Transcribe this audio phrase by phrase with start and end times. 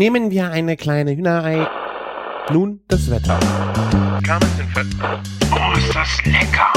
[0.00, 1.68] Nehmen wir eine kleine Hühnerei.
[2.50, 3.38] Nun das Wetter.
[5.52, 6.72] Oh, ist das lecker!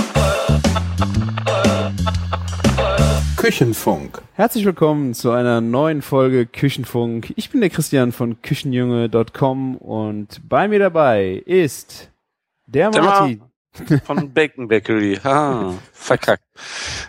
[3.38, 4.22] Küchenfunk.
[4.34, 7.32] Herzlich willkommen zu einer neuen Folge Küchenfunk.
[7.38, 12.12] Ich bin der Christian von Küchenjunge.com und bei mir dabei ist
[12.66, 13.44] der Der Martin.
[14.04, 15.18] Von Bacon Bakery.
[15.24, 16.44] Ah, verkackt.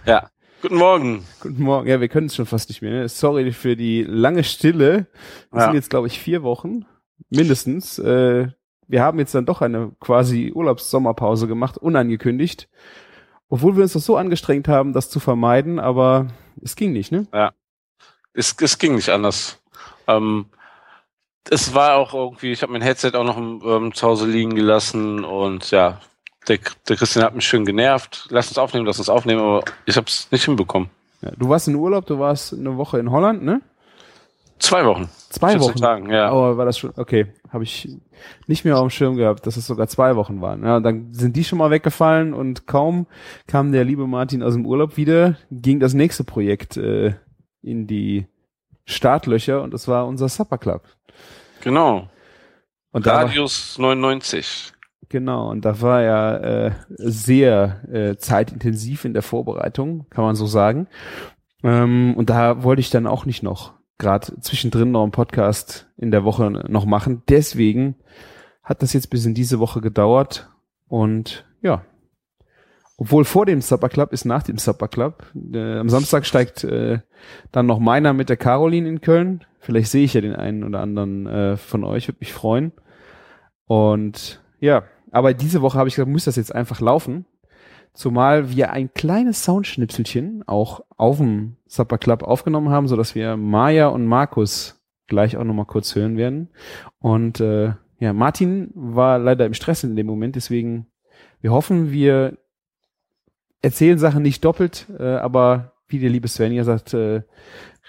[0.07, 0.31] Ja.
[0.65, 1.23] Guten Morgen.
[1.41, 1.87] Guten Morgen.
[1.89, 2.91] Ja, wir können es schon fast nicht mehr.
[2.91, 3.07] Ne?
[3.11, 5.09] Sorry für die lange Stille.
[5.51, 5.65] Das Ja.
[5.67, 6.87] sind jetzt, glaube ich, vier Wochen.
[7.29, 7.99] Mindestens.
[7.99, 8.49] Äh,
[8.89, 12.71] wir haben jetzt dann doch eine quasi Urlaubssommerpause gemacht, unangekündigt.
[13.51, 16.29] Obwohl wir uns das so angestrengt haben, das zu vermeiden, aber
[16.63, 17.27] es ging nicht, ne?
[18.33, 19.61] Es, es ging nicht anders.
[20.07, 20.47] Ähm,
[21.51, 25.27] es war auch irgendwie, ich habe mein Headset auch noch ähm, zu Hause liegen gelassen
[25.27, 26.01] und ja,
[26.49, 26.59] der,
[26.89, 28.27] der Christian hat mich schön genervt.
[28.31, 30.91] Lass uns aufnehmen, lass uns aufnehmen, aber ich habe es nicht hinbekommen.
[31.23, 33.63] Ja, du warst in Urlaub, du warst eine Woche in Holland, ne?
[34.59, 35.09] Zwei Wochen.
[35.31, 35.79] Zwei 14 Wochen.
[35.79, 36.29] Tagen, ja.
[36.29, 37.89] Aber war das schon, okay, habe ich
[38.47, 40.63] nicht mehr auf dem Schirm gehabt, dass es sogar zwei Wochen waren.
[40.63, 43.07] Ja, dann sind die schon mal weggefallen und kaum
[43.47, 47.15] kam der liebe Martin aus dem Urlaub wieder, ging das nächste Projekt äh,
[47.63, 48.27] in die
[48.85, 50.83] Startlöcher und das war unser Supper Club.
[51.63, 52.09] Genau.
[52.93, 54.74] Und Radius 99.
[55.09, 60.47] genau, und da war er äh, sehr äh, zeitintensiv in der Vorbereitung, kann man so
[60.47, 60.89] sagen.
[61.63, 66.11] Ähm, und da wollte ich dann auch nicht noch gerade zwischendrin noch einen Podcast in
[66.11, 67.23] der Woche noch machen.
[67.29, 67.97] Deswegen
[68.63, 70.51] hat das jetzt bis in diese Woche gedauert
[70.89, 71.85] und ja.
[72.97, 75.27] Obwohl vor dem Supper Club ist nach dem Supper Club.
[75.53, 77.01] Äh, am Samstag steigt äh,
[77.51, 79.45] dann noch meiner mit der Caroline in Köln.
[79.59, 82.73] Vielleicht sehe ich ja den einen oder anderen äh, von euch, würde mich freuen.
[83.67, 87.25] Und ja, aber diese Woche habe ich gesagt, muss das jetzt einfach laufen.
[87.93, 93.37] Zumal wir ein kleines Soundschnipselchen auch auf dem Supper Club aufgenommen haben, so dass wir
[93.37, 96.49] Maya und Markus gleich auch nochmal kurz hören werden.
[96.99, 100.87] Und äh, ja, Martin war leider im Stress in dem Moment, deswegen
[101.41, 102.37] wir hoffen, wir
[103.63, 107.23] erzählen Sachen nicht doppelt, äh, aber wie der liebe Svenja sagt, äh,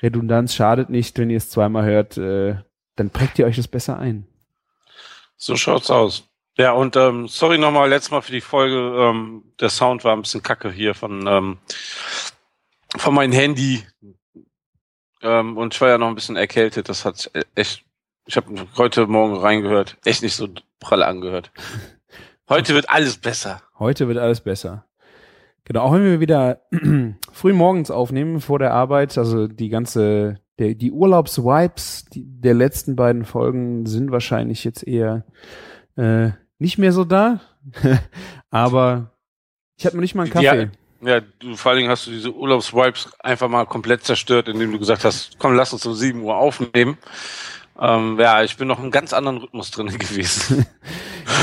[0.03, 2.57] Redundanz schadet nicht, wenn ihr es zweimal hört, äh,
[2.95, 4.27] dann prägt ihr euch das besser ein.
[5.37, 6.29] So schaut's aus.
[6.57, 8.77] Ja, und ähm, sorry nochmal letztes Mal für die Folge.
[8.97, 11.57] Ähm, der Sound war ein bisschen kacke hier von, ähm,
[12.95, 13.83] von meinem Handy.
[15.21, 16.87] Ähm, und ich war ja noch ein bisschen erkältet.
[16.87, 17.83] Das hat echt.
[18.27, 19.97] Ich habe heute Morgen reingehört.
[20.05, 20.47] Echt nicht so
[20.79, 21.51] prall angehört.
[22.47, 23.61] Heute wird alles besser.
[23.77, 24.85] Heute wird alles besser.
[25.65, 26.61] Genau, auch wenn wir wieder
[27.31, 33.25] früh morgens aufnehmen vor der Arbeit, also die ganze, der, die Urlaubswipes der letzten beiden
[33.25, 35.25] Folgen sind wahrscheinlich jetzt eher
[35.95, 37.39] äh, nicht mehr so da.
[38.49, 39.11] Aber
[39.77, 40.69] ich habe noch nicht mal einen Kaffee.
[41.01, 44.79] Ja, du, vor allen Dingen hast du diese Urlaubswipes einfach mal komplett zerstört, indem du
[44.79, 46.97] gesagt hast, komm, lass uns um 7 Uhr aufnehmen.
[47.79, 50.65] Ähm, ja, ich bin noch in einem ganz anderen Rhythmus drin gewesen.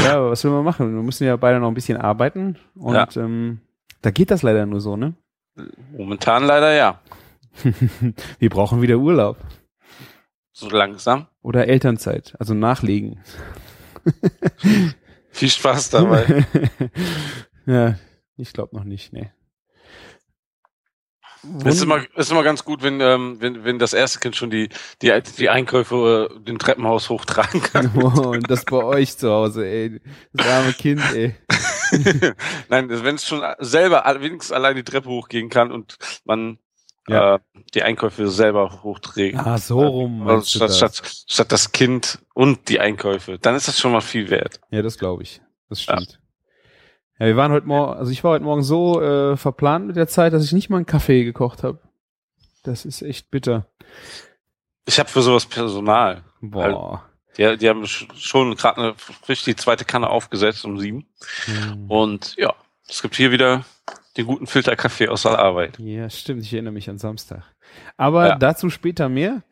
[0.04, 0.94] Ja, aber was will man machen?
[0.94, 3.06] Wir müssen ja beide noch ein bisschen arbeiten und Ja.
[3.16, 3.60] ähm,
[4.00, 5.14] da geht das leider nur so, ne?
[5.96, 7.00] Momentan leider ja.
[8.38, 9.36] Wir brauchen wieder Urlaub
[10.52, 11.26] So langsam.
[11.42, 13.20] oder Elternzeit, also nachlegen.
[15.32, 16.46] Viel Spaß dabei.
[17.66, 17.98] ja,
[18.36, 19.30] ich glaube noch nicht, nee.
[21.64, 24.50] Es ist immer, ist immer ganz gut, wenn, ähm, wenn, wenn das erste Kind schon
[24.50, 24.68] die,
[25.00, 27.90] die, die Einkäufe äh, den Treppenhaus hochtragen kann.
[28.02, 30.00] Oh, und das bei euch zu Hause, ey.
[30.32, 31.34] Das arme Kind, ey.
[32.68, 36.58] Nein, wenn es schon selber wenigstens allein die Treppe hochgehen kann und man
[37.08, 37.36] Ja.
[37.36, 37.38] äh,
[37.74, 39.38] die Einkäufe selber hochträgt.
[39.38, 40.26] Ah, so rum.
[40.28, 40.76] Also statt, das?
[40.78, 43.38] statt, statt das Kind und die Einkäufe.
[43.38, 44.60] Dann ist das schon mal viel wert.
[44.70, 45.40] Ja, das glaube ich.
[45.68, 46.20] Das stimmt.
[47.18, 47.26] Ja.
[47.26, 50.32] wir waren heute Morgen, also ich war heute Morgen so äh, verplant mit der Zeit,
[50.32, 51.78] dass ich nicht mal einen Kaffee gekocht habe.
[52.62, 53.66] Das ist echt bitter.
[54.84, 56.22] Ich habe für sowas Personal.
[56.40, 57.04] Boah.
[57.36, 61.06] Die, die haben sch- schon gerade eine frisch die zweite Kanne aufgesetzt um sieben.
[61.46, 61.90] Hm.
[61.90, 62.54] Und ja,
[62.88, 63.64] es gibt hier wieder
[64.16, 65.78] den guten Filterkaffee aus der Arbeit.
[65.78, 66.42] Ja, stimmt.
[66.42, 67.42] Ich erinnere mich an Samstag.
[67.96, 68.36] Aber Ja.
[68.36, 69.42] dazu später mehr.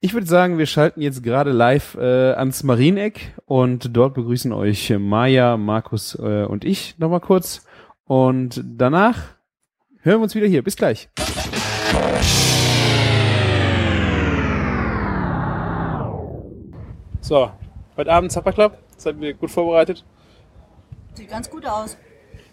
[0.00, 4.92] Ich würde sagen, wir schalten jetzt gerade live äh, ans Marieneck und dort begrüßen euch
[4.98, 7.64] Maja, Markus äh, und ich nochmal kurz.
[8.04, 9.16] Und danach
[10.00, 10.62] hören wir uns wieder hier.
[10.64, 11.08] Bis gleich.
[17.20, 17.50] So,
[17.96, 18.78] heute Abend Supper Club.
[18.96, 20.04] Seid ihr gut vorbereitet?
[21.14, 21.96] Sieht ganz gut aus.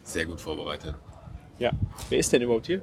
[0.03, 0.95] Sehr gut vorbereitet.
[1.59, 1.71] Ja.
[2.09, 2.81] Wer ist denn überhaupt hier?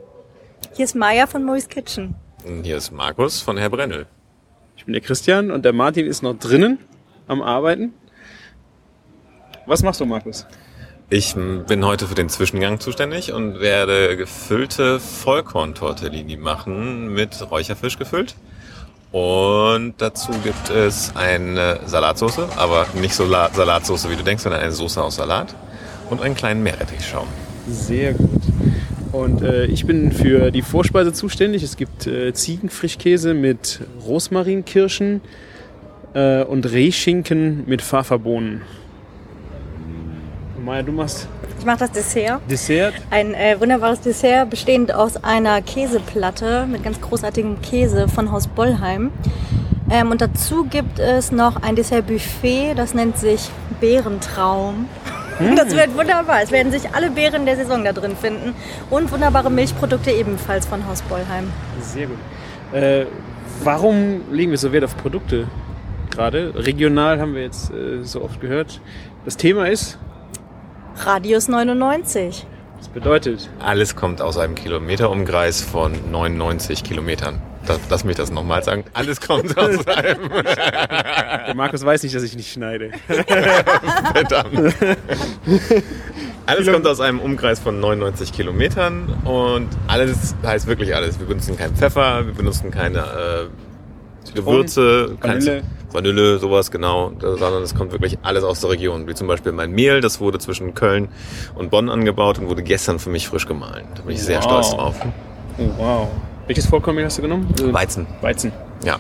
[0.75, 2.15] Hier ist Maya von Mois Kitchen.
[2.45, 4.07] Und hier ist Markus von Herr Brennel.
[4.77, 6.79] Ich bin der Christian und der Martin ist noch drinnen
[7.29, 7.95] am Arbeiten.
[9.67, 10.47] Was machst du, Markus?
[11.11, 17.99] Ich m, bin heute für den Zwischengang zuständig und werde gefüllte Vollkorn-Tortellini machen mit Räucherfisch
[17.99, 18.35] gefüllt
[19.13, 24.63] Und dazu gibt es eine Salatsauce, aber nicht so La Salatsauce, wie du denkst, sondern
[24.63, 25.55] eine Soße aus Salat
[26.09, 27.29] und einen kleinen Meerrettichschaum.
[27.69, 28.43] Sehr gut.
[29.13, 31.63] Und äh, ich bin für die Vorspeise zuständig.
[31.63, 35.21] Es gibt äh, Ziegenfrischkäse mit Rosmarinkirschen
[36.15, 38.63] äh, und Rehschinken mit Pfefferbohnen.
[40.65, 41.29] Maja, du machst
[41.59, 42.41] Ich mache das Dessert.
[42.51, 42.95] Dessert.
[43.11, 49.11] Ein äh, wunderbares Dessert bestehend aus einer Käseplatte mit ganz großartigem Käse von Haus Bollheim.
[49.91, 53.51] Ähm, und dazu gibt es noch ein Dessertbuffet, das nennt sich
[53.81, 54.87] Bärentraum.
[55.57, 56.43] Das wird wunderbar.
[56.43, 58.55] Es werden sich alle Beeren der Saison da drin finden.
[58.91, 61.51] Und wunderbare Milchprodukte ebenfalls von Haus Bollheim.
[61.81, 62.19] Sehr gut.
[62.73, 63.07] Äh,
[63.63, 65.49] warum legen wir so Wert auf Produkte
[66.11, 66.53] gerade?
[66.55, 68.81] Regional haben wir jetzt äh, so oft gehört.
[69.25, 69.99] Das Thema ist,
[70.97, 72.47] Radius 99.
[72.79, 77.41] das bedeutet, Alles kommt aus einem Kilometerumkreis von 99 Kilometern.
[77.67, 78.85] Das, lass mich das nochmal sagen.
[78.93, 80.29] Alles kommt aus einem.
[80.31, 82.91] der Markus weiß nicht, dass ich nicht schneide.
[84.15, 84.75] Verdammt.
[86.47, 91.19] Alles kommt aus einem Umkreis von 99 Kilometern und alles heißt wirklich alles.
[91.21, 95.63] Wir benutzen keinen Pfeffer, wir benutzen keine äh, Gewürze, Vanille.
[95.93, 99.07] Vanille, sowas genau, sondern es kommt wirklich alles aus der Region.
[99.07, 101.09] Wie zum Beispiel mein Mehl, das wurde zwischen Köln
[101.55, 103.85] und Bonn angebaut und wurde gestern für mich frisch gemahlen.
[103.95, 104.45] Da bin ich sehr Wow.
[104.45, 104.95] stolz drauf.
[105.59, 106.09] Oh, wow.
[106.53, 107.49] Welches Vollkornmehl hast du genommen?
[107.59, 108.53] Also Weizen, Weizen.
[108.85, 108.99] ja.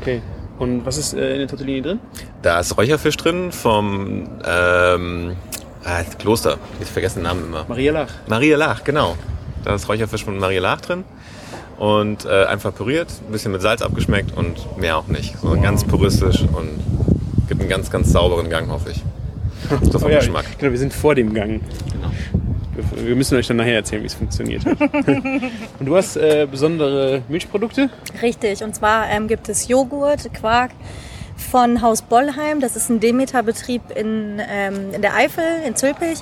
[0.00, 0.22] Okay.
[0.60, 1.98] Und was ist äh, in der Tortellini drin?
[2.42, 5.36] Da ist Räucherfisch drin vom ähm,
[5.82, 6.58] ah, Kloster.
[6.80, 7.64] Ich vergesse den Namen immer.
[7.66, 8.10] Maria Lach.
[8.28, 9.16] Maria Lach, genau.
[9.64, 11.02] Da ist Räucherfisch von Maria Lach drin.
[11.78, 15.36] Und äh, einfach püriert, ein bisschen mit Salz abgeschmeckt und mehr auch nicht.
[15.40, 16.78] So ganz puristisch und
[17.48, 19.02] gibt einen ganz, ganz sauberen Gang, hoffe ich.
[19.90, 20.44] So vom Oh ja, Geschmack.
[20.60, 21.60] Genau, wir sind vor dem Gang.
[21.90, 22.12] Genau.
[22.94, 24.64] Wir, müssen euch dann nachher erzählen, wie es funktioniert.
[25.78, 27.90] Und du hast äh, besondere Milchprodukte?
[28.22, 30.70] Richtig, und zwar ähm, gibt es Joghurt, Quark
[31.38, 32.60] von Haus Bollheim.
[32.60, 36.18] Das ist ein Demeter-Betrieb in, ähm, in der Eifel, in Zülpich.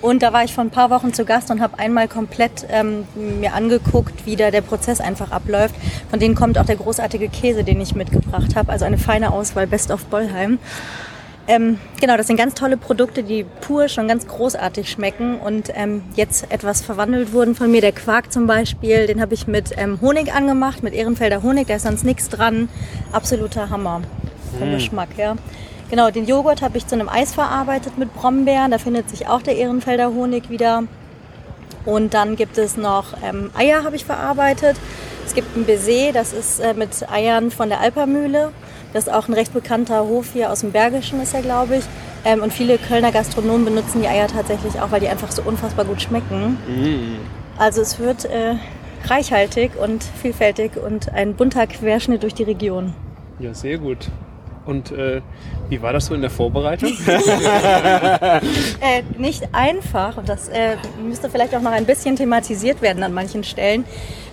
[0.00, 3.06] Und da war ich vor ein paar Wochen zu Gast und habe einmal komplett ähm,
[3.14, 5.74] mir angeguckt, wie da der Prozess einfach abläuft.
[6.08, 8.72] Von denen kommt auch der großartige Käse, den ich mitgebracht habe.
[8.72, 10.58] Also eine feine Auswahl, Best of Bollheim.
[11.46, 16.02] Ähm, genau, das sind ganz tolle Produkte, die pur schon ganz großartig schmecken und ähm,
[16.14, 17.80] jetzt etwas verwandelt wurden von mir.
[17.80, 21.74] Der Quark zum Beispiel, den habe ich mit ähm, Honig angemacht, mit Ehrenfelder Honig, da
[21.74, 22.68] ist sonst nichts dran.
[23.12, 24.02] Absoluter Hammer
[24.58, 25.36] vom Geschmack her.
[25.90, 29.42] Genau, den Joghurt habe ich zu einem Eis verarbeitet mit Brombeeren, da findet sich auch
[29.42, 30.84] der Ehrenfelder Honig wieder.
[31.84, 34.76] Und dann gibt es noch ähm, Eier, habe ich verarbeitet.
[35.26, 38.52] Es gibt ein Baiser, das ist äh, mit Eiern von der Alpermühle.
[38.92, 41.84] Das ist auch ein recht bekannter Hof hier aus dem Bergischen, ist er, glaube ich.
[42.24, 45.84] Ähm, und viele Kölner Gastronomen benutzen die Eier tatsächlich auch, weil die einfach so unfassbar
[45.84, 46.58] gut schmecken.
[47.58, 48.56] Also es wird äh,
[49.04, 52.94] reichhaltig und vielfältig und ein bunter Querschnitt durch die Region.
[53.38, 54.08] Ja, sehr gut.
[54.66, 55.22] Und äh,
[55.68, 56.92] wie war das so in der Vorbereitung?
[58.80, 63.12] Äh, nicht einfach, und das äh, müsste vielleicht auch noch ein bisschen thematisiert werden an
[63.12, 63.84] manchen Stellen.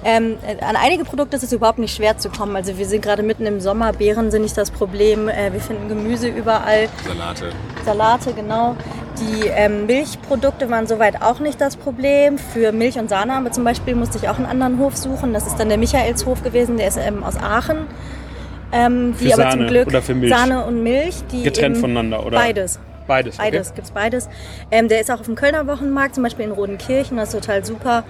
[0.03, 2.55] Ähm, äh, an einige Produkte ist es überhaupt nicht schwer zu kommen.
[2.55, 5.27] Also wir sind gerade mitten im Sommer, Beeren sind nicht das Problem.
[5.27, 7.49] Äh, wir finden Gemüse überall, Salate.
[7.83, 8.75] Salate genau.
[9.19, 12.37] Die ähm, Milchprodukte waren soweit auch nicht das Problem.
[12.37, 15.33] Für Milch und Sahne aber zum Beispiel musste ich auch einen anderen Hof suchen.
[15.33, 17.87] Das ist dann der Michaelshof gewesen, der ist ähm, aus Aachen.
[18.71, 20.33] Ähm, die aber Sahne zum Glück oder für Milch?
[20.33, 22.37] Sahne und Milch, die Getrennt voneinander, oder?
[22.37, 22.79] Beides.
[23.07, 23.35] Beides.
[23.39, 23.51] Okay.
[23.51, 24.29] Beides, gibt's beides.
[24.69, 27.63] Ähm, der ist auch auf dem Kölner Wochenmarkt, zum Beispiel in Rodenkirchen, das ist total
[27.63, 28.03] super.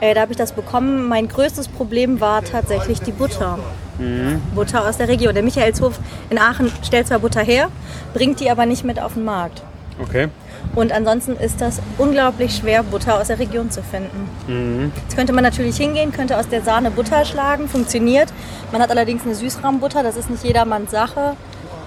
[0.00, 1.08] Äh, da habe ich das bekommen.
[1.08, 3.58] Mein größtes Problem war tatsächlich die Butter.
[3.98, 4.40] Mhm.
[4.54, 5.34] Butter aus der Region.
[5.34, 5.98] Der Michaelshof
[6.30, 7.68] in Aachen stellt zwar Butter her,
[8.12, 9.62] bringt die aber nicht mit auf den Markt.
[10.00, 10.28] Okay.
[10.74, 14.28] Und ansonsten ist das unglaublich schwer, Butter aus der Region zu finden.
[14.48, 14.92] Mhm.
[15.02, 18.32] Jetzt könnte man natürlich hingehen, könnte aus der Sahne Butter schlagen, funktioniert.
[18.72, 21.36] Man hat allerdings eine Süßrahmbutter, das ist nicht jedermanns Sache.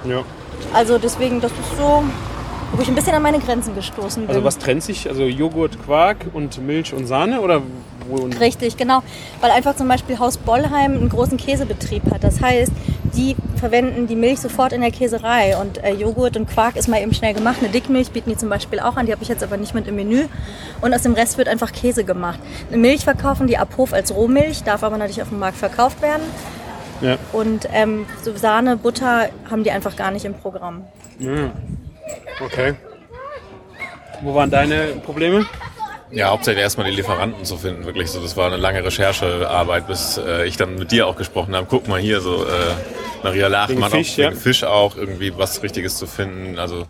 [0.05, 0.23] Ja.
[0.73, 2.03] Also deswegen, das ist so,
[2.73, 4.29] wo ich ein bisschen an meine Grenzen gestoßen bin.
[4.29, 5.07] Also was trennt sich?
[5.09, 7.41] Also Joghurt, Quark und Milch und Sahne?
[7.41, 7.61] Oder
[8.07, 8.29] wo?
[8.39, 9.03] Richtig, genau.
[9.41, 12.23] Weil einfach zum Beispiel Haus Bollheim einen großen Käsebetrieb hat.
[12.23, 12.71] Das heißt,
[13.17, 15.57] die verwenden die Milch sofort in der Käserei.
[15.57, 17.57] Und äh, Joghurt und Quark ist mal eben schnell gemacht.
[17.59, 19.07] Eine Dickmilch bieten die zum Beispiel auch an.
[19.07, 20.25] Die habe ich jetzt aber nicht mit im Menü.
[20.81, 22.39] Und aus dem Rest wird einfach Käse gemacht.
[22.69, 26.01] Eine Milch verkaufen die ab Hof als Rohmilch, darf aber natürlich auf dem Markt verkauft
[26.01, 26.23] werden.
[27.01, 27.17] Ja.
[27.33, 30.85] Und ähm, so Sahne, Butter haben die einfach gar nicht im Programm.
[31.19, 31.51] ja.
[32.39, 32.75] Okay.
[34.21, 35.45] Wo waren deine Probleme?
[36.11, 38.21] Ja, hauptsächlich erstmal die Lieferanten zu finden, wirklich so.
[38.21, 41.67] Das war eine lange Recherchearbeit, bis äh, ich dann mit dir auch gesprochen habe.
[41.69, 42.47] Guck mal hier, so äh,
[43.23, 44.31] Maria Lach, Wegen man Fisch, auch ja.
[44.31, 46.59] Fisch auch irgendwie was Richtiges zu finden.
[46.59, 46.85] Also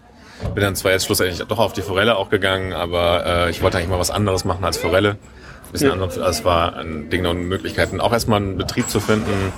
[0.53, 3.77] bin dann zwar jetzt schlussendlich doch auf die Forelle auch gegangen, aber äh, ich wollte
[3.77, 5.11] eigentlich mal was anderes machen als Forelle.
[5.11, 5.93] Ein bisschen Ja.
[5.93, 6.17] anders.
[6.19, 9.51] Also es war ein Ding und Möglichkeiten, auch erstmal einen Betrieb zu finden,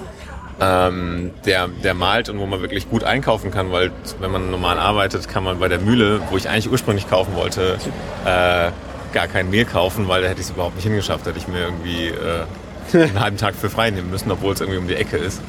[0.61, 4.79] ähm, der, der malt und wo man wirklich gut einkaufen kann, weil wenn man normal
[4.79, 7.77] arbeitet, kann man bei der Mühle, wo ich eigentlich ursprünglich kaufen wollte,
[8.25, 8.71] äh,
[9.13, 11.25] gar kein Mehl kaufen, weil da hätte ich es überhaupt nicht hingeschafft.
[11.25, 14.61] Da hätte ich mir irgendwie äh, einen halben Tag für frei nehmen müssen, obwohl es
[14.61, 15.41] irgendwie um die Ecke ist.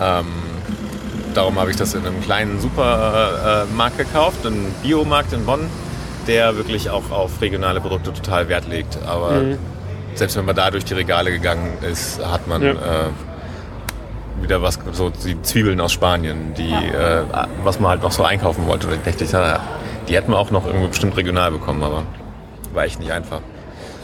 [0.00, 0.26] Ähm,
[1.34, 5.68] darum habe ich das in einem kleinen Supermarkt gekauft, einen Biomarkt in Bonn,
[6.26, 8.98] der wirklich auch auf regionale Produkte total Wert legt.
[9.06, 9.58] Aber Mhm.
[10.14, 12.70] selbst wenn man da durch die Regale gegangen ist, hat man Ja.
[12.72, 12.76] äh,
[14.42, 17.22] wieder was, so die Zwiebeln aus Spanien, die, äh,
[17.62, 18.88] was man halt noch so einkaufen wollte.
[19.06, 19.60] Ich dachte, ja,
[20.08, 22.02] die hätten wir auch noch irgendwie bestimmt regional bekommen, aber
[22.74, 23.40] war echt nicht einfach.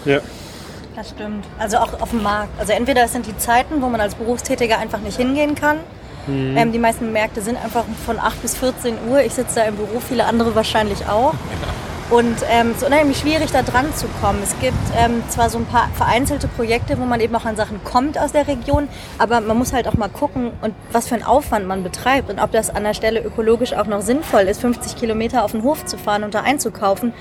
[0.04, 0.20] Ja.
[0.96, 1.44] Das stimmt.
[1.58, 2.58] Also auch auf dem Markt.
[2.58, 5.78] Also entweder es sind die Zeiten, wo man als Berufstätiger einfach nicht hingehen kann.
[6.28, 9.20] Ähm, die meisten Märkte sind einfach von 8 bis 14 Uhr.
[9.20, 11.32] Ich sitze da im Büro, viele andere wahrscheinlich auch.
[12.10, 14.38] Und ähm, es ist unheimlich schwierig, da dran zu kommen.
[14.42, 17.84] Es gibt ähm, zwar so ein paar vereinzelte Projekte, wo man eben auch an Sachen
[17.84, 18.88] kommt aus der Region,
[19.18, 22.38] aber man muss halt auch mal gucken, und was für einen Aufwand man betreibt und
[22.38, 25.84] ob das an der Stelle ökologisch auch noch sinnvoll ist, 50 Kilometer auf den Hof
[25.84, 27.12] zu fahren und da einzukaufen.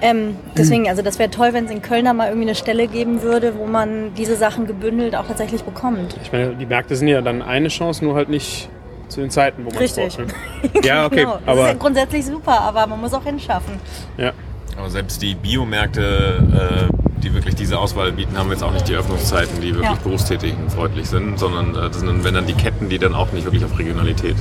[0.00, 2.88] Ähm, deswegen, also das wäre toll, wenn es in Köln da mal irgendwie eine Stelle
[2.88, 6.16] geben würde, wo man diese Sachen gebündelt auch tatsächlich bekommt.
[6.22, 8.68] Ich meine, die Märkte sind ja dann eine Chance, nur halt nicht
[9.08, 10.16] zu den Zeiten, wo man es Richtig.
[10.16, 10.84] braucht.
[10.84, 11.32] Ja, okay, Genau.
[11.32, 13.74] Das ist aber ja grundsätzlich super, aber man muss auch hinschaffen.
[14.16, 14.32] ja.
[14.76, 18.94] Aber selbst die Biomärkte, äh, die wirklich diese Auswahl bieten, haben jetzt auch nicht die
[18.94, 19.98] Öffnungszeiten, die wirklich Ja.
[20.04, 23.32] Berufstätigen freundlich sind, sondern äh, das sind dann, wenn dann die Ketten, die dann auch
[23.32, 24.36] nicht wirklich auf Regionalität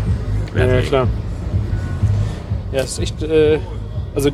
[0.54, 1.08] Wert Ja, klar.
[2.72, 3.24] Ja, es ist echt.
[3.24, 3.58] Äh,
[4.14, 4.30] also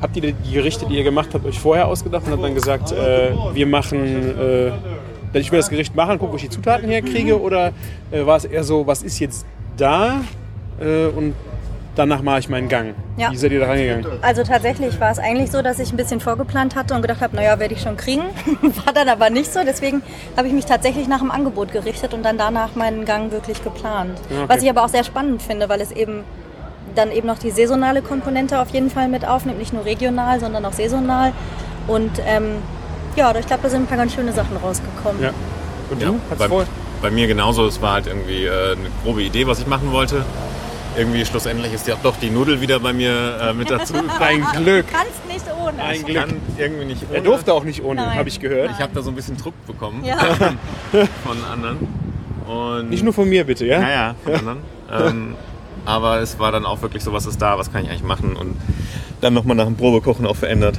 [0.00, 2.92] habt ihr die Gerichte, die ihr gemacht habt, euch vorher ausgedacht und habt dann gesagt,
[2.92, 4.38] äh, wir machen.
[4.38, 4.70] Äh,
[5.36, 7.40] ich will das Gericht machen, gucke, wo ich die Zutaten herkriege?
[7.40, 7.72] Oder
[8.12, 9.44] äh, war es eher so, was ist jetzt
[9.76, 10.20] da
[10.80, 11.34] äh, und
[11.94, 12.94] danach mache ich meinen Gang?
[13.16, 13.30] Ja.
[13.30, 14.06] Wie seid ihr da rangegangen?
[14.22, 17.36] Also tatsächlich war es eigentlich so, dass ich ein bisschen vorgeplant hatte und gedacht habe,
[17.36, 18.22] naja, werde ich schon kriegen.
[18.84, 19.60] War dann aber nicht so.
[19.64, 20.02] Deswegen
[20.36, 24.18] habe ich mich tatsächlich nach dem Angebot gerichtet und dann danach meinen Gang wirklich geplant.
[24.30, 24.48] Ja, okay.
[24.48, 26.24] Was ich aber auch sehr spannend finde, weil es eben
[26.94, 29.58] dann eben noch die saisonale Komponente auf jeden Fall mit aufnimmt.
[29.58, 31.32] Nicht nur regional, sondern auch saisonal.
[31.86, 32.56] Und ähm,
[33.16, 35.22] ja, ich glaube, da sind ein paar ganz schöne Sachen rausgekommen.
[35.22, 35.30] Ja.
[35.90, 36.20] Und Ja, du?
[36.30, 36.64] Hast bei, vor?
[37.02, 37.66] Bei mir genauso.
[37.66, 40.24] Es war halt irgendwie äh, eine grobe Idee, was ich machen wollte.
[40.96, 43.94] Irgendwie schlussendlich ist ja doch die Nudel wieder bei mir äh, mit dazu.
[44.20, 44.86] Ein Glück.
[44.86, 45.82] Du kannst nicht ohne.
[45.82, 46.16] Ein Glück.
[46.16, 47.16] kann irgendwie nicht ohne.
[47.16, 48.16] Er durfte auch nicht ohne, Nein.
[48.18, 48.70] habe ich gehört.
[48.70, 50.16] Ich habe da so ein bisschen Druck bekommen Ja.
[51.24, 51.78] von anderen.
[52.46, 53.80] Und Nicht nur von mir, bitte, ja?
[53.80, 54.58] Ja, ja, von anderen.
[54.92, 55.34] Ähm,
[55.86, 58.36] aber es war dann auch wirklich so, was ist da, was kann ich eigentlich machen
[58.36, 58.56] und
[59.20, 60.78] dann nochmal nach dem Probekochen auch verändert.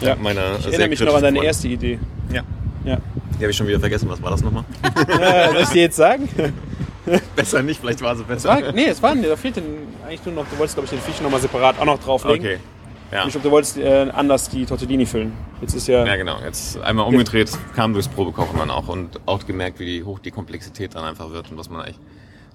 [0.00, 0.14] Ja.
[0.16, 1.42] Meiner Ich erinnere mich noch an deine Freundin.
[1.44, 1.98] erste Idee.
[2.32, 2.42] Ja,
[2.86, 2.98] Ja.
[3.38, 4.08] die habe ich schon wieder vergessen.
[4.08, 4.64] Was war das nochmal?
[5.08, 6.28] ja soll ich dir jetzt sagen?
[7.36, 8.48] besser nicht, vielleicht war sie besser.
[8.48, 9.64] War, nee, es war da fehlt denn
[10.04, 12.46] eigentlich nur noch, du wolltest glaube ich den Fisch nochmal separat auch noch drauflegen.
[12.46, 12.58] Okay.
[13.12, 13.24] Ja.
[13.24, 15.32] Ich glaube, du wolltest äh, anders die Tortellini füllen.
[15.60, 16.38] Jetzt ist ja, ja, genau.
[16.44, 20.94] Jetzt einmal umgedreht, kam durchs Probekochen dann auch und auch gemerkt, wie hoch die Komplexität
[20.96, 22.00] dann einfach wird und was man eigentlich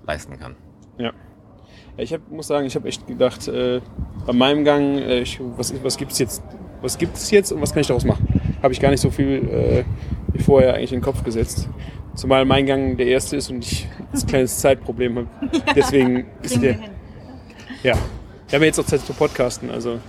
[0.05, 0.55] leisten kann.
[0.97, 1.05] ja.
[1.05, 3.79] ja ich hab, muss sagen, ich habe echt gedacht, äh,
[4.25, 6.43] bei meinem Gang, äh, ich, was, was gibt es jetzt,
[6.81, 8.27] was gibt es jetzt und was kann ich daraus machen?
[8.61, 9.85] Habe ich gar nicht so viel
[10.33, 11.67] wie vorher eigentlich in den Kopf gesetzt.
[12.15, 15.27] Zumal mein Gang der erste ist und ich ein kleines Zeitproblem habe.
[15.75, 16.81] Deswegen ist wir der,
[17.83, 17.95] ja.
[18.49, 19.99] Wir haben ja jetzt auch Zeit zu podcasten, also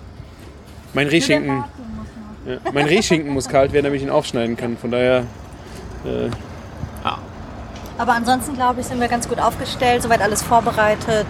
[0.95, 1.63] mein Rehschinken,
[2.45, 4.77] ja, mein Rehschinken muss kalt werden, damit ich ihn aufschneiden kann.
[4.77, 5.19] Von daher,
[6.05, 6.29] äh,
[7.05, 7.19] Ah,
[7.99, 11.27] Aber ansonsten, glaube ich, sind wir ganz gut aufgestellt, soweit alles vorbereitet.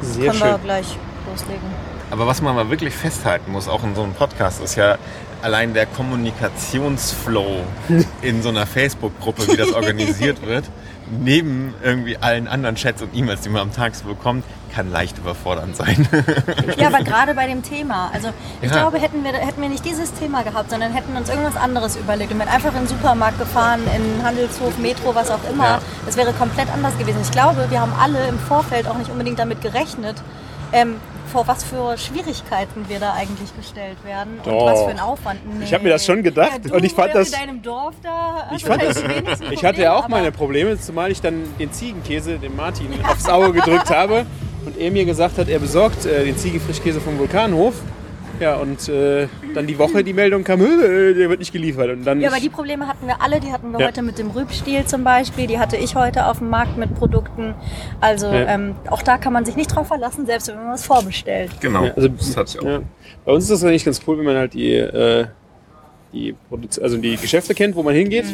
[0.00, 0.62] sehr Können wir schön.
[0.64, 0.96] gleich
[1.30, 1.85] loslegen.
[2.10, 4.96] Aber was man mal wirklich festhalten muss, auch in so einem Podcast, ist ja
[5.42, 7.62] allein der Kommunikationsflow
[8.22, 10.64] in so einer Facebook-Gruppe, wie das organisiert wird,
[11.20, 14.44] neben irgendwie allen anderen Chats und E-Mails, die man am Tag so bekommt,
[14.74, 16.06] kann leicht überfordernd sein.
[16.76, 18.10] Ja, aber gerade bei dem Thema.
[18.12, 18.28] Also
[18.60, 18.76] ich Ja.
[18.80, 22.32] glaube, hätten wir, hätten wir nicht dieses Thema gehabt, sondern hätten uns irgendwas anderes überlegt
[22.32, 25.64] und wären einfach in den Supermarkt gefahren, in den Handelshof, Metro, was auch immer.
[25.64, 25.78] Ja.
[26.08, 27.18] Es wäre komplett anders gewesen.
[27.22, 30.16] Ich glaube, wir haben alle im Vorfeld auch nicht unbedingt damit gerechnet,
[30.72, 30.96] ähm,
[31.36, 34.64] vor was für Schwierigkeiten wir da eigentlich gestellt werden und Doch.
[34.64, 35.38] was für ein Aufwand.
[35.62, 38.50] Ich hab mir das schon gedacht Ja, und ich fand in das- deinem Dorf da.
[38.56, 41.70] Ich fand das, wenigsten ich hatte ja Probleme, auch meine Probleme, zumal ich dann den
[41.70, 44.24] Ziegenkäse, dem Martin, aufs Auge gedrückt habe
[44.64, 47.74] und er mir gesagt hat, er besorgt äh, den Ziegenfrischkäse vom Vulkanhof.
[48.40, 51.90] Ja, und äh, dann die Woche die Meldung kam, "Äh, der wird nicht geliefert.
[51.90, 53.40] Und dann Ja, aber die Probleme hatten wir alle.
[53.40, 53.86] Die hatten wir Ja.
[53.86, 55.46] heute mit dem Rübstiel zum Beispiel.
[55.46, 57.54] Die hatte ich heute auf dem Markt mit Produkten.
[58.00, 58.46] Also Ja.
[58.54, 61.50] ähm, auch da kann man sich nicht drauf verlassen, selbst wenn man was vorbestellt.
[61.60, 62.64] genau, Ja, also- das ich auch.
[62.64, 62.80] Ja.
[63.24, 65.26] Bei uns ist das eigentlich ganz cool, wenn man halt die, äh,
[66.12, 68.26] die, Produz also die Geschäfte kennt, wo man hingeht.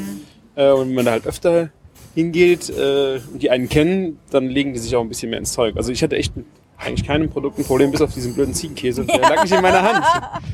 [0.57, 1.71] Äh, und wenn man da halt öfter
[2.15, 5.53] hingeht äh, und die einen kennen, dann legen die sich auch ein bisschen mehr ins
[5.53, 5.77] Zeug.
[5.77, 6.33] Also ich hatte echt
[6.85, 9.05] eigentlich keinem Produkt ein Problem, bis auf diesen blöden Ziegenkäse.
[9.05, 10.05] Der lag nicht in meiner Hand.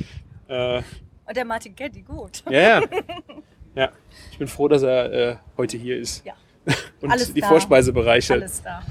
[0.50, 0.78] Äh,
[1.26, 2.42] Und der Martin kennt die gut.
[2.49, 2.82] ja, ja.
[3.75, 3.90] Ja,
[4.32, 6.25] ich bin froh, dass er äh, heute hier ist.
[6.25, 6.32] Ja.
[7.02, 7.49] Und Alles die da.
[7.49, 8.32] Vorspeisebereiche.
[8.32, 8.82] Alles da.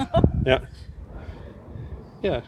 [0.45, 0.61] Ja.
[2.21, 2.43] Ja.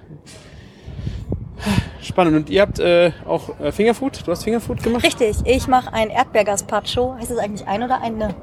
[2.01, 2.35] Spannend.
[2.37, 4.25] Und ihr habt äh, auch äh, Fingerfood?
[4.27, 5.03] Du hast Fingerfood gemacht?
[5.03, 7.15] Richtig, ich mache ein Erdbeergazpacho.
[7.15, 8.35] Heißt es eigentlich ein oder eine?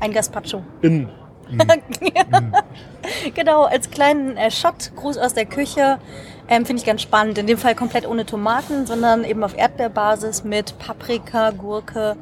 [0.00, 0.62] Ein Gazpacho.
[0.82, 1.08] In.
[3.34, 5.98] Genau, als kleinen äh, Shot, Gruß aus der Küche.
[6.48, 7.38] Ähm, Finde ich ganz spannend.
[7.38, 12.16] In dem Fall komplett ohne Tomaten, sondern eben auf Erdbeerbasis mit Paprika, Gurke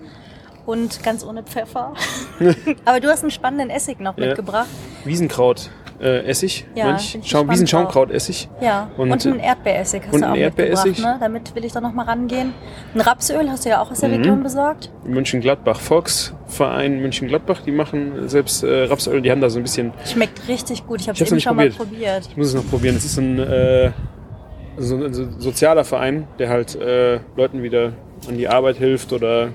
[0.67, 1.95] und ganz ohne Pfeffer.
[2.85, 4.27] Aber du hast einen spannenden Essig noch Ja.
[4.27, 4.69] mitgebracht.
[5.05, 5.71] Wiesenkraut.
[6.01, 7.13] Äh, Essig, Ja, meine ich.
[7.13, 8.49] find ich Schau, spannend Wiesenschaumkraut-Essig.
[8.61, 10.99] Ja, Und, und, einen Erdbeeressig hast und du auch Erdbeeressig.
[10.99, 11.17] ne?
[11.21, 12.53] Damit will ich doch noch mal rangehen.
[12.95, 14.15] Ein Rapsöl hast du ja auch aus der Mhm.
[14.17, 14.91] Region besorgt.
[15.05, 20.49] München-Gladbach, Volksverein München-Gladbach, die machen selbst äh, Rapsöl, die haben da so ein bisschen, Schmeckt
[20.49, 21.01] richtig gut.
[21.01, 22.27] Ich habe es hab's eben schon nicht mal probiert.
[22.29, 23.93] ich muss es noch probieren, das ist ein, äh,
[24.77, 27.93] so ein so- sozialer Verein, der halt äh, Leuten wieder
[28.29, 29.51] an die Arbeit hilft oder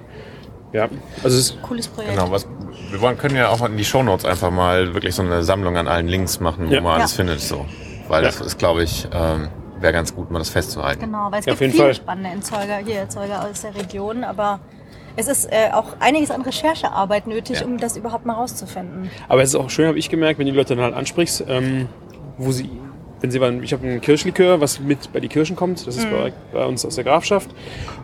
[0.71, 0.83] ja,
[1.23, 2.13] also es ist, Cooles Projekt.
[2.13, 2.47] Genau, was,
[2.91, 5.87] wir wollen, können ja auch in die Shownotes einfach mal wirklich so eine Sammlung an
[5.87, 6.81] allen Links machen, wo Ja.
[6.81, 7.17] man alles Ja.
[7.17, 7.41] findet.
[7.41, 7.65] So.
[8.07, 11.01] Weil das ist, glaube ich, ähm, wäre ganz gut, mal das festzuhalten.
[11.01, 11.93] Genau, weil es Ja, gibt auf jeden viele Fall.
[11.95, 14.59] spannende Erzeuger, hier Erzeuger aus der Region, aber
[15.15, 17.65] es ist äh, auch einiges an Recherchearbeit nötig, Ja.
[17.65, 19.09] um das überhaupt mal rauszufinden.
[19.27, 21.87] aber es ist auch schön, habe ich gemerkt, wenn die Leute dann halt ansprichst, ähm,
[22.37, 22.69] wo sie,
[23.21, 26.05] wenn sie waren, ich habe ein Kirschlikör, was mit bei die Kirschen kommt, das ist
[26.07, 26.11] Mhm.
[26.11, 27.49] bei, bei uns aus der Grafschaft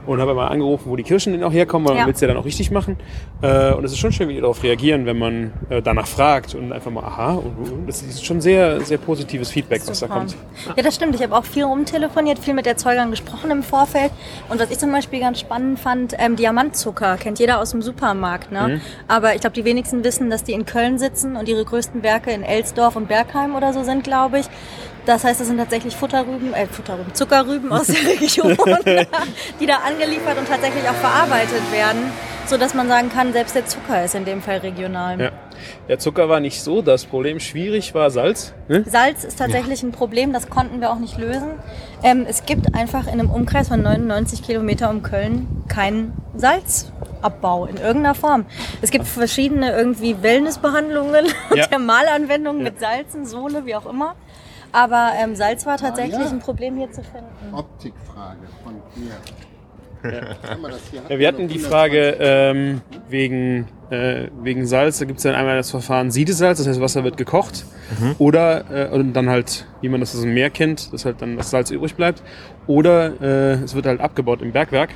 [0.06, 2.08] und habe mal angerufen, wo die Kirschen denn auch herkommen, weil man Ja.
[2.08, 2.98] will es ja dann auch richtig machen
[3.42, 6.54] äh, und es ist schon schön, wie die darauf reagieren, wenn man äh, danach fragt
[6.56, 10.08] und einfach mal, aha, und, und das ist schon sehr, sehr positives Feedback, was da
[10.08, 10.20] Super.
[10.20, 10.36] kommt.
[10.76, 11.16] Ja, das stimmt.
[11.16, 14.12] Ich habe auch viel rumtelefoniert, viel mit Erzeugern gesprochen im Vorfeld.
[14.50, 18.52] Und was ich zum Beispiel ganz spannend fand, ähm, Diamantzucker kennt jeder aus dem Supermarkt.
[18.52, 18.68] Ne?
[18.68, 18.82] Mhm.
[19.08, 22.32] Aber ich glaube, die wenigsten wissen, dass die in Köln sitzen und ihre größten Werke
[22.32, 24.46] in Elsdorf und Bergheim oder so sind, glaube ich.
[25.06, 28.58] Das heißt, das sind tatsächlich Futterrüben, äh, Futterrüben, Zuckerrüben aus der Region,
[29.60, 32.12] die da angeliefert und tatsächlich auch verarbeitet werden,
[32.48, 35.20] so dass man sagen kann, selbst der Zucker ist in dem Fall regional.
[35.22, 35.32] Ja.
[35.88, 38.54] Der Zucker war nicht so das Problem, schwierig war Salz.
[38.68, 38.84] Ne?
[38.88, 41.52] Salz ist tatsächlich ein Problem, das konnten wir auch nicht lösen.
[42.04, 47.78] Ähm, es gibt einfach in einem Umkreis von 99 Kilometer um Köln keinen Salzabbau in
[47.78, 48.46] irgendeiner Form.
[48.82, 51.68] Es gibt verschiedene irgendwie Wellnessbehandlungen und Ja.
[51.68, 54.16] Thermalanwendungen mit Salzen, Sohle, wie auch immer.
[54.76, 56.30] Aber ähm, Salz war tatsächlich ja.
[56.30, 57.54] ein Problem hier zu finden.
[57.54, 59.14] Optikfrage von mir.
[60.44, 65.00] Kann man das hier Ja, wir hatten die Frage ähm, wegen, äh, wegen Salz.
[65.00, 67.66] Da gibt es dann einmal das Verfahren Siedesalz, das heißt Wasser wird gekocht.
[68.18, 71.38] Oder äh, und dann halt, wie man das aus dem Meer kennt, dass halt dann
[71.38, 72.22] das Salz übrig bleibt.
[72.68, 74.90] Oder äh, es wird halt abgebaut im Bergwerk.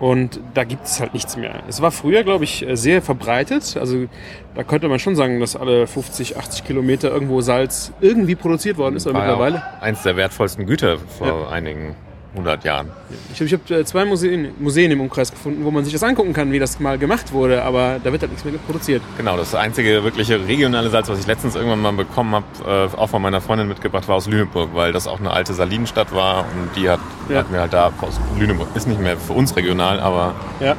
[0.00, 1.62] Und da gibt es halt nichts mehr.
[1.68, 3.76] Es war früher, glaube ich, äh, sehr verbreitet.
[3.78, 4.06] Also
[4.54, 8.96] da könnte man schon sagen, dass alle 50, 80 Kilometer irgendwo Salz irgendwie produziert worden
[8.96, 9.06] ist.
[9.06, 9.56] Aber War ja mittlerweile.
[9.78, 11.48] auch eins der wertvollsten Güter vor Ja.
[11.50, 11.94] einigen
[12.34, 12.88] hundert Jahren.
[13.32, 16.32] Ich habe hab, äh, zwei Museen, Museen im Umkreis gefunden, wo man sich das angucken
[16.32, 17.62] kann, wie das mal gemacht wurde.
[17.62, 19.02] Aber da wird halt nichts mehr produziert.
[19.16, 23.08] Genau, das einzige wirkliche regionale Salz, was ich letztens irgendwann mal bekommen habe, äh, auch
[23.08, 26.70] von meiner Freundin mitgebracht, war aus Lüneburg, weil das auch eine alte Salinenstadt war und
[26.76, 27.38] die hat, Ja.
[27.38, 30.76] hat mir halt da aus Lüneburg, ist nicht mehr für uns regional, aber Ja.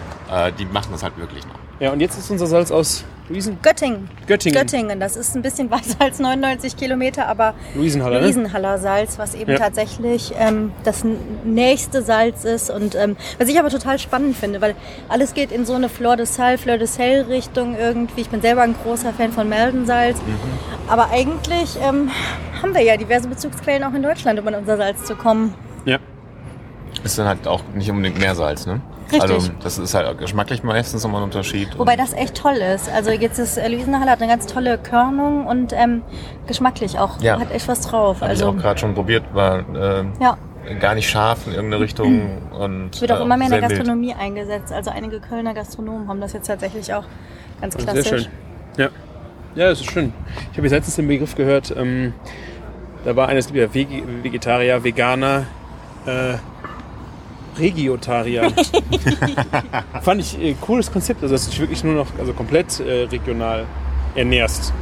[0.47, 1.55] äh, die machen das halt wirklich noch.
[1.79, 3.58] Ja, und jetzt ist unser Salz aus Luisen?
[3.62, 4.10] Göttingen.
[4.28, 4.60] Göttingen.
[4.60, 8.26] Göttingen, das ist ein bisschen weiter als 99 Kilometer, aber Luisenhaller, ne?
[8.26, 9.58] Luisenhaller Salz, was eben Ja.
[9.58, 11.04] tatsächlich ähm, das
[11.44, 12.70] nächste Salz ist.
[12.70, 14.76] Und ähm, was ich aber total spannend finde, weil
[15.10, 18.22] alles geht in so eine Fleur de Sal, Fleur de Sel Richtung irgendwie.
[18.22, 20.17] Ich bin selber ein großer Fan von Meldensalz.
[20.17, 20.38] Mhm.
[20.88, 22.10] Aber eigentlich ähm,
[22.62, 25.54] haben wir ja diverse Bezugsquellen auch in Deutschland, um an unser Salz zu kommen.
[25.86, 25.98] Ja.
[27.04, 28.82] Ist dann halt auch nicht unbedingt Meersalz, ne?
[29.12, 29.21] Richtig.
[29.32, 31.78] Also das ist halt geschmacklich meistens nochmal ein Unterschied.
[31.78, 32.89] Wobei das echt toll ist.
[32.89, 36.02] Also jetzt ist äh, Luisenhaller hat eine ganz tolle Körnung und ähm,
[36.47, 37.21] geschmacklich auch.
[37.21, 37.39] Ja.
[37.39, 38.21] Hat echt was drauf.
[38.21, 40.38] Hab Also ich auch gerade schon probiert, war äh, ja.
[40.80, 43.67] gar nicht scharf in irgendeine Richtung und Wird auch äh, immer mehr in der sehr
[43.69, 43.80] mild.
[43.80, 44.71] Gastronomie eingesetzt.
[44.71, 47.04] Also einige Kölner Gastronomen haben das jetzt tatsächlich auch
[47.60, 48.24] ganz Sehr klassisch.
[48.24, 48.28] schön.
[48.78, 48.89] Ja.
[49.56, 50.13] Ja, das ist schön.
[50.52, 52.13] Ich habe jetzt letztens den Begriff gehört, ähm,
[53.04, 55.43] da war eines, es gibt ja Vege- Vegetarier, Veganer,
[56.06, 56.36] äh,
[57.59, 58.51] Regiotarier.
[60.01, 63.03] Fand ich äh, cooles Konzept, also dass du dich wirklich nur noch also komplett äh,
[63.05, 63.65] regional
[64.15, 64.73] ernährst.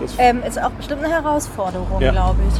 [0.00, 2.10] Das, Ähm, ist auch bestimmt eine Herausforderung, Ja.
[2.12, 2.54] glaube ich.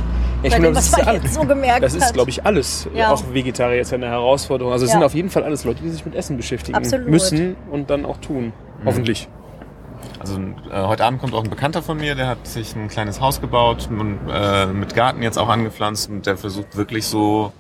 [0.46, 2.88] ich bei glaub, dem, das ist alles- jetzt so gemerkt Das ist, glaube ich, alles.
[2.94, 3.12] Ja.
[3.12, 4.72] Auch Vegetarier ist ja eine Herausforderung.
[4.72, 4.98] Also es Ja.
[4.98, 7.08] sind auf jeden Fall alles Leute, die sich mit Essen beschäftigen Absolut.
[7.08, 8.46] müssen und dann auch tun.
[8.80, 8.86] Mhm.
[8.86, 9.28] Hoffentlich.
[10.20, 13.20] Also äh, heute Abend kommt auch ein Bekannter von mir, der hat sich ein kleines
[13.20, 17.52] Haus gebaut und äh, mit Garten jetzt auch angepflanzt und der versucht wirklich so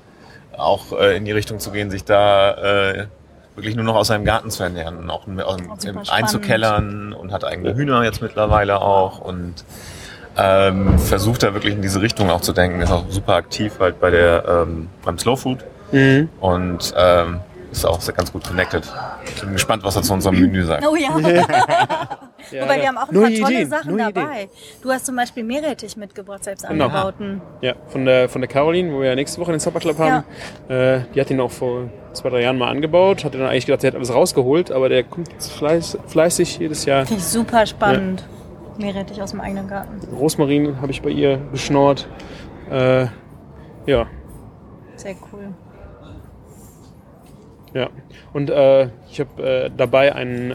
[0.58, 3.06] auch äh, in die Richtung zu gehen, sich da äh,
[3.54, 7.12] wirklich nur noch aus seinem Garten zu ernähren und auch mit, aus dem- Oh, einzukellern
[7.12, 9.54] und hat eigene Hühner jetzt mittlerweile auch und
[10.36, 14.00] ähm, versucht da wirklich in diese Richtung auch zu denken, ist auch super aktiv halt
[14.00, 16.28] bei der ähm, beim Slow Food Mhm.
[16.40, 17.38] und ähm,
[17.70, 18.82] ist auch sehr ganz gut connected.
[19.24, 20.84] Ich bin gespannt, was er zu unserem Menü sagt.
[20.84, 21.08] Oh ja.
[22.50, 22.82] Ja, Wobei, ja.
[22.82, 24.48] wir haben auch ein Neue paar tolle Ideen, Sachen neue dabei.
[24.82, 26.84] Du hast zum Beispiel Meerrettich mitgebracht, selbst Genau.
[26.84, 27.40] angebauten.
[27.60, 30.24] Ja, von der, von der Caroline, wo wir ja nächste Woche den Supper Club haben.
[30.68, 33.24] Äh, die hat ihn auch vor zwei, drei Jahren mal angebaut.
[33.24, 36.84] Hatte dann eigentlich gedacht, sie hat alles rausgeholt, aber der kommt jetzt fleiß, fleißig jedes
[36.84, 37.04] Jahr.
[37.06, 38.24] Finde ich super spannend.
[38.78, 40.00] Meerrettich aus dem eigenen Garten.
[40.14, 42.06] Rosmarin habe ich bei ihr geschnort.
[42.70, 43.06] Äh,
[43.86, 44.06] ja,
[44.96, 45.54] Sehr cool.
[47.74, 47.88] ja.
[48.32, 50.50] Und äh, ich habe äh, dabei einen,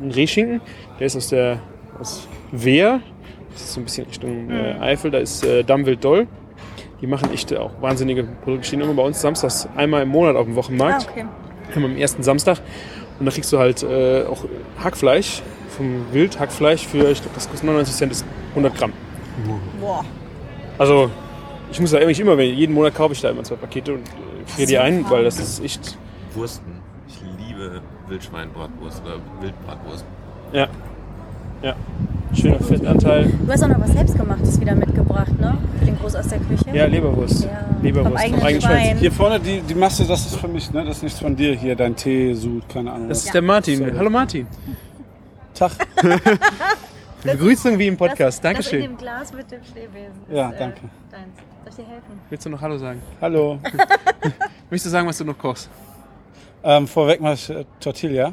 [0.00, 0.60] einen Rehschinken.
[0.98, 1.60] Der ist aus der
[2.00, 3.00] aus Wehr.
[3.52, 5.10] Das ist so ein bisschen Richtung äh, Eifel.
[5.10, 6.26] Da ist äh, Dammwild Doll.
[7.00, 8.66] Die machen echt auch wahnsinnige Produkte.
[8.66, 11.08] Stehen immer bei uns samstags einmal im Monat auf dem Ah, Wochenmarkt.
[11.10, 11.24] okay.
[11.74, 12.58] immer am ersten Samstag.
[13.20, 14.44] Und da kriegst du halt äh, auch
[14.82, 15.42] Hackfleisch
[15.76, 18.92] vom Wild, Hackfleisch für, ich glaube, das kostet 99 Cent, ist 100 Gramm.
[19.80, 20.04] Boah.
[20.78, 21.10] Also,
[21.70, 24.00] ich muss da eigentlich immer, wenn, jeden Monat kaufe ich da immer zwei Pakete und
[24.00, 25.96] äh, friere die ein, weil das ist echt,
[26.34, 26.80] Wursten.
[28.08, 30.04] Wildschweinbratwurst oder Wildbratwurst.
[30.52, 30.68] ja,
[31.62, 31.74] ja,
[32.34, 33.32] schöner Fettanteil.
[33.46, 35.56] Du hast auch noch was Selbstgemachtes wieder mitgebracht, ne?
[35.78, 36.64] Für den Gruß aus der Küche.
[36.74, 37.44] Ja, Leberwurst.
[37.44, 38.98] Ja, Leberwurst vom eigenen Schwein.
[38.98, 40.84] Hier vorne, die, die Masse, das ist für mich, ne?
[40.84, 43.08] Das ist nichts von dir hier, dein Tee, Sud, keine Ahnung.
[43.08, 43.24] Das was.
[43.26, 43.96] ist der Martin.
[43.96, 44.46] Hallo Martin.
[45.54, 45.72] Tag.
[47.22, 48.20] Begrüßung wie im Podcast.
[48.20, 48.82] Das, das in Dankeschön.
[48.82, 50.12] dem Glas mit dem Schneebesen.
[50.30, 50.80] Ja, ist, danke.
[50.80, 51.24] Äh, deins.
[51.36, 52.20] Soll ich dir helfen?
[52.28, 53.00] Willst du noch Hallo sagen?
[53.22, 53.58] Hallo.
[54.70, 55.70] Möchtest du sagen, was du noch kochst?
[56.64, 58.32] Ähm, vorweg mal äh, Tortilla.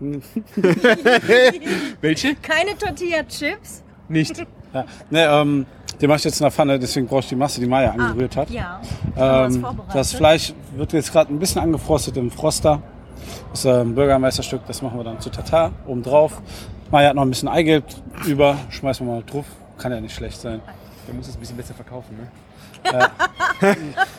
[2.00, 2.34] Welche?
[2.36, 3.82] Keine Tortilla-Chips?
[4.08, 4.44] Nicht.
[4.72, 4.84] Ja.
[5.10, 5.66] Ne, ähm,
[6.00, 8.36] den mache ich jetzt in der Pfanne, deswegen brauche ich die Masse, die Maya angerührt
[8.36, 8.48] hat.
[8.50, 8.80] Ja.
[9.16, 9.96] Ähm, vorbereitet?
[9.96, 12.80] das Fleisch wird jetzt gerade ein bisschen angefrostet im Froster.
[13.50, 16.40] Das ist äh, ein Bürgermeisterstück, das machen wir dann zu Tatar oben drauf.
[16.92, 17.82] Maya hat noch ein bisschen Eigelb
[18.28, 19.46] über, schmeißen wir mal drauf.
[19.76, 20.60] Kann ja nicht schlecht sein.
[21.08, 22.28] Du musst es ein bisschen besser verkaufen, ne?
[23.62, 23.76] Ihr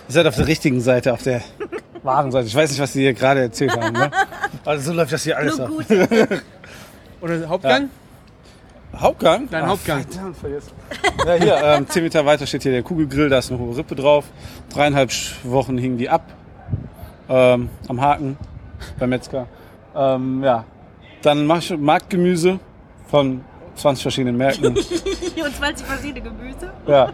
[0.09, 1.41] seid auf der richtigen Seite, auf der
[2.03, 2.47] wahren Seite.
[2.47, 3.93] Ich weiß nicht, was die hier gerade erzählt haben.
[3.93, 4.11] Ne?
[4.65, 5.71] Also so läuft das hier alles Nur ab.
[5.73, 5.85] gut.
[7.21, 7.89] Oder Hauptgang?
[8.95, 9.47] Hauptgang?
[9.49, 10.03] Dein Ah, Hauptgang.
[10.03, 10.71] verdammt, vergessen.
[11.25, 13.95] Ja, hier, ähm, 10 Meter weiter steht hier der Kugelgrill, da ist eine hohe Rippe
[13.95, 14.25] drauf.
[14.71, 15.11] Dreieinhalb
[15.43, 16.23] Wochen hingen die ab.
[17.29, 18.37] Ähm, am Haken
[18.99, 19.47] beim Metzger.
[19.95, 20.65] Ähm, ja.
[21.21, 22.59] Dann mache ich Marktgemüse
[23.07, 23.41] von
[23.75, 24.67] 20 verschiedenen Märkten.
[24.75, 26.71] Und 20 verschiedene Gemüse.
[26.87, 27.09] ja.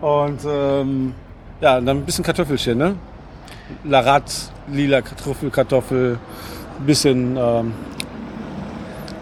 [0.00, 1.14] Und ähm,
[1.60, 2.94] ja, dann ein bisschen Kartoffelchen, ne?
[3.84, 4.24] Larat,
[4.72, 6.18] lila Kartoffel, Kartoffel,
[6.86, 7.72] bisschen, ähm,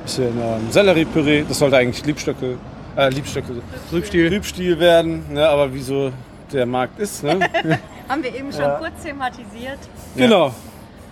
[0.04, 1.44] bisschen ähm, Selleriepüree.
[1.48, 2.56] Das sollte eigentlich Liebstöcke,
[2.96, 3.52] äh, Liebstöcke,
[3.92, 5.48] Rübstiel, Rübstiel werden, ne?
[5.48, 6.12] Aber wie so
[6.52, 7.38] der Markt ist, ne?
[8.08, 8.76] Haben wir eben schon Ja.
[8.78, 9.78] kurz thematisiert.
[10.16, 10.52] genau.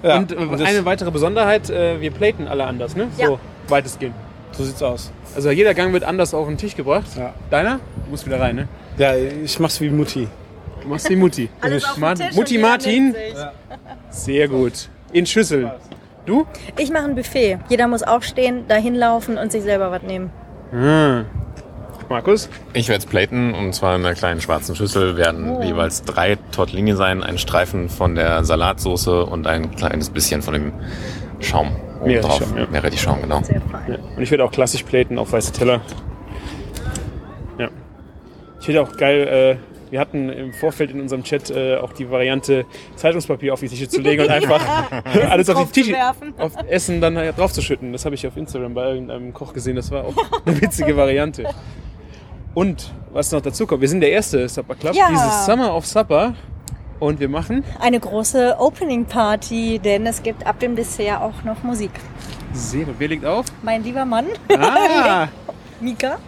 [0.03, 3.09] Ja, Und äh, das- eine weitere Besonderheit, äh, wir platen alle anders, ne?
[3.17, 3.27] Ja.
[3.27, 4.15] So, weitestgehend.
[4.53, 5.11] so sieht's aus.
[5.35, 7.07] Also jeder Gang wird anders auf den Tisch gebracht.
[7.17, 7.33] Ja.
[7.51, 7.81] Deiner?
[8.05, 8.69] Du musst wieder rein, ne?
[8.99, 10.29] Ja, ich mach's wie Mutti.
[10.85, 11.49] Du machst die Mutti.
[11.63, 13.15] Alles auf dem Mar- Tisch und Mutti Martin?
[14.11, 14.89] Sehr gut.
[15.13, 15.73] In Schüssel.
[16.27, 16.47] Du?
[16.79, 17.59] Ich mache ein Buffet.
[17.69, 20.31] Jeder muss aufstehen, dahin laufen und sich selber was nehmen.
[20.73, 21.25] Ah.
[22.11, 22.51] Markus?
[22.75, 25.63] Ich werde es platen und zwar in einer kleinen schwarzen Schüssel werden Oh.
[25.63, 30.73] jeweils drei Tortellini sein, ein Streifen von der Salatsoße und ein kleines bisschen von dem
[31.41, 31.69] Schaum
[32.03, 32.41] oben drauf.
[32.41, 32.67] Meerrettich-Schaum, ja.
[32.71, 33.43] Meerrettich-Schaum, genau.
[33.43, 33.85] Sehr fein.
[33.93, 34.17] Ja.
[34.17, 35.81] Und ich werde auch klassisch platen auf weiße Teller.
[37.59, 37.69] Ja.
[38.61, 42.11] Ich hätte auch geil, äh, wir hatten im Vorfeld in unserem Chat äh, auch die
[42.11, 44.61] Variante, Zeitungspapier auf die Tische zu legen und einfach
[45.31, 45.97] alles auf die Tische,
[46.39, 47.93] auf Essen dann halt draufzuschütten.
[47.93, 49.77] Das habe ich auf Instagram bei irgendeinem Koch gesehen.
[49.77, 51.45] Das war auch eine witzige Variante.
[52.55, 55.07] Und was noch dazu kommt, wir sind der erste Supper Club, Ja.
[55.11, 56.35] dieses Summer of Supper.
[56.99, 61.63] Und wir machen Eine große Opening Party, denn es gibt ab dem Dessert auch noch
[61.63, 61.93] Musik.
[62.53, 62.85] sehr.
[62.99, 63.47] Wer legt auf?
[63.63, 64.27] Mein lieber Mann,
[64.59, 65.29] Ah,
[65.81, 66.19] Mika,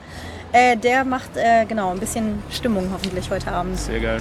[0.57, 3.79] äh, der macht äh, genau ein bisschen Stimmung hoffentlich heute Abend.
[3.79, 4.21] sehr geil.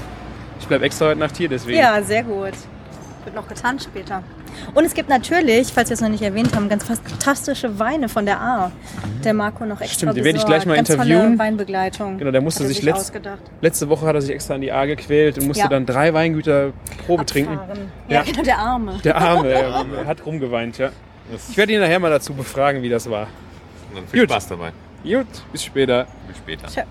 [0.60, 1.78] Ich bleibe extra heute Nacht hier, deswegen.
[1.80, 2.54] Ja, sehr gut.
[3.24, 4.22] Wird noch getanzt später.
[4.74, 8.26] Und es gibt natürlich, falls wir es noch nicht erwähnt haben, ganz fantastische Weine von
[8.26, 8.72] der A.
[9.24, 11.22] Der Marco noch extra Stimmt, den werde ich gleich mal ganz interviewen.
[11.24, 12.18] Tolle Weinbegleitung.
[12.20, 13.40] Genau, der musste Hat er sich sich letzt- ausgedacht.
[13.62, 15.70] Letzte Woche hat er sich extra an die A gequält und musste Ja.
[15.70, 16.72] dann drei Weingüter
[17.06, 17.58] Probe trinken.
[17.58, 17.92] Abfahren.
[18.08, 18.24] Ja, Ja.
[18.24, 19.00] genau, der Arme.
[19.04, 20.90] Der Arme, er hat rumgeweint, ja.
[21.50, 23.28] Ich werde ihn nachher mal dazu befragen, wie das war.
[23.90, 24.30] Und dann viel Gut.
[24.30, 24.72] Spaß dabei.
[25.06, 26.08] Gut, bis später.
[26.28, 26.68] Bis später.
[26.68, 26.82] Tschö.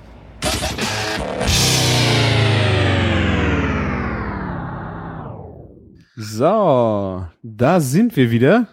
[6.15, 8.69] So, da sind wir wieder.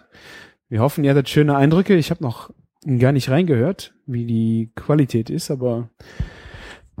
[0.68, 1.96] Wir hoffen, ihr hattet schöne Eindrücke.
[1.96, 2.50] Ich habe noch
[2.98, 5.88] gar nicht reingehört, wie die Qualität ist, aber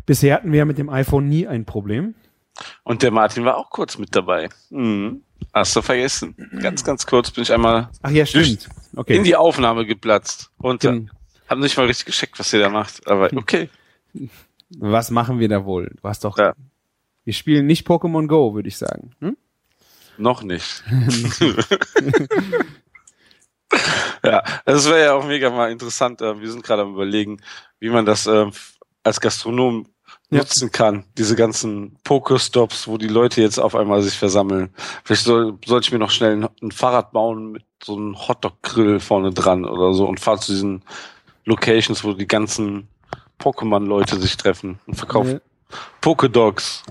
[0.04, 2.16] bisher hatten wir ja mit dem iPhone nie ein Problem.
[2.82, 4.48] Und der Martin war auch kurz mit dabei.
[4.70, 5.22] Mhm.
[5.54, 6.34] Hast du vergessen.
[6.60, 8.68] Ganz, ganz kurz bin ich einmal Ach ja, stimmt.
[8.96, 9.16] Okay.
[9.16, 11.06] in die Aufnahme geplatzt und äh,
[11.52, 13.06] Dann, hab nicht mal richtig gescheckt, was ihr da macht.
[13.06, 13.68] Aber okay.
[14.70, 15.94] was machen wir da wohl?
[16.00, 16.38] Du hast doch.
[16.38, 16.54] Ja.
[17.24, 19.14] Wir spielen nicht Pokémon Go, würde ich sagen.
[19.20, 19.36] Hm?
[20.18, 20.82] Noch nicht.
[24.24, 26.20] Ja, das wäre ja auch mega mal interessant.
[26.20, 27.40] äh, Wir sind gerade am überlegen,
[27.80, 28.46] wie man das äh,
[29.02, 29.86] als Gastronom
[30.30, 30.38] Ja.
[30.38, 31.04] nutzen kann.
[31.18, 34.72] Diese ganzen Pokestops, wo die Leute jetzt auf einmal sich versammeln.
[35.04, 39.00] Vielleicht soll, soll ich mir noch schnell ein, ein Fahrrad bauen mit so einem Hotdog-Grill
[39.00, 40.84] vorne dran oder so und fahre zu diesen
[41.44, 42.88] Locations, wo die ganzen
[43.38, 45.40] Pokémon-Leute sich treffen und verkaufen.
[46.00, 46.82] Pokedogs.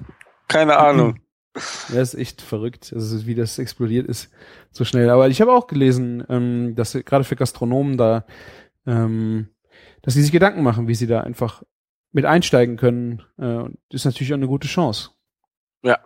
[0.47, 1.19] Keine Ahnung.
[1.93, 4.31] Ja, ist echt verrückt, also wie das explodiert ist
[4.71, 5.09] so schnell.
[5.09, 8.25] Aber ich habe auch gelesen, ähm, dass gerade für Gastronomen da,
[8.87, 9.49] ähm,
[10.01, 11.63] dass sie sich Gedanken machen, wie sie da einfach
[12.11, 13.23] mit einsteigen können.
[13.37, 15.09] Äh, ist natürlich auch eine gute Chance.
[15.83, 15.99] Ja,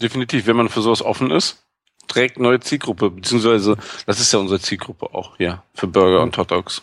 [0.00, 0.46] definitiv.
[0.46, 1.66] Wenn man für sowas offen ist,
[2.06, 3.76] trägt neue Zielgruppe, beziehungsweise
[4.06, 6.82] das ist ja unsere Zielgruppe auch hier für Burger und Hot Dogs.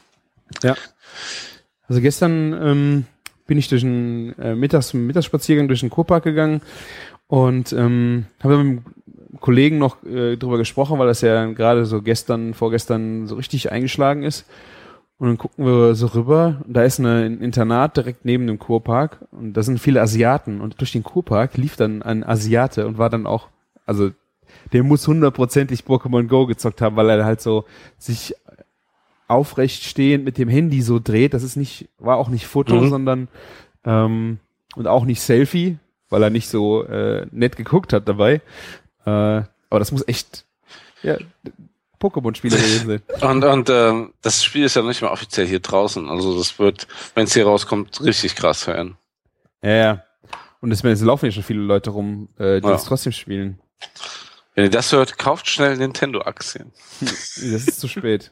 [1.87, 3.05] Also gestern ähm,
[3.47, 6.61] bin ich durch einen äh, Mittags Mittagsspaziergang durch den Kurpark gegangen
[7.27, 8.85] und ähm, habe mit einem
[9.39, 14.23] Kollegen noch äh, drüber gesprochen, weil das ja gerade so gestern, vorgestern so richtig eingeschlagen
[14.23, 14.45] ist.
[15.17, 18.57] Und dann gucken wir so rüber und da ist eine, ein Internat direkt neben dem
[18.57, 22.97] Kurpark und da sind viele Asiaten und durch den Kurpark lief dann ein Asiate und
[22.97, 23.49] war dann auch,
[23.85, 24.11] also
[24.71, 27.65] der muss hundertprozentig Pokémon Go gezockt haben, weil er halt so
[27.97, 28.33] sich
[29.29, 31.33] aufrecht stehend mit dem Handy so dreht.
[31.33, 32.89] Das ist nicht, war auch nicht Foto, Mhm.
[32.89, 33.27] sondern
[33.85, 34.39] ähm,
[34.75, 35.77] und auch nicht Selfie,
[36.09, 38.41] weil er nicht so äh, nett geguckt hat dabei.
[39.05, 40.45] Äh, aber das muss echt
[41.03, 41.17] ja,
[41.99, 43.01] Pokémon-Spieler gewesen sein.
[43.29, 46.09] Und, und ähm, das Spiel ist ja nicht mehr offiziell hier draußen.
[46.09, 48.95] Also das wird, wenn es hier rauskommt, richtig krass werden.
[49.61, 50.03] Ja, ja.
[50.61, 52.73] Und es, es laufen ja schon viele Leute rum, äh, die Ja.
[52.73, 53.59] das trotzdem spielen.
[54.55, 56.71] Wenn ihr das hört, kauft schnell Nintendo-Aktien.
[57.01, 58.31] Das ist zu spät.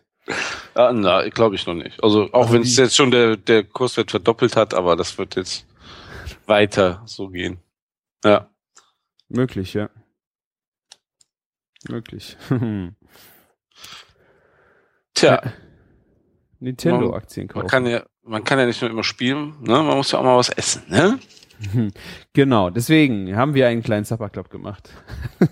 [0.74, 2.04] Ah, na, glaube ich noch nicht.
[2.04, 5.36] Also auch Also wenn es jetzt schon der, der Kurswert verdoppelt hat, aber das wird
[5.36, 5.66] jetzt
[6.46, 7.60] weiter so gehen.
[8.24, 8.50] Ja.
[9.30, 9.90] Möglich, ja.
[11.88, 12.38] Möglich.
[15.13, 15.42] Tja,
[16.60, 17.60] Nintendo-Aktien kaufen.
[17.60, 19.82] man kann ja, man kann ja nicht nur immer spielen, ne?
[19.84, 21.20] Man muss ja auch mal was essen, ne?
[22.34, 24.90] Genau, deswegen haben wir einen kleinen Supper Club gemacht.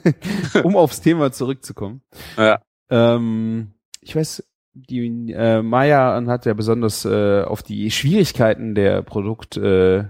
[0.63, 2.01] um aufs Thema zurückzukommen.
[2.37, 2.61] Ja.
[2.89, 4.43] Ähm, ich weiß,
[4.75, 10.05] die äh, Maya hat ja besonders äh, auf die Schwierigkeiten der Produkt äh,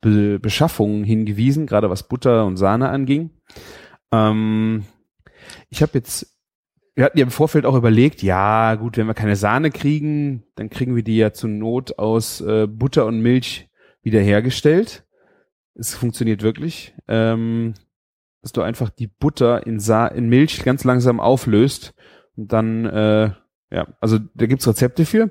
[0.00, 3.30] Be hingewiesen, gerade was Butter und Sahne anging.
[4.12, 4.84] Ähm,
[5.70, 6.36] ich habe jetzt,
[6.94, 10.68] wir hatten ja im Vorfeld auch überlegt, ja gut, wenn wir keine Sahne kriegen, dann
[10.68, 13.68] kriegen wir die ja zur Not aus äh, Butter und Milch
[14.02, 15.04] wiederhergestellt.
[15.74, 17.74] Es funktioniert wirklich, ähm,
[18.42, 21.94] dass du einfach die Butter in, Sa in Milch ganz langsam auflöst
[22.36, 23.30] und dann, äh,
[23.70, 25.30] ja, also da gibt's Rezepte für.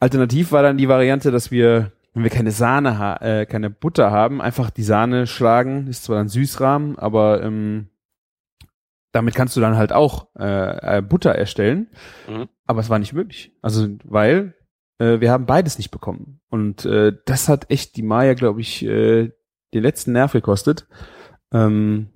[0.00, 4.40] Alternativ war dann die Variante, dass wir, wenn wir keine Sahne, äh, keine Butter haben,
[4.40, 5.86] einfach die Sahne schlagen.
[5.86, 7.88] Ist zwar ein Süßrahmen, aber ähm,
[9.12, 11.88] damit kannst du dann halt auch äh, äh, Butter erstellen.
[12.28, 12.48] Mhm.
[12.66, 13.52] Aber es war nicht möglich.
[13.62, 14.54] Also, weil
[14.98, 16.40] äh, wir haben beides nicht bekommen.
[16.50, 19.32] Und äh, das hat echt die Maya, glaube ich, äh,
[19.74, 20.86] den letzten Nerv gekostet.
[21.52, 22.10] Ähm,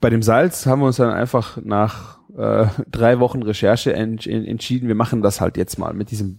[0.00, 4.44] bei dem Salz haben wir uns dann einfach nach äh, drei Wochen Recherche ent en-
[4.44, 6.38] entschieden, wir machen das halt jetzt mal mit diesem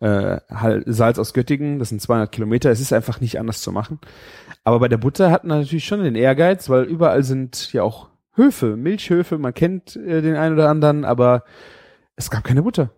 [0.00, 0.38] äh,
[0.86, 1.78] Salz aus Göttingen.
[1.78, 2.70] Das sind 200 Kilometer.
[2.70, 3.98] Es ist einfach nicht anders zu machen.
[4.64, 8.08] Aber bei der Butter hatten wir natürlich schon den Ehrgeiz, weil überall sind ja auch
[8.34, 9.38] Höfe, Milchhöfe.
[9.38, 11.44] Man kennt äh, den einen oder anderen, aber
[12.16, 12.90] es gab keine Butter.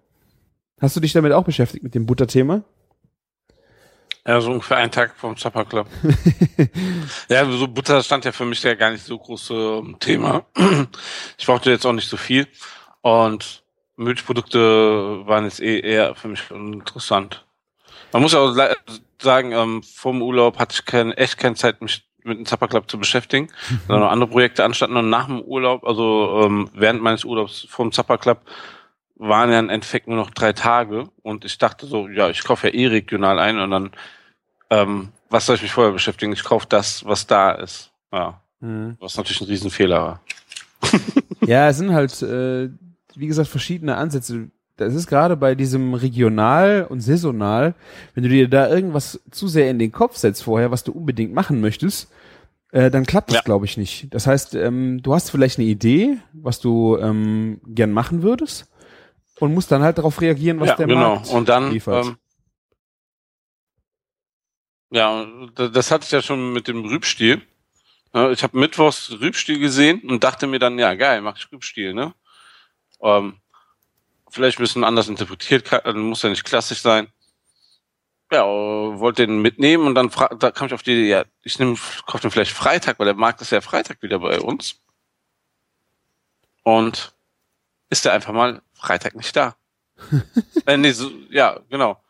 [0.81, 2.63] Hast du dich damit auch beschäftigt mit dem Butterthema?
[4.29, 5.87] Ja, so ungefähr einen Tag vom Supper Club.
[7.31, 10.45] ja, so Butter stand ja für mich ja gar nicht so große ähm, Thema.
[11.39, 12.47] Ich brauchte jetzt auch nicht so viel.
[13.01, 13.63] Und
[13.97, 17.47] Milchprodukte waren jetzt eh eher für mich interessant.
[18.13, 18.55] Man muss ja auch
[19.19, 22.69] sagen, ähm, vor dem Urlaub hatte ich kein, echt keine Zeit, mich mit dem Supper
[22.69, 23.49] Club zu beschäftigen,
[23.87, 24.99] sondern noch andere Projekte anstanden.
[24.99, 28.43] Und nach dem Urlaub, also ähm, während meines Urlaubs vor dem Supper Club,
[29.17, 31.09] waren ja im Endeffekt nur noch drei Tage.
[31.23, 33.91] Und ich dachte so, ja, ich kaufe ja eh regional ein und dann
[34.71, 36.33] ähm, was soll ich mich vorher beschäftigen?
[36.33, 37.91] Ich kaufe das, was da ist.
[38.13, 40.21] Ja, was natürlich ein Riesenfehler war.
[41.47, 42.69] Ja, es sind halt, äh,
[43.15, 44.49] wie gesagt, verschiedene Ansätze.
[44.77, 47.75] Das ist gerade bei diesem regional und saisonal,
[48.15, 51.33] wenn du dir da irgendwas zu sehr in den Kopf setzt vorher, was du unbedingt
[51.33, 52.11] machen möchtest,
[52.73, 53.43] äh, dann klappt das, Ja.
[53.43, 54.13] glaube ich, nicht.
[54.13, 58.67] Das heißt, ähm, du hast vielleicht eine Idee, was du ähm, gern machen würdest
[59.41, 61.15] und musst dann halt darauf reagieren, was ja, der genau.
[61.15, 62.05] Markt und dann, liefert.
[62.05, 62.17] ähm,
[64.91, 67.43] ja, das hatte ich ja schon mit dem Rübstiel.
[68.33, 72.15] Ich habe mittwochs Rübstiel gesehen und dachte mir dann, ja geil, mach ich Rübstiel, ne?
[73.03, 73.41] Ähm,
[74.31, 77.09] vielleicht ein bisschen anders interpretiert, also muss ja nicht klassisch sein.
[78.33, 81.77] Ja, wollte den mitnehmen und dann da kam ich auf die Idee, ja, ich nehme,
[82.07, 84.81] kaufe den vielleicht Freitag, weil der Markt ist ja Freitag wieder bei uns.
[86.63, 87.15] Und
[87.89, 89.57] ist der einfach mal Freitag nicht da.
[90.67, 92.03] äh, nee, so, ja, genau.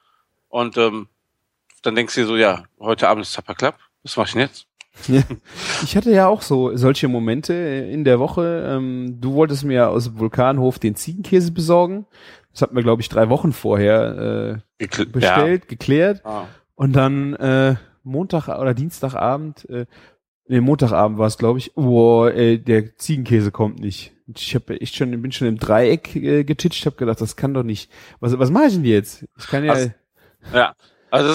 [0.48, 1.08] Und ähm,
[1.82, 4.42] dann denkst du dir so, ja, heute Abend ist Supper Club, was mach ich denn
[4.42, 4.66] jetzt?
[5.06, 5.22] Ja.
[5.84, 8.64] Ich hatte ja auch so solche Momente in der Woche.
[8.68, 12.04] Ähm, du wolltest mir aus dem Vulkanhof den Ziegenkäse besorgen.
[12.52, 16.22] Das hat mir, glaube ich, drei Wochen vorher äh, Gekl bestellt, geklärt.
[16.24, 16.30] Ja.
[16.30, 16.48] Ah.
[16.74, 19.86] Und dann äh, Montag oder Dienstagabend, äh,
[20.48, 24.12] nee, Montagabend war es, glaube ich, oh, äh, der Ziegenkäse kommt nicht.
[24.36, 27.62] Ich habe echt schon, bin schon im Dreieck äh, getitscht, habe gedacht, das kann doch
[27.62, 27.88] nicht.
[28.18, 29.24] Was, was mache ich denn jetzt?
[29.38, 29.72] Ich kann ja.
[29.72, 29.90] Also-
[30.52, 30.74] Ja,
[31.10, 31.28] also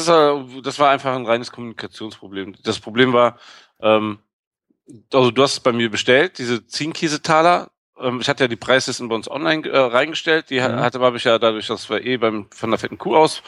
[0.54, 2.56] das, das war einfach ein reines Kommunikationsproblem.
[2.64, 3.38] Das Problem war,
[3.82, 4.20] ähm,
[5.14, 7.70] also du hast es bei mir bestellt, diese Ziegenkäsetaler.
[8.00, 10.50] Ähm, ich hatte ja die Preislisten bei uns online äh, reingestellt.
[10.50, 10.80] Die Mhm.
[10.80, 13.42] hatte habe ich ja dadurch, dass wir eh beim von der fetten Kuh aus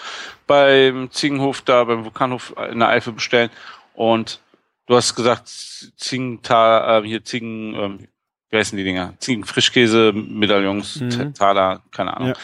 [0.47, 3.49] beim Ziegenhof da, beim Vulkanhof in der Eifel bestellen.
[3.93, 4.39] Und
[4.87, 8.07] du hast gesagt, Ziegentaler, äh, hier Ziegen, ähm,
[8.49, 9.13] wie heißen die Dinger?
[9.19, 11.33] Ziegenfrischkäse, Medaillons, Mhm.
[11.33, 12.29] Taler, keine Ahnung.
[12.29, 12.35] Ja.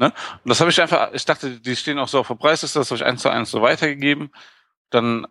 [0.00, 0.06] Ne?
[0.06, 2.90] Und das habe ich einfach, ich dachte, die stehen auch so auf der Preisliste, das
[2.90, 4.32] habe ich eins zu eins so weitergegeben.
[4.88, 5.26] Dann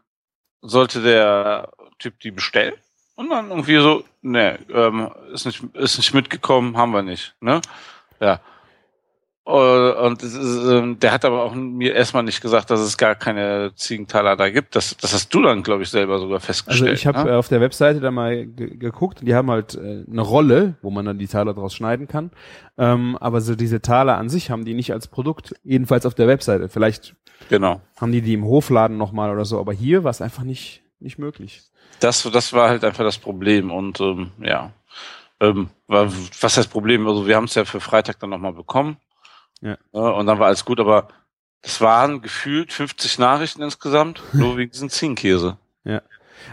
[0.62, 2.76] sollte der Typ die bestellen.
[3.16, 7.62] Und dann irgendwie so, ne, ähm, ist nicht, ist nicht mitgekommen, haben wir nicht, ne?
[8.20, 8.42] Ja.
[9.50, 13.72] Äh, Und ähm, der hat aber auch mir erstmal nicht gesagt, dass es gar keine
[13.76, 14.76] Ziegentaler da gibt.
[14.76, 16.94] Das, das hast du dann, glaube ich, selber sogar Also festgestellt.
[16.94, 17.32] ich habe ne?
[17.32, 20.76] äh, auf der Webseite da mal ge geguckt und die haben halt äh, eine Rolle,
[20.84, 22.30] wo man dann die Taler draus schneiden kann.
[22.78, 26.28] Ähm, aber so diese Taler an sich haben die nicht als Produkt, jedenfalls auf der
[26.28, 26.70] Webseite.
[26.70, 27.16] Vielleicht
[27.50, 27.82] genau.
[28.00, 31.18] haben die die im Hofladen nochmal oder so, aber hier war es einfach nicht, nicht
[31.18, 31.64] möglich.
[32.02, 33.72] Das, das war halt einfach das Problem.
[33.72, 34.72] Und ähm, ja,
[35.40, 37.08] ähm, was heißt Problem?
[37.08, 38.98] Also wir haben es ja für Freitag dann nochmal bekommen.
[39.62, 39.78] Ja.
[39.92, 41.10] und dann war alles gut, aber
[41.62, 45.58] es waren gefühlt 50 Nachrichten insgesamt, nur wegen diesem Ziegenkäse.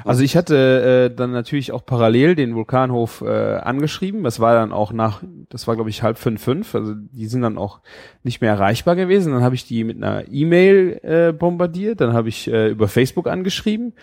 [0.05, 4.25] Also ich hatte äh, dann natürlich auch parallel den Vulkanhof äh, angeschrieben.
[4.25, 6.75] Das war dann auch nach, das war glaube ich halb fünf, fünf.
[6.75, 7.81] Also die sind dann auch
[8.23, 9.33] nicht mehr erreichbar gewesen.
[9.33, 12.01] Dann habe ich die mit einer E-Mail äh, bombardiert.
[12.01, 13.95] Dann habe ich äh, über Facebook angeschrieben.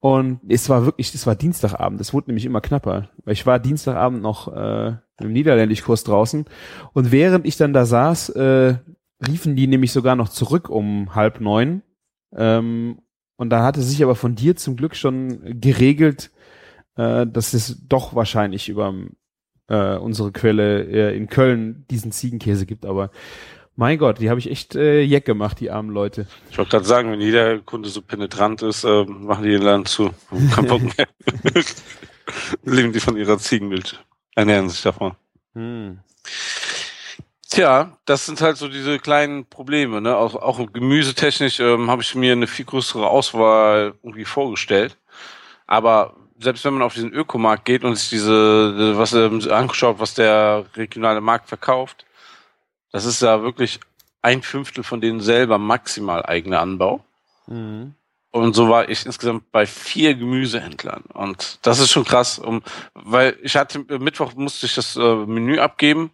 [0.00, 2.00] Und es war wirklich, es war Dienstagabend.
[2.00, 3.08] Es wurde nämlich immer knapper.
[3.26, 6.44] Ich war Dienstagabend noch äh, im Niederländischkurs draußen.
[6.92, 8.76] Und während ich dann da saß, äh,
[9.26, 11.82] riefen die nämlich sogar noch zurück um halb neun.
[12.34, 12.98] Ähm,
[13.36, 16.30] und da hatte sich aber von dir zum Glück schon geregelt,
[16.96, 18.94] äh, dass es doch wahrscheinlich über
[19.68, 22.86] äh, unsere Quelle äh, in Köln diesen Ziegenkäse gibt.
[22.86, 23.10] Aber
[23.76, 26.26] mein Gott, die habe ich echt äh, jeck gemacht, die armen Leute.
[26.50, 29.86] Ich wollte gerade sagen, wenn jeder Kunde so penetrant ist, äh, machen die den Laden
[29.86, 30.10] zu.
[30.54, 31.06] Kein Bock mehr.
[32.64, 33.98] Leben die von ihrer Ziegenmilch.
[34.34, 35.14] Ernähren sich davon.
[35.54, 36.00] Hm.
[37.48, 40.00] Tja, das sind halt so diese kleinen Probleme.
[40.00, 40.16] Ne?
[40.16, 44.96] Auch, auch gemüsetechnisch ähm, habe ich mir eine viel größere Auswahl irgendwie vorgestellt.
[45.66, 50.14] Aber selbst wenn man auf diesen Ökomarkt geht und sich diese, was ähm, angeschaut, was
[50.14, 52.04] der regionale Markt verkauft,
[52.96, 53.78] das ist ja wirklich
[54.22, 57.04] ein Fünftel von denen selber maximal eigener Anbau.
[57.46, 57.94] Mhm.
[58.30, 61.02] Und so war ich insgesamt bei vier Gemüsehändlern.
[61.12, 62.62] Und das ist schon krass, um,
[62.94, 66.10] weil ich hatte, Mittwoch musste ich das äh, Menü abgeben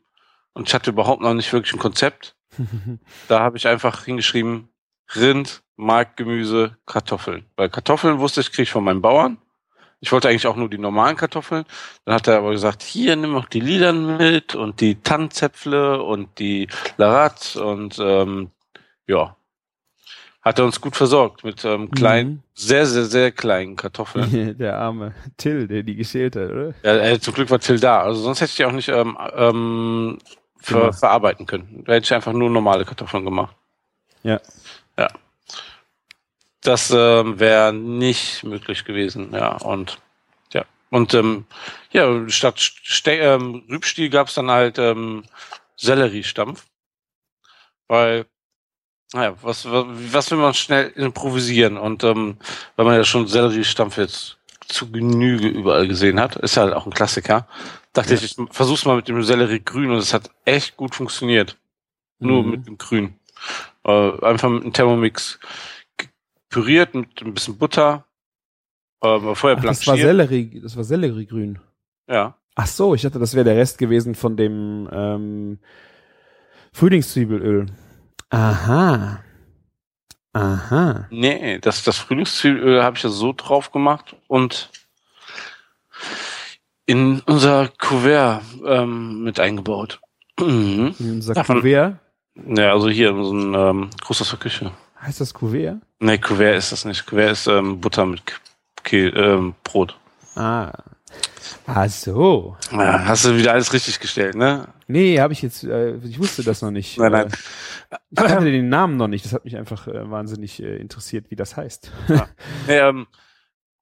[0.55, 2.35] und ich hatte überhaupt noch nicht wirklich ein Konzept.
[3.29, 4.68] Da habe ich einfach hingeschrieben,
[5.14, 7.47] Rind, Markgemüse, Kartoffeln.
[7.55, 9.38] Weil Kartoffeln wusste ich, kriege ich von meinem Bauern.
[10.03, 11.65] Ich wollte eigentlich auch nur die normalen Kartoffeln.
[12.05, 16.41] Dann hat er aber gesagt, hier, nimm auch die Liedern mit und die Tannenzäpfle und
[16.41, 18.51] die Larat und ähm,
[19.07, 19.37] ja.
[20.43, 24.29] Hat er uns gut versorgt mit ähm, kleinen, sehr, sehr, sehr kleinen Kartoffeln.
[24.29, 24.59] Mhm.
[24.59, 26.75] Der arme Till, der die geschält hat, oder?
[26.83, 28.03] Ja, äh, zum Glück war Till da.
[28.03, 30.19] Also sonst hätte ich die auch nicht ähm, ähm,
[30.57, 31.85] ver verarbeiten können.
[31.87, 33.55] Da hätte ich einfach nur normale Kartoffeln gemacht.
[34.25, 34.41] Ja.
[34.99, 35.09] Ja.
[36.62, 39.57] Das ähm, wäre nicht möglich gewesen, ja.
[39.57, 39.98] Und
[40.53, 40.64] ja.
[40.90, 41.46] Und ähm,
[41.92, 45.25] ja, statt Ste ähm, Rübstiel gab es dann halt ähm,
[45.77, 46.66] Selleriestampf.
[47.88, 48.27] Weil,
[49.12, 51.77] naja, was, was, was will man schnell improvisieren?
[51.77, 52.38] Und ähm,
[52.77, 56.92] weil man ja schon Selleriestampf jetzt zu Genüge überall gesehen hat, ist halt auch ein
[56.94, 57.46] Klassiker.
[57.92, 61.59] Dachte ich, ich versuch's mal mit dem Selleriegrün und es hat echt gut funktioniert.
[62.21, 62.50] Nur Mhm.
[62.50, 63.19] mit dem Grün.
[63.85, 65.38] Äh, einfach mit einem Thermomix
[66.53, 68.05] püriert mit ein bisschen Butter.
[69.03, 69.96] Ähm, vorher Ach, das war.
[69.96, 71.59] Sellerie, das war Selleriegrün.
[72.09, 72.37] Ja.
[72.55, 75.59] Ach so, ich dachte, das wäre der Rest gewesen von dem ähm,
[76.73, 77.67] Frühlingszwiebelöl.
[78.31, 79.25] Aha.
[80.35, 81.07] Aha.
[81.11, 84.71] Nee, das, das Frühlingszwiebelöl habe ich ja so drauf gemacht und
[86.87, 90.00] in unser Kuvert ähm, mit eingebaut.
[90.40, 90.94] Mhm.
[90.98, 91.96] In unser Ja, von- Kuvert.
[92.46, 94.71] Ja, also hier in so ein ähm, groß aus der Küche.
[95.03, 95.79] Heißt das Kuvert?
[95.98, 97.07] Nee, Kuvert ist das nicht.
[97.07, 98.23] Kuvert ist ähm, Butter mit
[98.83, 99.98] K ähm, Brot.
[100.37, 100.73] Ah.
[101.67, 102.57] Ach so.
[102.71, 104.69] Ja, hast du wieder alles richtig gestellt, ne?
[104.87, 106.98] Nee, habe ich jetzt, äh, ich wusste das noch nicht.
[106.98, 107.27] Nein, nein.
[107.90, 109.25] Äh, Ich kannte den Namen noch nicht.
[109.25, 111.90] Das hat mich einfach äh, wahnsinnig äh, interessiert, wie das heißt.
[112.67, 113.07] Nee, ähm,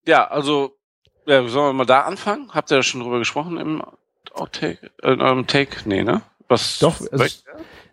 [0.06, 0.76] ja, also,
[1.26, 2.50] ja, sollen wir mal da anfangen?
[2.52, 3.82] Habt ihr da schon drüber gesprochen im
[4.32, 5.76] Outtake, äh, in eurem Take?
[5.84, 6.22] Nee, ne?
[6.48, 6.78] Was?
[6.78, 7.44] Doch, also es,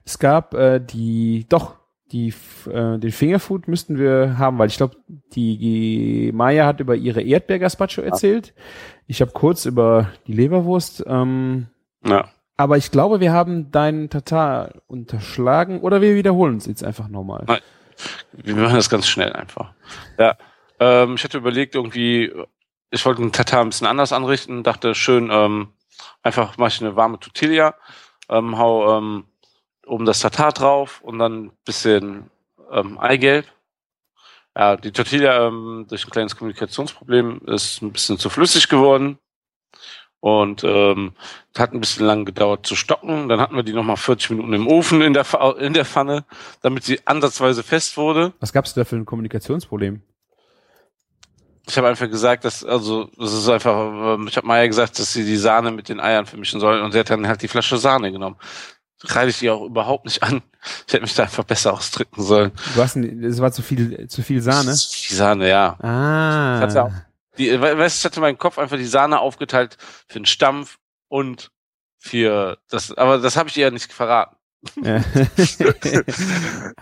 [0.06, 1.76] es gab äh, die, doch,
[2.12, 2.34] die,
[2.70, 4.96] äh, den Fingerfood müssten wir haben, weil ich glaube,
[5.34, 8.54] die, die Maya hat über ihre Erdbeer-Gazpacho erzählt.
[9.08, 11.04] Ich habe kurz über die Leberwurst.
[11.06, 11.68] Ähm,
[12.06, 12.30] ja.
[12.56, 17.44] aber ich glaube, wir haben deinen Tatar unterschlagen oder wir wiederholen uns jetzt einfach nochmal.
[17.48, 17.60] Nein.
[18.32, 19.74] Wir machen das ganz schnell einfach.
[20.18, 20.38] Ja.
[20.80, 22.32] Ähm, ich hatte überlegt, irgendwie,
[22.92, 25.70] ich wollte den Tatar ein bisschen anders anrichten, dachte schön, ähm,
[26.22, 27.76] einfach mache ich eine warme Tortilla,
[28.30, 29.26] ähm, hau ähm,
[29.88, 32.30] oben das Tatar drauf und dann ein bisschen
[32.72, 33.46] ähm, Eigelb.
[34.56, 39.20] Ja, die Tortilla ähm, durch ein kleines Kommunikationsproblem ist ein bisschen zu flüssig geworden.
[40.20, 41.14] Und ähm,
[41.56, 43.30] hat ein bisschen lang gedauert zu stocken.
[43.30, 45.26] Dann hatten wir die nochmal 40 Minuten im Ofen in der,
[45.60, 46.26] in der Pfanne,
[46.62, 48.34] damit sie ansatzweise fest wurde.
[48.40, 50.02] Was gab's da für ein Kommunikationsproblem?
[51.70, 55.12] Ich habe einfach gesagt, dass, also, das ist einfach, ähm, ich habe Maya gesagt, dass
[55.12, 57.78] sie die Sahne mit den Eiern vermischen soll und sie hat dann halt die Flasche
[57.78, 58.38] Sahne genommen.
[59.04, 60.42] Reite ich die auch überhaupt nicht an.
[60.88, 62.52] Ich hätte mich da einfach besser ausdrücken sollen.
[62.76, 64.72] Du hast, es war zu viel, zu viel Sahne.
[64.72, 65.78] Die Sahne, ja.
[65.82, 66.56] Ah.
[66.58, 66.92] Ich hatte auch-
[67.38, 69.78] Die, we- weißt, du, ich hatte in meinem Kopf einfach die Sahne aufgeteilt
[70.08, 70.80] für den Stampf
[71.10, 71.52] und
[72.00, 74.36] für das, aber das habe ich ihr ja nicht verraten.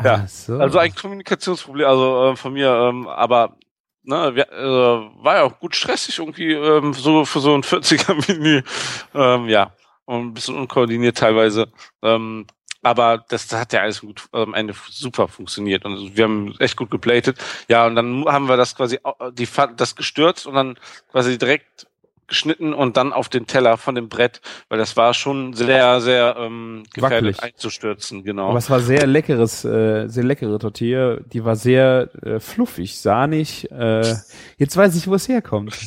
[0.03, 0.27] Ja.
[0.27, 0.57] So.
[0.59, 3.57] Also ein Kommunikationsproblem, also äh, von mir, ähm, aber
[4.03, 8.61] ne, wir, äh, war ja auch gut stressig irgendwie, ähm, so für so ein 40er-Menü.
[9.13, 9.71] Ähm, ja,
[10.05, 11.71] und ein bisschen unkoordiniert teilweise.
[12.01, 12.45] Ähm,
[12.81, 16.77] aber das, das hat ja alles gut am Ende super funktioniert und wir haben echt
[16.77, 17.39] gut geplatet.
[17.67, 18.99] Ja, und dann haben wir das quasi
[19.33, 20.77] die das gestürzt und dann
[21.11, 21.87] quasi direkt
[22.27, 26.35] geschnitten und dann auf den Teller von dem Brett, weil das war schon sehr, sehr
[26.39, 27.43] ähm, gefährlich Wackelig.
[27.55, 28.49] einzustürzen, genau.
[28.49, 31.17] Aber es war sehr leckeres, äh, sehr leckere Tortilla.
[31.21, 33.69] Die war sehr äh, fluffig, sahnig.
[33.71, 34.15] Äh,
[34.57, 35.77] jetzt weiß ich, wo es herkommt.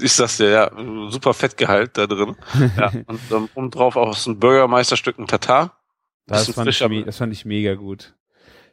[0.00, 0.70] Ich sag's dir, ja,
[1.10, 2.36] super Fettgehalt da drin.
[2.76, 5.78] Ja, und ähm, oben drauf auch so ein Burgermeisterstück ein Tatar.
[6.26, 7.04] Das fand, ich, frischer.
[7.04, 8.14] das fand ich mega gut.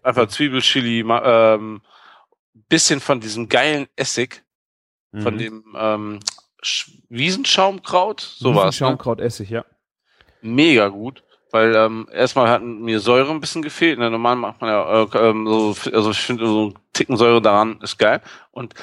[0.04, 1.82] Einfach Zwiebel, Chili, ma- ähm,
[2.70, 4.44] bisschen von diesem geilen Essig,
[5.12, 5.38] von Mhm.
[5.40, 6.20] dem ähm,
[7.10, 8.76] Wiesenschaumkraut, so war's.
[8.76, 8.88] Ne?
[8.88, 9.66] Schaumkrautessig, ja.
[10.42, 11.24] Mega gut.
[11.52, 13.98] Weil ähm, erstmal hat mir Säure ein bisschen gefehlt.
[13.98, 14.12] Ne?
[14.12, 17.80] Normal macht man ja äh, ähm, so, also ich finde so ein Ticken Säure daran
[17.82, 18.22] ist geil.
[18.52, 18.76] Und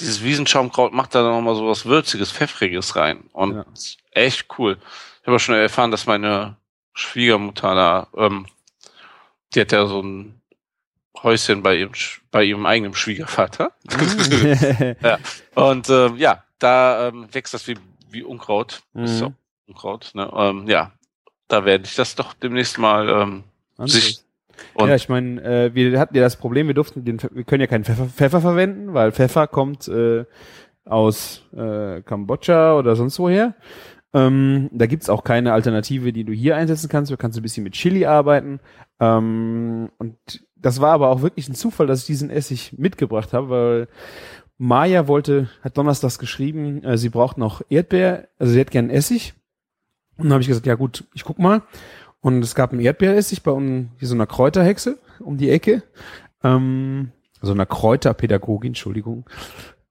[0.00, 3.28] dieses Wiesenschaumkraut macht da noch mal so was Würziges, Pfeffriges rein.
[3.32, 3.64] Und Ja.
[4.12, 4.78] echt cool.
[5.20, 6.56] Ich habe auch schon erfahren, dass meine
[6.94, 8.46] Schwiegermutter da, ähm,
[9.54, 10.40] die hat ja so ein
[11.22, 11.92] Häuschen bei ihrem,
[12.30, 13.72] bei ihrem eigenen Schwiegervater.
[15.02, 15.18] ja.
[15.54, 17.76] Und ähm, ja, da ähm, wächst das wie,
[18.10, 18.82] wie Unkraut.
[18.94, 19.26] Ist Mhm.
[19.26, 19.32] auch
[19.68, 20.10] Unkraut.
[20.14, 20.30] Ne?
[20.34, 20.92] Ähm, ja,
[21.48, 23.44] da werde ich das doch demnächst mal ähm,
[23.86, 24.20] sich.
[24.78, 27.66] Ja, ich meine, äh, wir hatten ja das Problem, wir durften den, wir können ja
[27.66, 30.24] keinen Pfeffer, Pfeffer verwenden, weil Pfeffer kommt äh,
[30.86, 33.54] aus äh, Kambodscha oder sonst woher.
[34.14, 37.10] Ähm, da gibt's auch keine Alternative, die du hier einsetzen kannst.
[37.12, 38.60] Du kannst ein bisschen mit Chili arbeiten.
[38.98, 40.16] Ähm, und
[40.54, 43.88] das war aber auch wirklich ein Zufall, dass ich diesen Essig mitgebracht habe, weil
[44.58, 49.34] Maya wollte, hat donnerstags geschrieben, äh, sie braucht noch Erdbeer, also sie hätte gern Essig.
[50.16, 51.62] Und dann habe ich gesagt, ja gut, ich guck mal.
[52.20, 55.82] Und es gab einen Erdbeeressig bei un, hier so einer Kräuterhexe um die Ecke.
[56.42, 59.28] Ähm, also einer Kräuterpädagogin, Entschuldigung.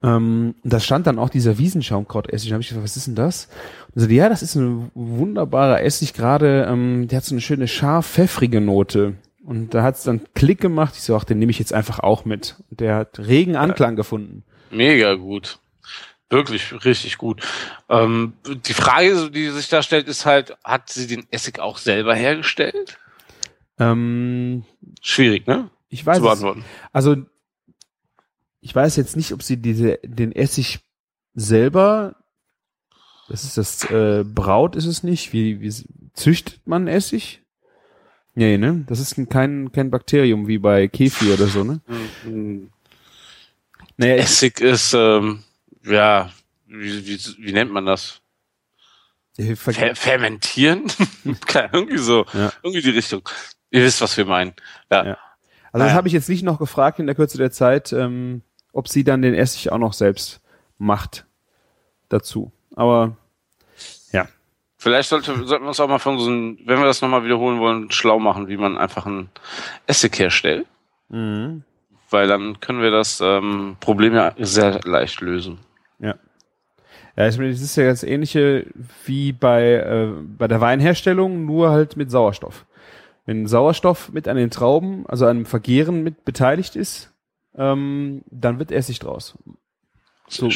[0.01, 2.49] Ähm, und da stand dann auch dieser Wiesenschaumkrautessig.
[2.49, 3.47] Da habe ich gesagt, was ist denn das?
[3.93, 7.67] Und so, ja, das ist ein wunderbarer Essig, gerade, ähm, der hat so eine schöne
[7.67, 9.15] scharf-pfeffrige Note.
[9.45, 10.95] Und da hat's dann Klick gemacht.
[10.95, 12.55] Ich so, ach, den nehme ich jetzt einfach auch mit.
[12.71, 14.43] Und der hat regen Anklang gefunden.
[14.71, 15.59] Mega gut.
[16.29, 17.41] Wirklich richtig gut.
[17.87, 18.33] Ähm,
[18.65, 22.97] die Frage, die sich da stellt, ist halt, hat sie den Essig auch selber hergestellt?
[23.77, 24.63] Ähm,
[25.01, 25.69] Schwierig, ne?
[25.89, 26.65] ich weiß Zu es, beantworten.
[26.91, 27.17] Also,
[28.61, 30.79] ich weiß jetzt nicht, ob sie diese, den Essig
[31.35, 32.15] selber,
[33.29, 35.31] das ist das äh, Braut, ist es nicht?
[35.31, 35.71] Wie, wie
[36.13, 37.41] züchtet man Essig?
[38.33, 38.83] Nee, ne?
[38.87, 41.79] Das ist ein- kein, kein Bakterium wie bei Kefir oder so, ne?
[43.97, 45.43] Naja, Essig ist, ähm,
[45.83, 46.29] ja,
[46.67, 48.21] wie, wie, wie nennt man das?
[49.35, 50.91] ver Fer fermentieren?
[51.71, 52.25] Irgendwie so.
[52.33, 52.53] Ja.
[52.63, 53.27] Irgendwie die Richtung.
[53.69, 54.53] Ihr wisst, was wir meinen.
[54.91, 55.05] Ja.
[55.05, 55.11] Ja.
[55.11, 55.17] also
[55.73, 55.93] das naja.
[55.93, 58.41] habe ich jetzt nicht noch gefragt in der Kürze der Zeit, ähm,
[58.71, 60.41] ob sie dann den Essig auch noch selbst
[60.77, 61.25] macht
[62.09, 62.51] dazu.
[62.75, 63.17] Aber
[64.85, 67.59] Vielleicht sollte, sollten wir uns auch mal von so einem, wenn wir das nochmal wiederholen
[67.59, 69.31] wollen, schlau machen, wie man einfach einen
[69.87, 70.67] Essig herstellt.
[71.09, 71.63] mhm.
[72.09, 75.59] Weil dann können wir das ähm, Problem ja sehr leicht lösen.
[77.17, 78.65] Ja, ich meine, das ist ja das ähnliche
[79.05, 82.65] wie bei, äh, bei der Weinherstellung, nur halt mit Sauerstoff.
[83.25, 87.13] Wenn Sauerstoff mit an den Trauben, also an dem Vergehren mit beteiligt ist,
[87.55, 89.37] ähm, dann wird Essig draus.
[90.27, 90.49] So.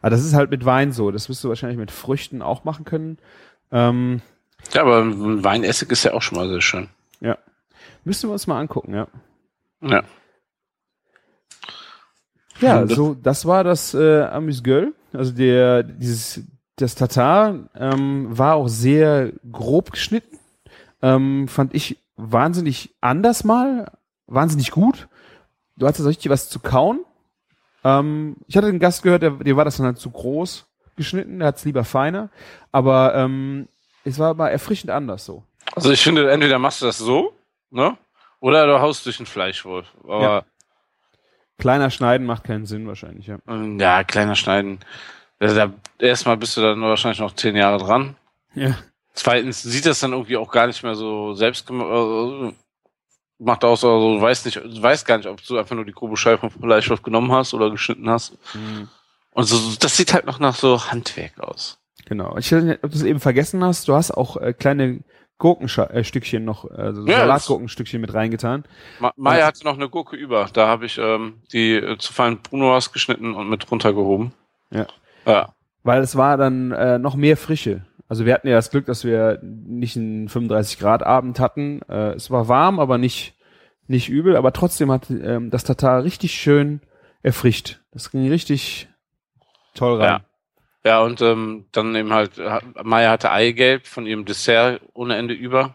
[0.00, 1.10] Aber das ist halt mit Wein so.
[1.10, 3.18] Das wirst du wahrscheinlich mit Früchten auch machen können.
[3.70, 4.22] Ähm,
[4.72, 5.04] Ja, aber
[5.44, 6.88] Weinessig ist ja auch schon mal sehr schön.
[8.04, 9.08] müssten wir uns mal angucken, ja.
[9.82, 10.02] Ja.
[12.60, 14.94] Ja, das- so, das war das äh, Amüsgöl.
[15.12, 16.42] Also der, dieses,
[16.76, 20.38] das Tatar ähm, war auch sehr grob geschnitten.
[21.02, 23.90] Ähm, fand ich wahnsinnig anders mal,
[24.26, 25.08] wahnsinnig gut.
[25.76, 27.00] Du hattest richtig was zu kauen.
[27.84, 31.38] Ähm, ich hatte einen Gast gehört, der, der war das dann halt zu groß geschnitten,
[31.38, 32.28] der hat es lieber feiner.
[32.72, 33.68] Aber ähm,
[34.04, 35.44] es war mal erfrischend anders so.
[35.76, 37.32] Also ich finde, entweder machst du das so,
[37.70, 37.96] ne?
[38.40, 39.86] Oder du haust durch den Fleischwolf.
[40.04, 40.44] Aber
[41.58, 43.38] Kleiner Schneiden macht keinen Sinn wahrscheinlich, ja.
[43.48, 44.78] ähm, ja, kleiner Schneiden.
[45.40, 48.16] Also da, erstmal bist du dann wahrscheinlich noch zehn Jahre dran.
[48.54, 48.78] Ja.
[49.14, 51.88] Zweitens sieht das dann irgendwie auch gar nicht mehr so selbst gemacht.
[51.90, 52.52] Äh,
[53.38, 55.92] macht aus, also du weißt nicht, du weißt gar nicht, ob du einfach nur die
[55.92, 58.36] grobe Scheibe vom Fleischwolf genommen hast oder geschnitten hast.
[59.32, 61.78] Und so, das sieht halt noch nach so Handwerk aus.
[62.06, 62.36] Genau.
[62.38, 63.86] Ich weiß nicht, ob du es eben vergessen hast.
[63.86, 65.00] Du hast auch äh, kleine
[65.38, 68.64] Gurkenstückchen äh, noch, also Ja, Salatgurkenstückchen mit reingetan.
[68.98, 70.48] Ma Maya hatte noch eine Gurke über.
[70.52, 74.32] Da habe ich ähm, die äh, zu feinen Brunoas geschnitten und mit runtergehoben.
[74.70, 74.86] Ja.
[75.24, 75.54] Ja.
[75.84, 77.86] Weil es war dann äh, noch mehr Frische.
[78.08, 81.82] Also wir hatten ja das Glück, dass wir nicht einen 35 Grad Abend hatten.
[81.88, 83.34] Äh, es war warm, aber nicht
[83.86, 84.36] nicht übel.
[84.36, 86.80] Aber trotzdem hat ähm, das Tatar richtig schön
[87.22, 87.80] erfrischt.
[87.92, 88.88] Das ging richtig
[89.74, 90.08] toll rein.
[90.08, 90.20] Ja.
[90.84, 95.34] Ja, und ähm, dann eben halt, ha- Maya hatte Eigelb von ihrem Dessert ohne Ende
[95.34, 95.74] über.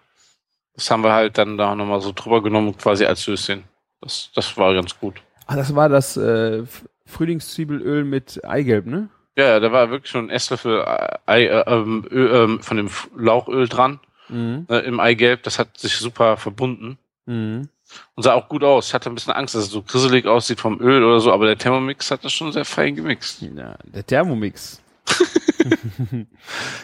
[0.75, 3.63] Das haben wir halt dann da nochmal so drüber genommen, quasi als Süßchen.
[4.01, 5.15] Das, das war ganz gut.
[5.45, 6.63] Ah, das war das äh,
[7.05, 9.09] Frühlingszwiebelöl mit Eigelb, ne?
[9.35, 12.89] Ja, da war wirklich schon ein Esslöffel äh, Ei, äh, ähm, Öl, ähm, von dem
[13.15, 13.99] Lauchöl dran
[14.29, 14.67] Mhm.
[14.69, 15.43] äh, im Eigelb.
[15.43, 17.67] Das hat sich super verbunden Mhm.
[18.15, 18.87] und sah auch gut aus.
[18.87, 21.45] Ich hatte ein bisschen Angst, dass es so grisselig aussieht vom Öl oder so, aber
[21.45, 23.41] der Thermomix hat das schon sehr fein gemixt.
[23.41, 24.81] Ja, der Thermomix.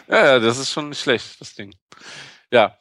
[0.08, 1.74] Ja, das ist schon nicht schlecht, das Ding.
[2.52, 2.76] Ja.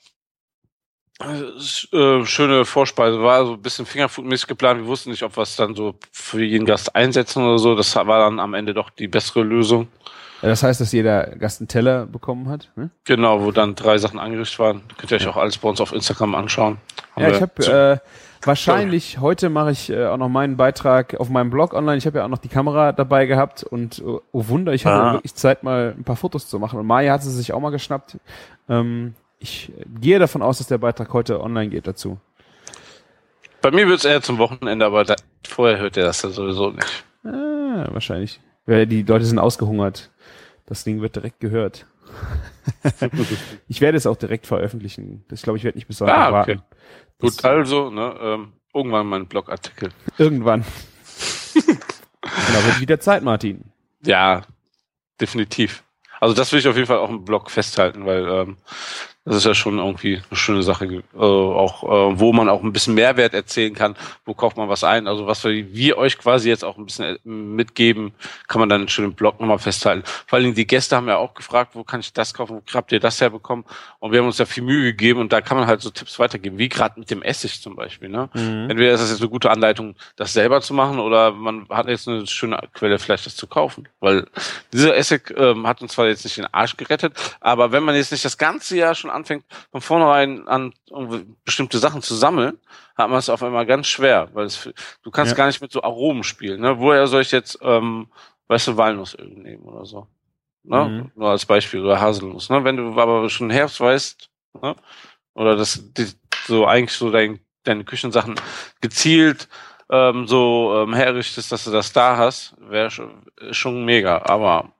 [1.21, 4.81] Äh, schöne Vorspeise, war so ein bisschen fingerfoodmäßig geplant.
[4.81, 7.75] Wir wussten nicht, ob wir es dann so für jeden Gast einsetzen oder so.
[7.75, 9.89] Das war dann am Ende doch die bessere Lösung.
[10.43, 12.71] Ja, das heißt, dass jeder Gast einen Teller bekommen hat.
[12.77, 12.91] Ne?
[13.05, 14.83] Genau, wo dann drei Sachen angerichtet waren.
[14.97, 16.79] Könnt ihr euch auch alles bei uns auf Instagram anschauen.
[17.17, 18.01] Haben Ja, ich habe
[18.43, 21.97] wahrscheinlich heute mache ich äh, auch noch meinen Beitrag auf meinem Blog online.
[21.99, 25.03] Ich habe ja auch noch die Kamera dabei gehabt und oh, oh Wunder, ich hatte
[25.03, 25.13] Ah.
[25.15, 26.79] wirklich Zeit mal ein paar Fotos zu machen.
[26.79, 28.19] Und Maya hat sie sich auch mal geschnappt.
[28.69, 32.19] Ähm, ich äh, gehe davon aus, dass der Beitrag heute online geht dazu.
[33.61, 35.17] Bei mir wird es eher zum Wochenende, aber da,
[35.47, 37.05] vorher hört ihr das ja sowieso nicht.
[37.25, 38.41] Ah, wahrscheinlich.
[38.67, 40.11] Ja, die Leute sind ausgehungert.
[40.67, 41.87] Das Ding wird direkt gehört.
[43.69, 45.25] ich werde es auch direkt veröffentlichen.
[45.29, 46.57] Das glaube ich werde nicht bis Sonntag Ah, okay.
[46.59, 46.63] warten.
[47.21, 49.91] Gut, also, ne, ähm, irgendwann mein Blogartikel.
[50.19, 50.65] Irgendwann.
[51.55, 53.65] genau, wird wieder Zeit, Martin.
[54.05, 54.43] Ja,
[55.21, 55.83] definitiv.
[56.21, 58.57] Also das will ich auf jeden Fall auch im Blog festhalten, weil ähm,
[59.29, 62.73] das ist ja schon irgendwie eine schöne Sache, äh, auch äh, wo man auch ein
[62.73, 65.07] bisschen Mehrwert erzählen kann, wo kauft man was ein.
[65.07, 68.13] Also was wir, wir euch quasi jetzt auch ein bisschen äh, mitgeben,
[68.47, 70.03] kann man dann schön im Blog nochmal festhalten.
[70.27, 72.91] Vor allem die Gäste haben ja auch gefragt, wo kann ich das kaufen, wo habt
[72.91, 73.67] ihr das herbekommen?
[73.99, 76.19] Und wir haben uns ja viel Mühe gegeben und da kann man halt so Tipps
[76.19, 78.09] weitergeben, wie gerade mit dem Essig zum Beispiel.
[78.09, 78.31] Ne?
[78.35, 82.09] Entweder ist das jetzt eine gute Anleitung, das selber zu machen, oder man hat jetzt
[82.09, 83.89] eine schöne Quelle, vielleicht das zu kaufen.
[84.01, 84.27] Weil
[84.73, 88.11] dieser Essig ähm, hat uns zwar jetzt nicht den Arsch gerettet, aber wenn man jetzt
[88.13, 90.73] nicht das ganze Jahr schon anfängt, von vornherein an
[91.45, 92.59] bestimmte Sachen zu sammeln,
[92.97, 94.71] hat man es auf einmal ganz schwer, weil es,
[95.03, 95.37] du kannst Ja.
[95.37, 96.61] gar nicht mit so Aromen spielen.
[96.61, 96.79] Ne?
[96.79, 98.09] Woher soll ich jetzt, ähm,
[98.49, 100.07] weißt du, Walnussöl nehmen oder so?
[100.65, 100.85] Ne?
[100.85, 101.11] Mhm.
[101.15, 102.49] Nur als Beispiel, oder Haselnuss.
[102.51, 102.65] Ne?
[102.65, 104.31] Wenn du aber schon Herbst weißt,
[104.63, 104.75] ne?
[105.35, 106.07] oder das die,
[106.47, 108.35] so eigentlich so dein, deine Küchensachen
[108.81, 109.49] gezielt
[109.91, 114.23] ähm, so ähm, herrichtest, dass du das da hast, wäre schon, schon mega.
[114.23, 114.73] Aber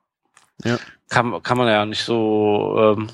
[0.65, 0.79] Ja.
[1.09, 3.09] kann, kann man ja nicht so ähm,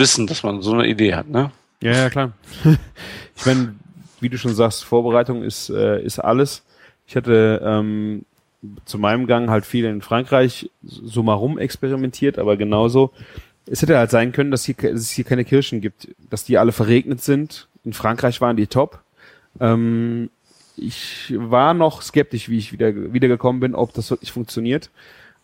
[0.00, 1.28] wissen, dass man so eine Idee hat.
[1.28, 1.52] Ne?
[1.80, 2.32] Ja, ja, klar.
[3.36, 3.76] ich meine,
[4.20, 6.64] wie du schon sagst, Vorbereitung ist, äh, ist alles.
[7.06, 8.24] Ich hatte ähm,
[8.84, 13.12] zu meinem Gang halt viel in Frankreich so mal rum experimentiert, aber genauso.
[13.66, 16.58] Es hätte halt sein können, dass, hier, dass es hier keine Kirschen gibt, dass die
[16.58, 17.68] alle verregnet sind.
[17.84, 19.00] In Frankreich waren die top.
[19.60, 20.30] Ähm,
[20.76, 24.90] ich war noch skeptisch, wie ich wieder wiedergekommen bin, ob das wirklich funktioniert.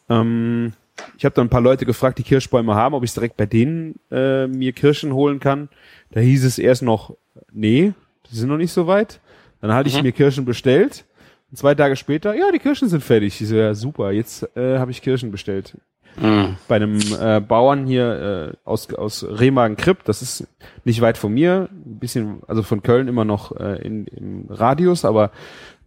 [0.08, 0.72] Ähm,
[1.18, 3.98] ich habe dann ein paar Leute gefragt, die Kirschbäume haben, ob ich direkt bei denen
[4.10, 5.68] äh, mir Kirschen holen kann.
[6.10, 7.16] Da hieß es erst noch,
[7.52, 7.92] nee,
[8.30, 9.20] die sind noch nicht so weit.
[9.60, 10.02] Dann hatte ich Mhm.
[10.02, 11.04] mir Kirschen bestellt.
[11.50, 13.40] Und zwei Tage später, ja, die Kirschen sind fertig.
[13.40, 15.76] Ich so, ja, super, jetzt äh, habe ich Kirschen bestellt.
[16.18, 16.56] Mhm.
[16.66, 20.46] bei einem äh, Bauern hier äh, aus, aus Remagen-Kripp, das ist
[20.84, 25.04] nicht weit von mir, ein bisschen, also von Köln immer noch äh, in, im Radius,
[25.04, 25.30] aber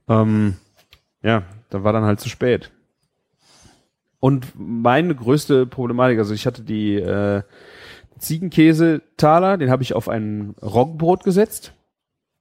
[0.07, 0.53] ähm,
[1.23, 1.41] ja,
[1.71, 2.69] da war dann halt zu spät.
[4.19, 7.41] Und meine größte Problematik, also ich hatte die äh,
[8.17, 11.73] Ziegenkäse-Taler, den habe ich auf ein Roggenbrot gesetzt.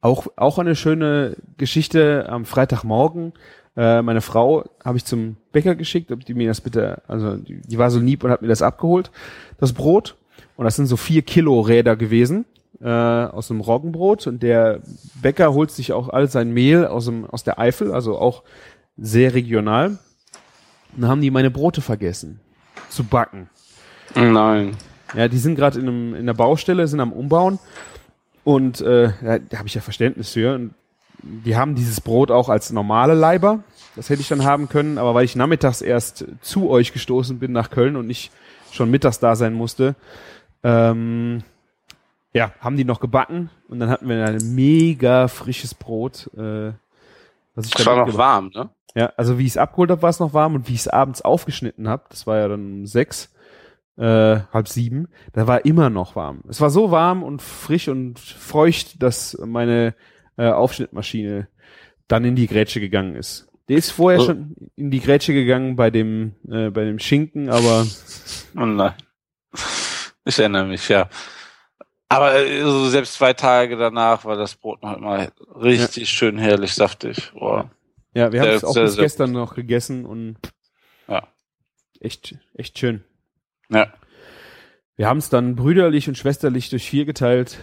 [0.00, 3.32] Auch, auch eine schöne Geschichte am Freitagmorgen.
[3.76, 7.60] Äh, meine Frau habe ich zum Bäcker geschickt, ob die mir das bitte, also die,
[7.60, 9.10] die war so lieb und hat mir das abgeholt,
[9.58, 10.16] das Brot.
[10.56, 12.44] Und das sind so vier Kilo Räder gewesen
[12.80, 14.26] äh, aus einem Roggenbrot.
[14.26, 14.80] Und der
[15.22, 18.42] Bäcker holt sich auch all sein Mehl aus, dem, aus der Eifel, also auch
[18.96, 19.98] sehr regional.
[20.94, 22.40] Und dann haben die meine Brote vergessen
[22.88, 23.48] zu backen.
[24.14, 24.76] Nein.
[25.14, 27.58] Ja, die sind gerade in, einem- in der Baustelle, sind am Umbauen.
[28.44, 29.12] Und äh,
[29.48, 30.54] da habe ich ja Verständnis für.
[30.54, 30.74] Und
[31.22, 33.60] die haben dieses Brot auch als normale Leiber.
[33.96, 37.52] Das hätte ich dann haben können, aber weil ich nachmittags erst zu euch gestoßen bin
[37.52, 38.30] nach Köln und nicht
[38.70, 39.96] schon mittags da sein musste,
[40.62, 41.42] ähm,
[42.32, 46.30] ja, haben die noch gebacken und dann hatten wir ein mega frisches Brot.
[46.36, 46.72] Äh,
[47.54, 48.68] was ich dann war noch warm, ne?
[48.98, 50.88] Ja, also wie ich es abgeholt habe, war es noch warm und wie ich es
[50.88, 53.32] abends aufgeschnitten habe, das war ja dann um sechs,
[53.96, 56.42] äh, halb sieben, da war immer noch warm.
[56.48, 59.94] Es war so warm und frisch und feucht, dass meine
[60.36, 61.46] äh, Aufschnittmaschine
[62.08, 63.46] dann in die Grätsche gegangen ist.
[63.68, 64.24] Die ist vorher Oh.
[64.24, 67.86] schon in die Grätsche gegangen bei dem äh, bei dem Schinken, aber
[68.56, 68.94] Oh nein.
[70.24, 71.08] Ich erinnere mich, ja.
[72.08, 75.28] Aber äh, so selbst zwei Tage danach war das Brot noch immer
[75.60, 77.32] richtig schön herrlich saftig.
[77.34, 77.70] Boah.
[78.14, 80.36] Ja, wir haben es auch sehr, bis sehr gestern noch gegessen und
[81.06, 81.26] Ja.
[82.00, 83.04] echt echt schön.
[83.70, 83.92] Ja.
[84.96, 87.58] Wir haben es dann brüderlich und schwesterlich durch vier geteilt.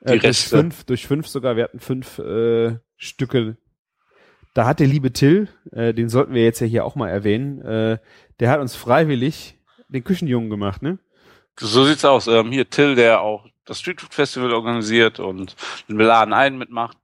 [0.00, 1.56] Die Äh, durch fünf, durch fünf sogar.
[1.56, 3.56] Wir hatten fünf äh, Stücke.
[4.54, 7.62] Da hat der liebe Till, äh, den sollten wir jetzt ja hier auch mal erwähnen,
[7.62, 7.98] äh,
[8.40, 10.98] der hat uns freiwillig den Küchenjungen gemacht, ne?
[11.58, 12.26] So sieht's aus.
[12.26, 15.54] Ähm, hier Till, der auch das Street Food Festival organisiert und
[15.88, 16.98] den Beladen ein mitmacht.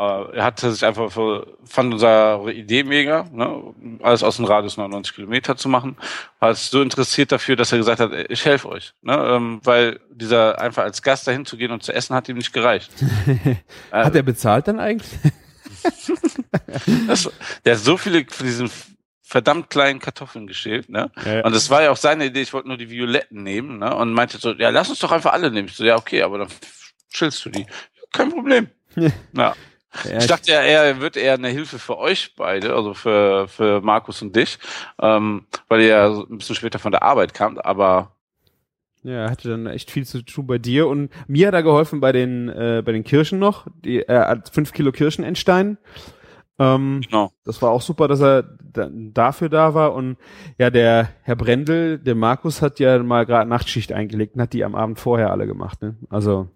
[0.00, 3.74] Äh, er hatte sich einfach für, fand unsere Idee mega, ne?
[4.02, 5.98] alles aus dem Radius 99 Kilometer zu machen.
[6.38, 8.94] War so interessiert dafür, dass er gesagt hat, ich helfe euch.
[9.02, 9.14] Ne?
[9.14, 12.54] Ähm, weil dieser einfach als Gast dahin zu gehen und zu essen hat ihm nicht
[12.54, 12.90] gereicht.
[13.92, 15.10] Hat er bezahlt dann eigentlich?
[17.06, 17.30] das,
[17.64, 18.70] der hat so viele von diesen
[19.22, 21.10] verdammt kleinen Kartoffeln geschält, ne?
[21.24, 21.44] Ja.
[21.44, 23.94] Und das war ja auch seine Idee, ich wollte nur die Violetten nehmen, ne?
[23.94, 25.68] Und meinte so, ja, lass uns doch einfach alle nehmen.
[25.68, 26.48] Ich so, ja, okay, aber dann
[27.12, 27.66] schillst du die.
[28.12, 28.68] Kein Problem.
[28.96, 29.10] ja.
[29.34, 29.54] Ja,
[30.18, 34.22] Ich dachte, er, er wird eher eine Hilfe für euch beide, also für, für Markus
[34.22, 34.58] und dich,
[35.00, 38.12] ähm, weil ihr ja ein bisschen später von der Arbeit kamt, aber
[39.02, 42.00] Ja, er hatte dann echt viel zu tun bei dir und mir hat er geholfen
[42.00, 43.66] bei den äh, bei den Kirschen noch.
[43.84, 45.78] Die, er hat fünf Kilo Kirschen entstein.
[46.58, 47.32] Ähm, genau.
[47.44, 50.18] das war auch super, dass er da, dafür da war und
[50.58, 54.64] ja, der Herr Brendel, der Markus hat ja mal gerade Nachtschicht eingelegt und hat die
[54.64, 55.80] am Abend vorher alle gemacht.
[55.80, 55.96] Ne?
[56.10, 56.48] Also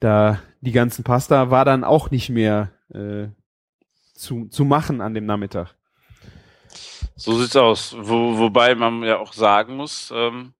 [0.00, 3.28] da die ganzen Pasta war dann auch nicht mehr äh,
[4.14, 5.74] zu zu machen an dem Nachmittag.
[7.16, 7.94] So sieht's aus.
[7.98, 10.54] Wo, wobei man ja auch sagen muss, ähm,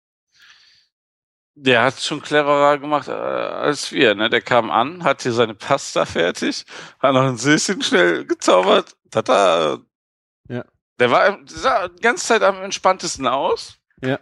[1.55, 4.15] der hat schon cleverer gemacht äh, als wir.
[4.15, 4.31] Ne?
[4.31, 6.65] Der kam an, hat hier seine Pasta fertig,
[6.99, 8.95] hat noch ein Süßchen schnell gezaubert.
[9.11, 9.79] Tata.
[10.49, 10.65] Ja.
[10.99, 13.79] Der war der sah die ganze Zeit am entspanntesten aus.
[14.03, 14.19] Ja.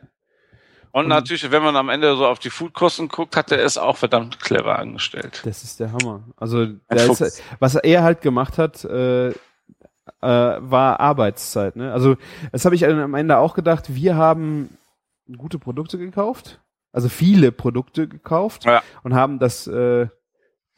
[0.92, 3.78] Und Und- natürlich, wenn man am Ende so auf die Foodkosten guckt, hat er es
[3.78, 5.42] auch verdammt clever angestellt.
[5.44, 6.22] Das ist der Hammer.
[6.36, 9.34] Also ist, was er halt gemacht hat, äh, äh,
[10.20, 11.76] war Arbeitszeit.
[11.76, 11.92] Ne?
[11.92, 12.16] Also
[12.52, 13.94] das habe ich am Ende auch gedacht.
[13.94, 14.70] Wir haben
[15.36, 16.60] gute Produkte gekauft,
[16.92, 18.82] also viele Produkte gekauft Ja.
[19.02, 20.08] und haben das äh,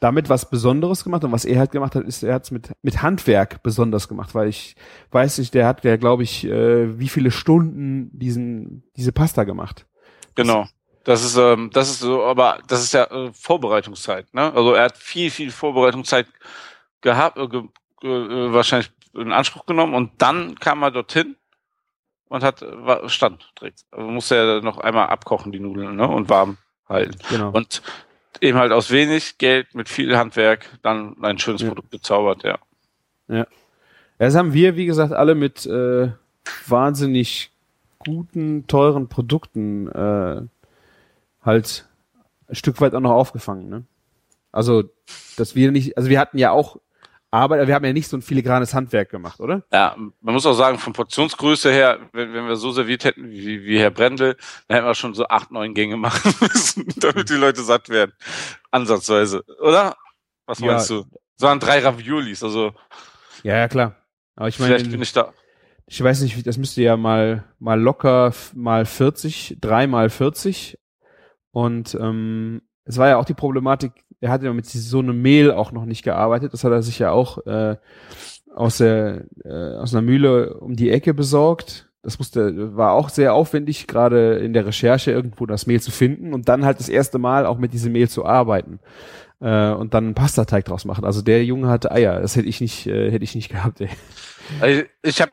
[0.01, 1.23] damit was Besonderes gemacht.
[1.23, 4.35] Und was er halt gemacht hat, ist, er hat es mit mit Handwerk besonders gemacht,
[4.35, 4.75] weil ich
[5.11, 9.85] weiß nicht, der hat ja, glaube ich, äh, wie viele Stunden diesen diese Pasta gemacht.
[10.35, 10.67] Genau.
[11.03, 14.53] Das ist, ähm, das ist so, aber das ist ja äh, Vorbereitungszeit, ne?
[14.53, 16.27] Also er hat viel, viel Vorbereitungszeit
[17.01, 17.61] gehabt, äh, ge,
[18.03, 21.35] äh, wahrscheinlich in Anspruch genommen und dann kam er dorthin
[22.29, 23.83] und hat war- stand direkt.
[23.91, 26.07] Also musste er noch einmal abkochen, die Nudeln, ne?
[26.07, 26.57] Und warm
[26.87, 27.17] halten.
[27.29, 27.49] Genau.
[27.49, 27.81] Und
[28.39, 31.69] eben halt aus wenig Geld mit viel Handwerk dann ein schönes Ja.
[31.69, 32.59] Produkt gezaubert, ja.
[33.27, 33.47] Ja.
[34.19, 36.11] Das haben wir, wie gesagt, alle mit äh,
[36.67, 37.51] wahnsinnig
[38.05, 40.41] guten, teuren Produkten äh,
[41.43, 41.87] halt
[42.47, 43.69] ein Stück weit auch noch aufgefangen.
[43.69, 43.83] Ne?
[44.51, 44.83] Also,
[45.37, 46.77] dass wir nicht, also wir hatten ja auch
[47.33, 49.63] Arbeit, aber wir haben ja nicht so ein filigranes Handwerk gemacht, oder?
[49.71, 53.63] Ja, man muss auch sagen, von Portionsgröße her, wenn, wenn wir so serviert hätten wie,
[53.63, 54.35] wie Herr Brendel,
[54.67, 58.11] dann hätten wir schon so acht, neun Gänge machen müssen, damit die Leute satt werden.
[58.69, 59.95] Ansatzweise, oder?
[60.45, 60.67] Was Ja.
[60.67, 61.05] meinst du?
[61.37, 62.73] Es waren drei Raviolis, also
[63.43, 63.95] Ja, ja, klar.
[64.35, 65.33] Aber ich meine, vielleicht bin ich da.
[65.87, 70.79] Ich weiß nicht, das müsste ja mal, mal locker mal 40, drei mal 40.
[71.51, 75.51] Und ähm, es war ja auch die Problematik, er hat ja mit so einem Mehl
[75.51, 76.53] auch noch nicht gearbeitet.
[76.53, 77.75] Das hat er sich ja auch äh,
[78.53, 81.89] aus der äh, aus einer Mühle um die Ecke besorgt.
[82.03, 86.33] Das musste war auch sehr aufwendig, gerade in der Recherche irgendwo das Mehl zu finden
[86.33, 88.79] und dann halt das erste Mal auch mit diesem Mehl zu arbeiten
[89.39, 91.05] äh, und dann einen Pastateig draus machen.
[91.05, 92.21] Also der Junge hatte Eier.
[92.21, 93.81] Das hätte ich nicht äh, hätte ich nicht gehabt.
[93.81, 93.89] Ey.
[94.59, 95.31] Also ich habe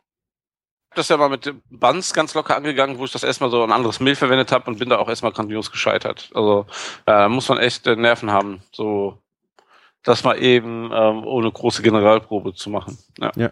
[0.95, 3.99] das ja mal mit Buns ganz locker angegangen, wo ich das erstmal so ein anderes
[3.99, 6.29] Mehl verwendet habe und bin da auch erstmal grandios gescheitert.
[6.33, 6.65] Also
[7.07, 9.21] ja, da muss man echt äh, Nerven haben, so
[10.03, 12.97] das mal eben ähm, ohne große Generalprobe zu machen.
[13.35, 13.51] Ja.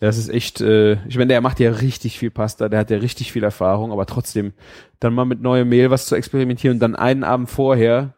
[0.00, 2.98] Das ist echt, äh, ich meine, der macht ja richtig viel Pasta, der hat ja
[2.98, 4.52] richtig viel Erfahrung, aber trotzdem
[5.00, 8.14] dann mal mit neuem Mehl was zu experimentieren und dann einen Abend vorher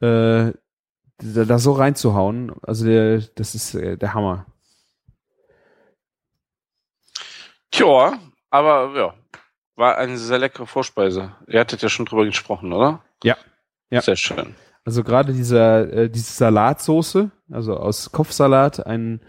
[0.00, 0.52] äh,
[1.18, 4.46] da, da so reinzuhauen, also der, das ist äh, der Hammer.
[7.72, 8.18] Tja,
[8.50, 9.14] aber ja,
[9.76, 11.34] war eine sehr leckere Vorspeise.
[11.48, 13.02] Ihr hattet ja schon drüber gesprochen, oder?
[13.24, 13.36] Ja.
[13.90, 14.00] Ja.
[14.00, 14.54] Sehr schön.
[14.84, 19.20] Also gerade dieser, äh, diese Salatsoße, also aus Kopfsalat ein,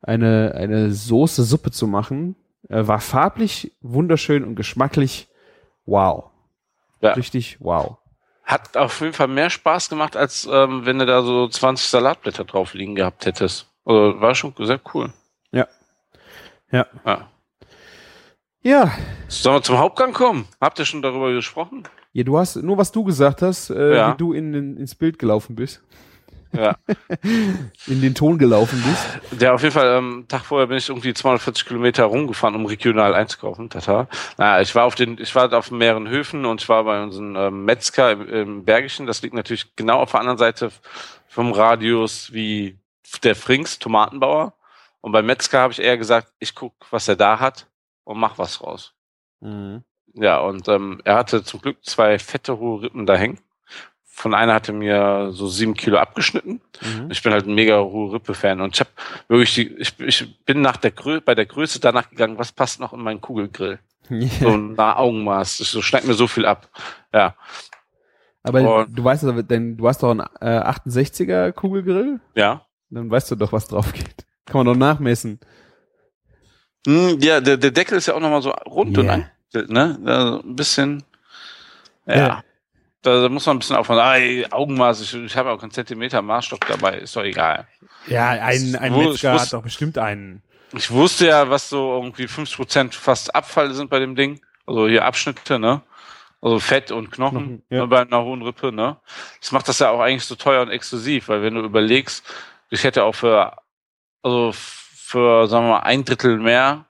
[0.00, 2.36] eine, eine Soße Suppe zu machen,
[2.68, 5.28] äh, war farblich wunderschön und geschmacklich
[5.84, 6.30] wow.
[7.00, 7.12] Ja.
[7.12, 7.98] Richtig wow.
[8.44, 12.44] Hat auf jeden Fall mehr Spaß gemacht, als ähm, wenn du da so 20 Salatblätter
[12.44, 13.68] drauf liegen gehabt hättest.
[13.84, 15.12] Also war schon sehr cool.
[15.52, 15.68] Ja.
[16.70, 16.86] Ja.
[17.04, 17.28] Ja.
[18.62, 18.92] Ja,
[19.28, 20.46] Sollen wir zum Hauptgang kommen?
[20.60, 21.84] Habt ihr schon darüber gesprochen?
[22.12, 24.12] Ja, du hast nur was du gesagt hast, äh, Ja.
[24.12, 25.82] wie du in, den- ins Bild gelaufen bist,
[26.52, 26.76] Ja.
[27.86, 29.40] in den Ton gelaufen bist.
[29.40, 33.14] Der auf jeden Fall, ähm, Tag vorher bin ich irgendwie 240 Kilometer rumgefahren, um regional
[33.14, 33.70] einzukaufen.
[33.70, 34.06] Tata.
[34.36, 37.34] Naja, ich war auf den, ich war auf mehreren Höfen und ich war bei unserem
[37.36, 39.06] ähm, Metzger im, im Bergischen.
[39.06, 40.70] Das liegt natürlich genau auf der anderen Seite
[41.26, 42.78] vom Radius wie
[43.24, 44.52] der Frings, Tomatenbauer.
[45.00, 47.66] Und beim Metzger habe ich eher gesagt, ich guck, was er da hat
[48.04, 48.94] und mach was raus.
[50.14, 53.38] Ja, und ähm, er hatte zum Glück zwei fette hohe Rippen da hängen.
[54.04, 56.60] Von einer hatte mir so sieben Kilo abgeschnitten.
[56.80, 57.10] Mhm.
[57.10, 58.90] Ich bin halt ein mega hohe Rippe-Fan und ich habe
[59.26, 62.78] wirklich die, ich, ich bin nach der Grö bei der Größe danach gegangen, was passt
[62.78, 63.78] noch in meinen Kugelgrill?
[64.40, 65.60] So nach Augenmaß.
[65.60, 66.68] Ich so schneid mir so viel ab.
[67.14, 67.34] Ja,
[68.42, 72.66] Aber Und- du weißt denn du hast doch einen äh, 68er Kugelgrill, ja.
[72.90, 74.26] dann weißt du doch, was drauf geht.
[74.44, 75.40] Kann man doch nachmessen.
[76.86, 79.14] Hm, ja, der, der Deckel ist ja auch nochmal so rund und Yeah.
[79.14, 79.98] eingestellt, ne?
[80.04, 81.04] Also ein bisschen.
[82.06, 82.16] Ja.
[82.16, 82.44] Ja.
[83.02, 84.00] Da, da muss man ein bisschen aufpassen.
[84.00, 87.66] Ah, ey, Augenmaß, ich, ich habe auch keinen Zentimeter Maßstock dabei, ist doch egal.
[88.06, 90.42] Ja, ein, ein Wo- Metzger ich wusste- hat doch bestimmt einen.
[90.74, 94.40] Ich wusste ja, was so irgendwie 50% fast Abfall sind bei dem Ding.
[94.66, 95.82] Also hier Abschnitte, ne?
[96.40, 97.80] Also Fett und Knochen, Knochen, ja.
[97.82, 98.96] ne, bei einer hohen Rippe, ne?
[99.40, 102.24] Das macht das ja auch eigentlich so teuer und exklusiv, weil wenn du überlegst,
[102.70, 103.56] ich hätte auch für,
[104.22, 104.52] also
[105.12, 106.86] für, sagen wir mal, ein Drittel mehr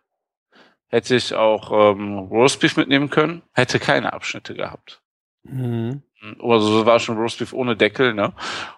[0.87, 5.03] hätte ich auch ähm, Roastbeef mitnehmen können, hätte keine Abschnitte gehabt.
[5.43, 6.03] Mhm.
[6.41, 8.33] Also so war schon Roastbeef ohne Deckel, ne?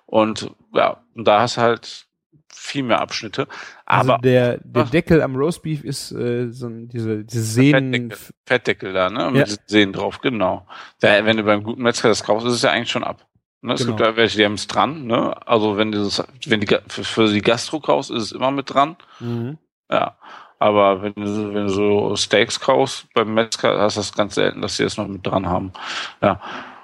[0.07, 2.07] Und ja, und da hast du halt
[2.55, 3.47] viel mehr Abschnitte.
[3.85, 4.91] Also Aber der, der Ach.
[4.91, 7.93] Deckel am Roastbeef ist äh, so ein, diese, diese Sehnen.
[7.93, 9.31] Fettdeckel, Fettdeckel da, ne?
[9.31, 9.57] Mit Ja.
[9.67, 10.67] Sehnen drauf, genau.
[11.01, 13.27] Da, wenn du beim guten Metzger das kaufst, ist es ja eigentlich schon ab.
[13.65, 13.73] Ne?
[13.73, 13.97] Es Genau.
[13.97, 15.35] gibt ja welche, die haben es dran, ne?
[15.47, 18.97] Also wenn du das, wenn die für, die Gastro kaufst, ist es immer mit dran.
[19.21, 19.57] Mhm.
[19.91, 20.19] Ja.
[20.59, 24.61] Aber wenn du, wenn du so Steaks kaufst beim Metzger, hast du das ganz selten,
[24.61, 25.73] dass sie das noch mit dran haben.
[26.21, 26.41] Ja.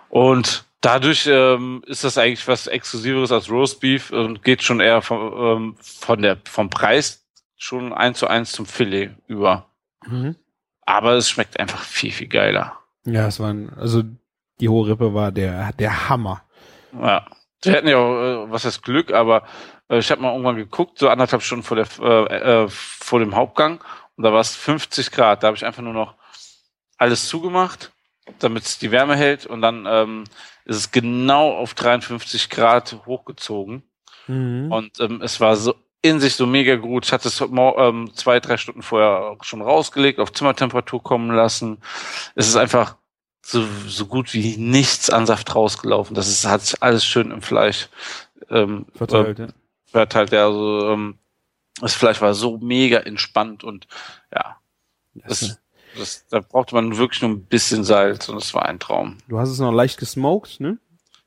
[0.09, 5.33] Und dadurch ähm, ist das eigentlich was Exklusiveres als Roastbeef und geht schon eher vom,
[5.37, 7.27] ähm, von der, vom Preis
[7.57, 9.67] schon eins zu eins zum Filet über.
[10.07, 10.35] Mhm.
[10.87, 12.73] Aber es schmeckt einfach viel, viel geiler.
[13.05, 14.03] Ja, es war ein, also
[14.61, 16.43] die hohe Rippe war der, der Hammer.
[16.93, 17.27] Ja.
[17.63, 19.45] Wir hatten ja auch, äh, was heißt Glück, aber
[19.89, 23.35] äh, ich habe mal irgendwann geguckt, so anderthalb Stunden vor, der, äh, äh, vor dem
[23.37, 23.83] Hauptgang
[24.17, 25.43] und da war es 50 Grad.
[25.43, 26.15] Da habe ich einfach nur noch
[26.97, 27.93] alles zugemacht,
[28.39, 30.25] damit es die Wärme hält und dann ähm,
[30.65, 33.83] ist es genau auf 53 Grad hochgezogen
[34.27, 34.71] Mhm.
[34.71, 37.05] und ähm, es war so in sich so mega gut.
[37.05, 41.79] Ich hatte es ähm, zwei, drei Stunden vorher schon rausgelegt, auf Zimmertemperatur kommen lassen.
[42.35, 42.97] Es ist einfach
[43.51, 46.15] so, so gut wie nichts an Saft rausgelaufen.
[46.15, 47.89] Das ist, hat sich alles schön im Fleisch
[48.49, 49.49] ähm, Verteilt, äh, ja.
[49.87, 50.33] verteilt.
[50.33, 51.19] Ja, also, ähm,
[51.81, 53.87] das Fleisch war so mega entspannt und
[54.35, 54.57] ja,
[55.15, 55.59] das,
[55.97, 59.19] das, da brauchte man wirklich nur ein bisschen Salz und es war ein Traum.
[59.29, 60.79] Du hast es noch leicht gesmoked, ne?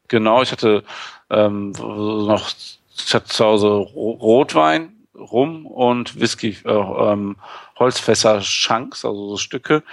[0.10, 0.84] Genau, ich hatte
[1.30, 2.52] ähm, noch,
[2.96, 7.38] ich hatte zu Hause Ro- Rotwein, Rum und Whisky, äh, ähm,
[7.80, 9.84] Holzfässer Shanks, also so Stücke.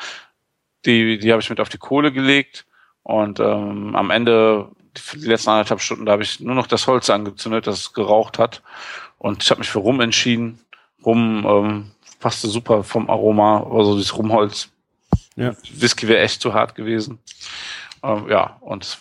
[0.86, 2.66] Die, die habe ich mit auf die Kohle gelegt
[3.02, 6.86] und ähm, am Ende, für die letzten anderthalb Stunden, da habe ich nur noch das
[6.86, 8.62] Holz angezündet, das geraucht hat.
[9.18, 10.60] Und ich habe mich für Rum entschieden.
[11.04, 14.70] Rum ähm, passte super vom Aroma, also dieses Rumholz.
[15.36, 15.54] Ja.
[15.72, 17.18] Whisky wäre echt zu hart gewesen.
[18.02, 18.98] Ähm, ja, und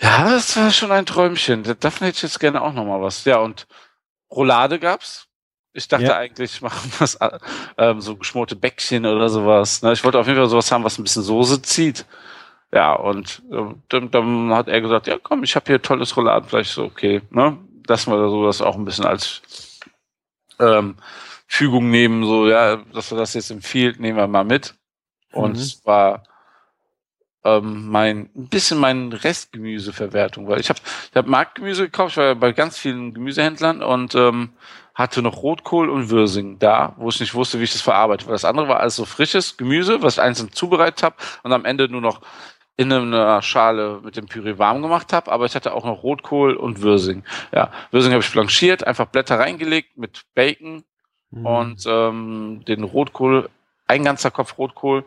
[0.00, 1.62] ja, das war schon ein Träumchen.
[1.62, 3.24] Davon hätte ich jetzt gerne auch noch mal was.
[3.24, 3.66] Ja, und
[4.30, 5.26] Roulade gab's.
[5.76, 6.16] Ich dachte Ja.
[6.16, 7.18] eigentlich, machen was
[7.76, 9.82] ähm, so geschmorte Bäckchen oder sowas.
[9.82, 9.92] Ne?
[9.92, 12.06] Ich wollte auf jeden Fall sowas haben, was ein bisschen Soße zieht.
[12.72, 16.70] Ja, und ähm, dann, dann hat er gesagt, ja komm, ich habe hier tolles Rouladenfleisch.
[16.70, 17.58] So, okay, ne?
[17.86, 19.42] Lassen wir sowas auch ein bisschen als
[20.58, 20.96] ähm,
[21.46, 24.74] Fügung nehmen, so, ja, dass wir das jetzt empfiehlt, nehmen wir mal mit.
[25.32, 25.58] Und Mhm.
[25.62, 26.22] es war
[27.44, 30.80] ähm, mein ein bisschen meine Restgemüseverwertung, weil ich habe
[31.10, 34.50] ich hab Marktgemüse gekauft, ich war ja bei ganz vielen Gemüsehändlern und ähm,
[34.94, 38.26] hatte noch Rotkohl und Würsing da, wo ich nicht wusste, wie ich das verarbeite.
[38.26, 41.64] Weil das andere war alles so frisches Gemüse, was ich einzeln zubereitet habe und am
[41.64, 42.20] Ende nur noch
[42.76, 46.56] in einer Schale mit dem Püree warm gemacht habe, aber ich hatte auch noch Rotkohl
[46.56, 47.22] und Würsing.
[47.52, 50.84] Ja, Würsing habe ich blanchiert, einfach Blätter reingelegt mit Bacon
[51.34, 51.46] Mhm.
[51.46, 53.48] und ähm, den Rotkohl,
[53.86, 55.04] ein ganzer Kopf Rotkohl,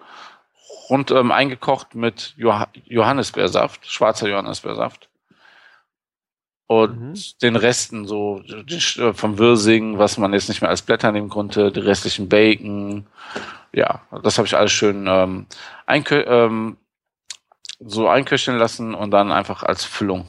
[0.90, 5.10] rund ähm, eingekocht mit Joha Johannisbeersaft, schwarzer Johannisbeersaft.
[6.68, 7.14] Und Mhm.
[7.42, 11.72] den Resten so äh, vom Würsing, was man jetzt nicht mehr als Blätter nehmen konnte,
[11.72, 13.08] die restlichen Bacon.
[13.74, 15.46] Ja, das habe ich alles schön ähm,
[15.86, 16.78] einkö ähm,
[17.80, 20.28] so einköcheln lassen und dann einfach als Füllung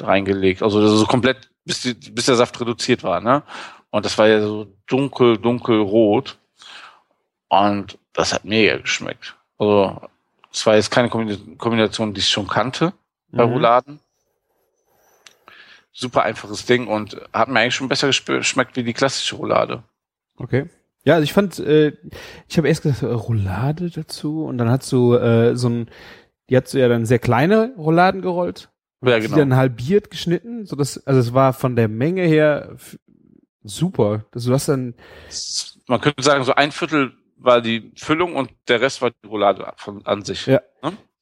[0.00, 0.62] reingelegt.
[0.62, 3.42] Also so komplett, bis, die, bis der Saft reduziert war, ne?
[3.90, 6.38] Und das war ja so dunkel, dunkelrot.
[7.48, 9.36] Und das hat mega geschmeckt.
[9.60, 10.00] Also,
[10.52, 12.94] es war jetzt keine Kombina- Kombination, die ich schon kannte
[13.30, 13.52] bei Mhm.
[13.52, 14.00] Rouladen.
[15.92, 19.82] Super einfaches Ding und hat mir eigentlich schon besser geschmeckt wie die klassische Roulade.
[20.36, 20.70] Okay.
[21.04, 21.92] Ja, also ich fand, äh,
[22.48, 25.90] ich habe erst gesagt, äh, Roulade dazu und dann hast du äh, so ein,
[26.48, 28.70] die hat ja dann sehr kleine Rouladen gerollt,
[29.02, 29.36] Ja, die genau.
[29.38, 32.76] dann halbiert geschnitten, so dass, also es war von der Menge her
[33.62, 34.24] super.
[34.32, 34.94] Also du hast dann,
[35.86, 37.12] Man könnte sagen, so ein Viertel
[37.42, 40.46] war die Füllung und der Rest war die Roulade von, an sich.
[40.46, 40.60] Ja.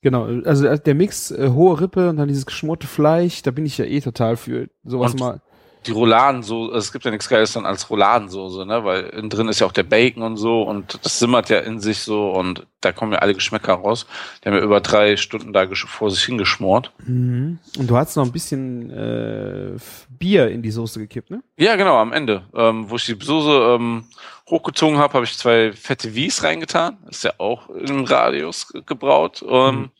[0.03, 3.79] genau, also der Mix äh, hohe Rippe und dann dieses geschmorte Fleisch, da bin ich
[3.79, 5.41] ja eh total für sowas Und- mal.
[5.87, 8.85] die Rouladensoße, es gibt ja nichts Geiles dann als Rouladensoße, ne?
[8.85, 11.79] Weil innen drin ist ja auch der Bacon und so und das simmert ja in
[11.81, 14.07] sich so und da kommen ja alle Geschmäcker raus.
[14.43, 16.93] Die haben ja über drei Stunden da vor sich hingeschmort.
[17.07, 17.59] Mhm.
[17.79, 19.77] Und du hast noch ein bisschen äh,
[20.11, 21.43] Bier in die Soße gekippt, ne?
[21.57, 22.43] Ja, genau, am Ende.
[22.55, 24.05] Ähm, wo ich die Soße ähm,
[24.51, 26.99] hochgezogen habe, habe ich zwei fette Wies reingetan.
[27.09, 29.44] Ist ja auch im Radius ge- gebraut.
[29.46, 29.90] Ähm, Mhm.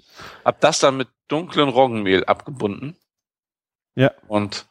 [0.45, 2.97] Hab das dann mit dunklem Roggenmehl abgebunden.
[3.95, 4.11] Ja.
[4.27, 4.67] Und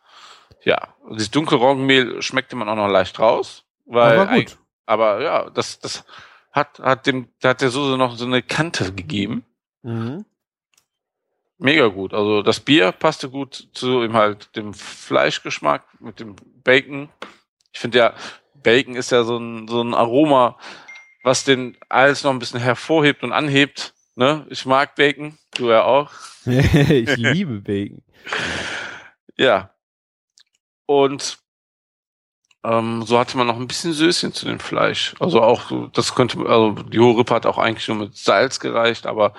[0.64, 3.64] ja, dieses dunkle Roggenmehl schmeckte man auch noch leicht raus.
[3.86, 4.58] Weil Aber gut.
[4.86, 6.04] aber ja, das, das
[6.52, 9.46] hat, hat dem, da hat der Soße noch so eine Kante gegeben.
[9.84, 10.26] Mhm.
[11.60, 12.14] Mega gut.
[12.14, 17.10] Also das Bier passte gut zu ihm halt dem Fleischgeschmack mit dem Bacon.
[17.72, 18.14] Ich finde ja,
[18.68, 20.58] Bacon ist ja so ein, so ein Aroma,
[21.24, 23.94] was den alles noch ein bisschen hervorhebt und anhebt.
[24.16, 24.46] Ne?
[24.50, 26.12] Ich mag Bacon, du ja auch.
[26.46, 28.04] ich liebe Bacon.
[29.40, 29.70] Ja.
[30.88, 31.38] Und
[32.64, 35.14] ähm, so hatte man noch ein bisschen Söschen zu dem Fleisch.
[35.20, 39.06] Also auch, das könnte, also die hohe Rippe hat auch eigentlich nur mit Salz gereicht,
[39.06, 39.34] aber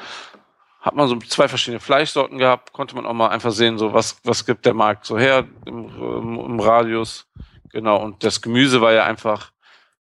[0.80, 4.20] hat man so zwei verschiedene Fleischsorten gehabt, konnte man auch mal einfach sehen, so was,
[4.22, 7.26] was gibt der Markt so her im, im, im Radius.
[7.72, 9.52] Genau, und das Gemüse war ja einfach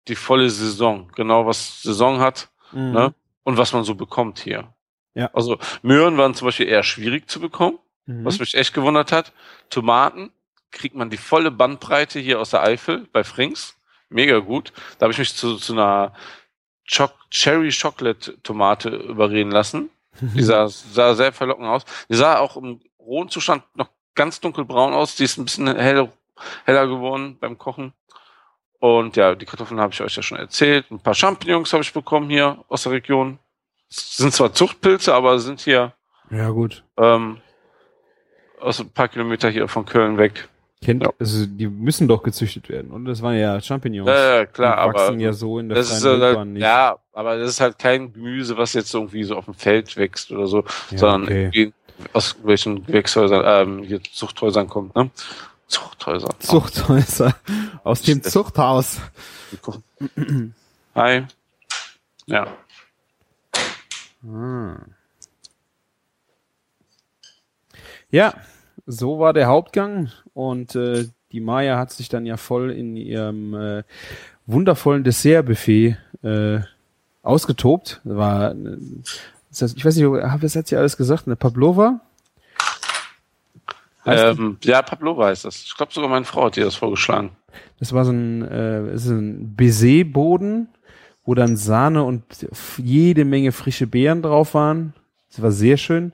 [0.08, 2.92] die volle Saison, genau was Saison hat Mhm.
[2.92, 3.14] Ne?
[3.44, 4.72] und was man so bekommt hier.
[5.14, 5.30] Ja.
[5.32, 8.24] Also Möhren waren zum Beispiel eher schwierig zu bekommen Mhm.
[8.24, 9.32] was mich echt gewundert hat.
[9.70, 10.30] Tomaten
[10.70, 13.76] kriegt man die volle Bandbreite hier aus der Eifel bei Frings.
[14.08, 14.72] Mega gut.
[14.98, 16.12] Da habe ich mich zu, zu einer
[16.88, 19.90] Choc Cherry Chocolate Tomate überreden lassen.
[20.20, 21.84] Die sah, sah sehr verlockend aus.
[22.08, 25.16] Die sah auch im rohen Zustand noch ganz dunkelbraun aus.
[25.16, 26.12] Die ist ein bisschen hell,
[26.64, 27.92] heller geworden beim Kochen.
[28.78, 30.90] Und ja, die Kartoffeln habe ich euch ja schon erzählt.
[30.90, 33.38] Ein paar Champignons habe ich bekommen hier aus der Region.
[33.88, 35.92] Sind zwar Zuchtpilze, aber sind hier
[36.30, 36.82] ja, gut.
[36.98, 37.38] ähm,
[38.60, 40.48] aus ein paar Kilometer hier von Köln weg.
[40.84, 41.10] Kennt, Ja.
[41.18, 42.90] also die müssen doch gezüchtet werden.
[42.90, 44.08] Und das waren ja Champignons.
[44.08, 46.52] Ja, ja, klar, die wachsen aber ja so in der das ist freien halt, Wildbahn
[46.52, 46.62] nicht.
[46.62, 50.30] ja, aber das ist halt kein Gemüse, was jetzt irgendwie so auf dem Feld wächst
[50.32, 51.72] oder so, Ja, sondern okay.
[52.12, 55.10] aus welchen Gewächshäusern, ähm, hier Zuchthäusern kommt, ne?
[55.68, 56.30] Zuchthäuser.
[56.38, 57.34] Zuchthäuser.
[57.84, 58.98] Aus dem Das- Zuchthaus.
[60.94, 61.24] Hi.
[62.26, 62.46] Ja.
[64.28, 64.76] Ah.
[68.10, 68.34] Ja,
[68.86, 73.54] so war der Hauptgang und äh, die Maya hat sich dann ja voll in ihrem
[73.54, 73.82] äh,
[74.46, 76.60] wundervollen Dessertbuffet äh,
[77.22, 78.00] ausgetobt.
[78.04, 78.78] War, äh,
[79.50, 81.26] ich weiß nicht, was hat sie alles gesagt?
[81.26, 82.00] Eine Pavlova?
[84.06, 85.62] Ähm, ja, Pavlova heißt das.
[85.64, 87.30] Ich glaube sogar meine Frau hat dir das vorgeschlagen.
[87.78, 90.68] das war so ein, äh, ist ein Baiser-Boden,
[91.24, 92.24] wo dann Sahne und
[92.78, 94.94] jede Menge frische Beeren drauf waren.
[95.30, 96.12] Das war sehr schön.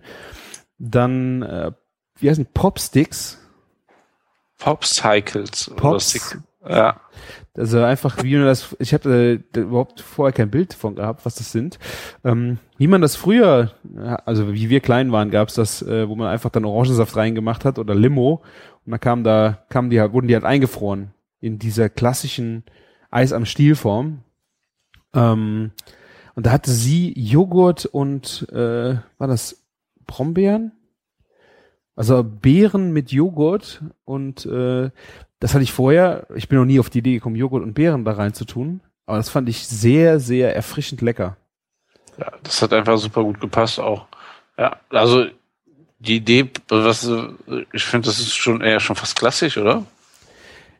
[0.78, 1.72] Dann, äh,
[2.18, 3.38] wie heißen Popsticks?
[4.58, 5.70] Popcycles.
[5.70, 6.38] oder Pops.
[6.68, 7.00] Ja.
[7.54, 11.34] Also einfach, wie man das, ich habe äh, überhaupt vorher kein Bild von gehabt, was
[11.34, 11.78] das sind.
[12.24, 13.72] Ähm, wie man das früher,
[14.24, 17.78] also wie wir klein waren, gab's das, äh, wo man einfach dann Orangensaft reingemacht hat
[17.78, 18.42] oder Limo
[18.84, 22.64] und dann kam da, kamen die halt, wurden die halt eingefroren in dieser klassischen
[23.10, 24.20] Eis am Stielform.
[25.14, 25.72] Ähm,
[26.34, 29.62] und da hatte sie Joghurt und äh, war das
[30.06, 30.72] Brombeeren?
[31.94, 34.90] Also Beeren mit Joghurt und äh,
[35.42, 38.04] das hatte ich vorher, ich bin noch nie auf die Idee gekommen, Joghurt und Beeren
[38.04, 41.36] da rein zu tun, aber das fand ich sehr, sehr erfrischend lecker.
[42.16, 44.06] ja, das hat einfach super gut gepasst auch.
[44.56, 45.26] Ja, also
[45.98, 47.10] die Idee, was,
[47.72, 49.84] ich finde, das ist schon eher schon fast klassisch, oder?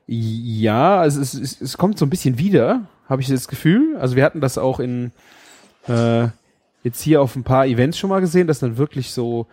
[0.07, 3.97] Ja, also es, es, es kommt so ein bisschen wieder, habe ich das Gefühl.
[3.97, 5.11] Also wir hatten das auch in
[5.89, 6.29] äh,
[6.85, 9.49] jetzt hier auf ein paar Events schon mal gesehen, dass dann wirklich so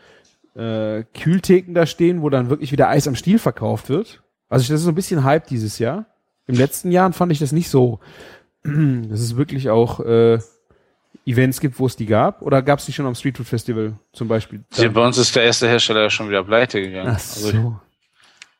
[0.55, 4.21] äh, Kühltheken da stehen, wo dann wirklich wieder Eis am Stiel verkauft wird.
[4.49, 6.05] Also das ist so ein bisschen Hype dieses Jahr.
[6.47, 7.99] Im letzten Jahren fand ich das nicht so.
[8.63, 10.39] Dass es wirklich auch äh,
[11.25, 12.41] Events gibt, wo es die gab.
[12.41, 14.63] Oder gab es die schon am Street Food Festival zum Beispiel?
[14.73, 17.09] Hier bei uns ist der erste Hersteller ja schon wieder pleite gegangen.
[17.11, 17.79] Ach Also, so.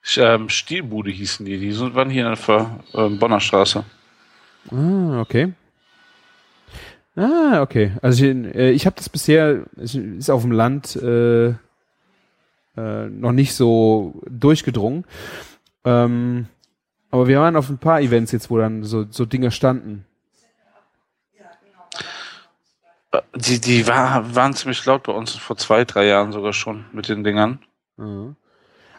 [0.04, 1.58] ich, ähm, Stielbude hießen die.
[1.58, 3.84] Die sind, waren hier in der Ver- ähm, Bonner Straße.
[4.72, 5.54] Ah, okay.
[7.16, 7.92] Ah, okay.
[8.02, 11.56] Also ich, äh, ich habe das bisher, es ist auf dem Land äh, äh,
[13.10, 15.06] noch nicht so durchgedrungen.
[15.90, 16.48] Ähm,
[17.12, 20.06] aber wir waren auf ein paar Events jetzt, wo dann so, so Dinge standen.
[23.12, 26.86] Äh, Die, die war, waren ziemlich laut bei uns vor zwei, drei Jahren sogar schon
[26.94, 27.60] mit den Dingern.
[27.98, 28.36] Mhm.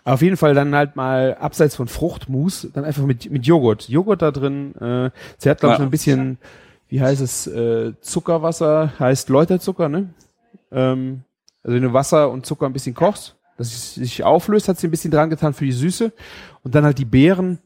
[0.03, 3.89] Auf jeden Fall dann halt mal abseits von Fruchtmus, dann einfach mit, mit Joghurt.
[3.89, 4.75] Joghurt da drin.
[4.77, 5.85] Äh, sie hat, glaube ich, Ja.
[5.85, 6.39] ein bisschen,
[6.89, 10.09] wie heißt es, äh, Zuckerwasser, heißt Läuterzucker, ne?
[10.73, 11.23] Ähm,
[11.63, 14.89] also wenn du Wasser und Zucker ein bisschen kochst, dass es sich auflöst, hat sie
[14.89, 16.13] ein bisschen dran getan für die Süße.
[16.63, 17.59] Und dann halt die Beeren,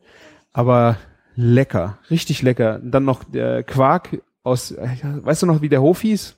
[0.52, 0.96] aber
[1.36, 2.80] lecker, richtig lecker.
[2.82, 6.36] Und dann noch der Quark aus, weißt du noch, wie der Hof hieß?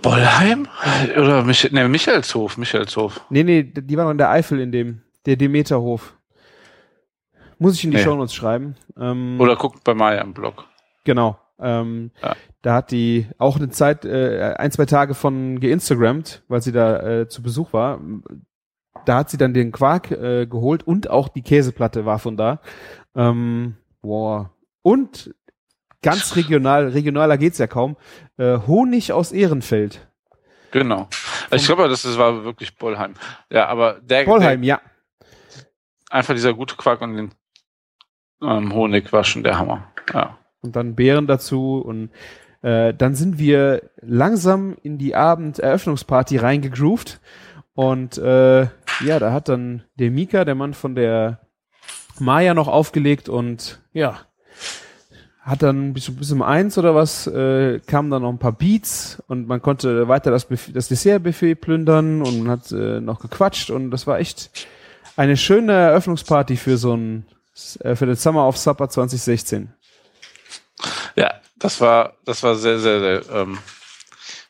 [0.00, 0.68] Bollheim?
[1.16, 3.20] Oder Mich ne, Michaelshof, Michaelshof.
[3.30, 6.14] Nee, nee, die waren noch in der Eifel in dem, der Demeterhof.
[7.58, 8.04] Muss ich in die Nee.
[8.04, 8.76] Shownotes schreiben.
[8.96, 10.66] Ähm, Oder guckt bei Maya im Blog.
[11.02, 11.36] Genau.
[11.58, 12.36] Ähm, Ja.
[12.62, 17.20] Da hat die auch eine Zeit, äh, ein, zwei Tage von geinstagrammt, weil sie da
[17.20, 18.00] äh, zu Besuch war.
[19.04, 22.60] Da hat sie dann den Quark äh, geholt und auch die Käseplatte war von da.
[23.14, 24.50] Ähm, boah.
[24.82, 25.34] Und
[26.02, 27.96] ganz regional, regionaler geht's ja kaum,
[28.38, 30.08] äh, Honig aus Ehrenfeld.
[30.70, 31.08] Genau.
[31.50, 33.14] Ich glaube, das, das war wirklich Bollheim.
[33.50, 34.76] Ja, aber der, Vollheim, ja.
[34.76, 34.90] der
[36.10, 37.30] einfach dieser gute Quark und den
[38.42, 39.92] ähm, Honig war schon der Hammer.
[40.12, 40.38] Ja.
[40.60, 42.10] und dann Beeren dazu und
[42.62, 47.20] äh, dann sind wir langsam in die Abenderöffnungsparty reingegroovt
[47.74, 51.40] und äh, ja, da hat dann der Mika, der Mann von der
[52.18, 54.18] Maya noch aufgelegt und ja,
[55.42, 59.22] hat dann bis, bis um eins oder was, äh, kamen dann noch ein paar Beats
[59.28, 63.70] und man konnte weiter das, Buff- das Dessertbuffet plündern und man hat äh, noch gequatscht
[63.70, 64.50] und das war echt
[65.16, 67.24] eine schöne Eröffnungsparty für so ein
[67.80, 69.72] äh, für den Summer of Supper 2016.
[71.58, 73.58] Das war, das war sehr, sehr, sehr ähm,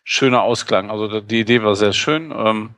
[0.04, 0.90] schöner Ausklang.
[0.90, 2.70] Also die Idee war sehr schön, ähm,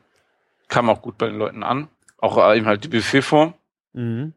[0.69, 1.89] kam auch gut bei den Leuten an.
[2.19, 3.55] Auch äh, eben halt die Buffetform.
[3.93, 4.35] Mhm.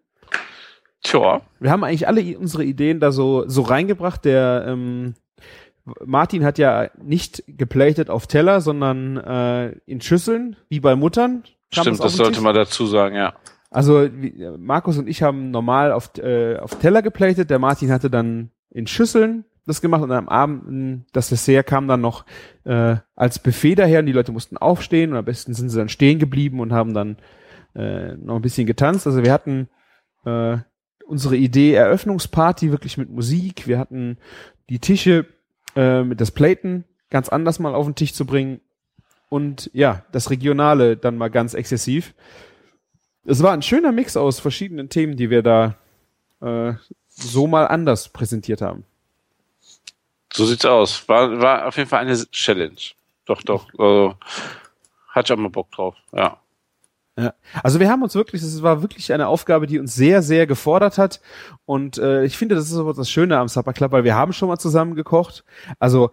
[1.04, 4.24] Tja, Wir haben eigentlich alle unsere Ideen da so, so reingebracht.
[4.24, 5.16] Der ähm,
[6.06, 11.44] Martin hat ja nicht geplatet auf Teller, sondern äh, in Schüsseln, wie bei Muttern.
[11.72, 12.42] stimmt, das sollte Tisch.
[12.42, 13.34] man dazu sagen, ja.
[13.70, 17.50] Also wie, äh, Markus und ich haben normal auf, äh, auf Teller geplatet.
[17.50, 21.88] Der Martin hatte dann in Schüsseln das gemacht und am Abend mh, das Dessert kam
[21.88, 22.26] dann noch
[22.66, 25.90] äh, als Buffet daher und die Leute mussten aufstehen und am besten sind sie dann
[25.90, 27.18] stehen geblieben und haben dann
[27.76, 29.08] äh, noch ein bisschen getanzt.
[29.08, 29.70] Also wir hatten
[30.26, 30.58] äh,
[31.06, 33.68] unsere Idee Eröffnungsparty wirklich mit Musik.
[33.68, 34.18] Wir hatten
[34.70, 35.26] die Tische
[35.76, 38.60] äh, mit das Platen ganz anders mal auf den Tisch zu bringen
[39.30, 42.14] und ja, das Regionale dann mal ganz exzessiv.
[43.26, 45.78] Es war ein schöner Mix aus verschiedenen Themen, die wir da
[46.42, 46.74] äh,
[47.08, 48.84] so mal anders präsentiert haben.
[50.34, 51.08] So sieht's aus.
[51.08, 52.76] War, war auf jeden Fall eine Challenge.
[53.26, 53.68] Doch, doch.
[53.78, 54.16] Also,
[55.16, 55.96] ich auch mal Bock drauf.
[56.12, 56.40] Ja.
[57.16, 57.36] Ja.
[57.62, 60.98] Also wir haben uns wirklich, es war wirklich eine Aufgabe, die uns sehr, sehr gefordert
[60.98, 61.22] hat.
[61.66, 64.34] Und äh, ich finde, das ist aber das Schöne am Supper Club, weil wir haben
[64.34, 65.44] schon mal zusammen gekocht.
[65.78, 66.10] Also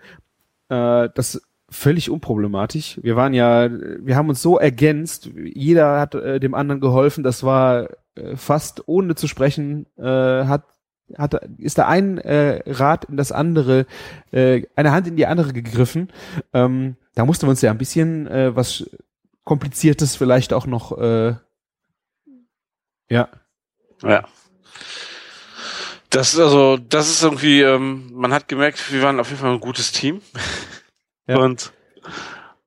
[0.69, 1.41] äh, das
[1.71, 2.99] völlig unproblematisch.
[3.03, 7.25] Wir waren ja, wir haben uns so ergänzt, jeder hat äh, dem anderen geholfen.
[7.25, 10.03] Das war äh, fast ohne zu sprechen, äh,
[10.45, 10.65] hat
[11.17, 13.87] hat, ist da ein äh, Rad in das andere,
[14.33, 16.13] äh, eine Hand in die andere gegriffen.
[16.53, 18.89] Ähm, da mussten wir uns ja ein bisschen äh, was
[19.45, 21.35] Kompliziertes vielleicht auch noch, äh,
[23.09, 23.29] ja.
[24.03, 24.25] Ja.
[26.11, 29.53] Das ist also, das ist irgendwie, ähm, man hat gemerkt, wir waren auf jeden Fall
[29.53, 30.21] ein gutes Team.
[31.27, 31.39] Ja.
[31.39, 31.73] Und,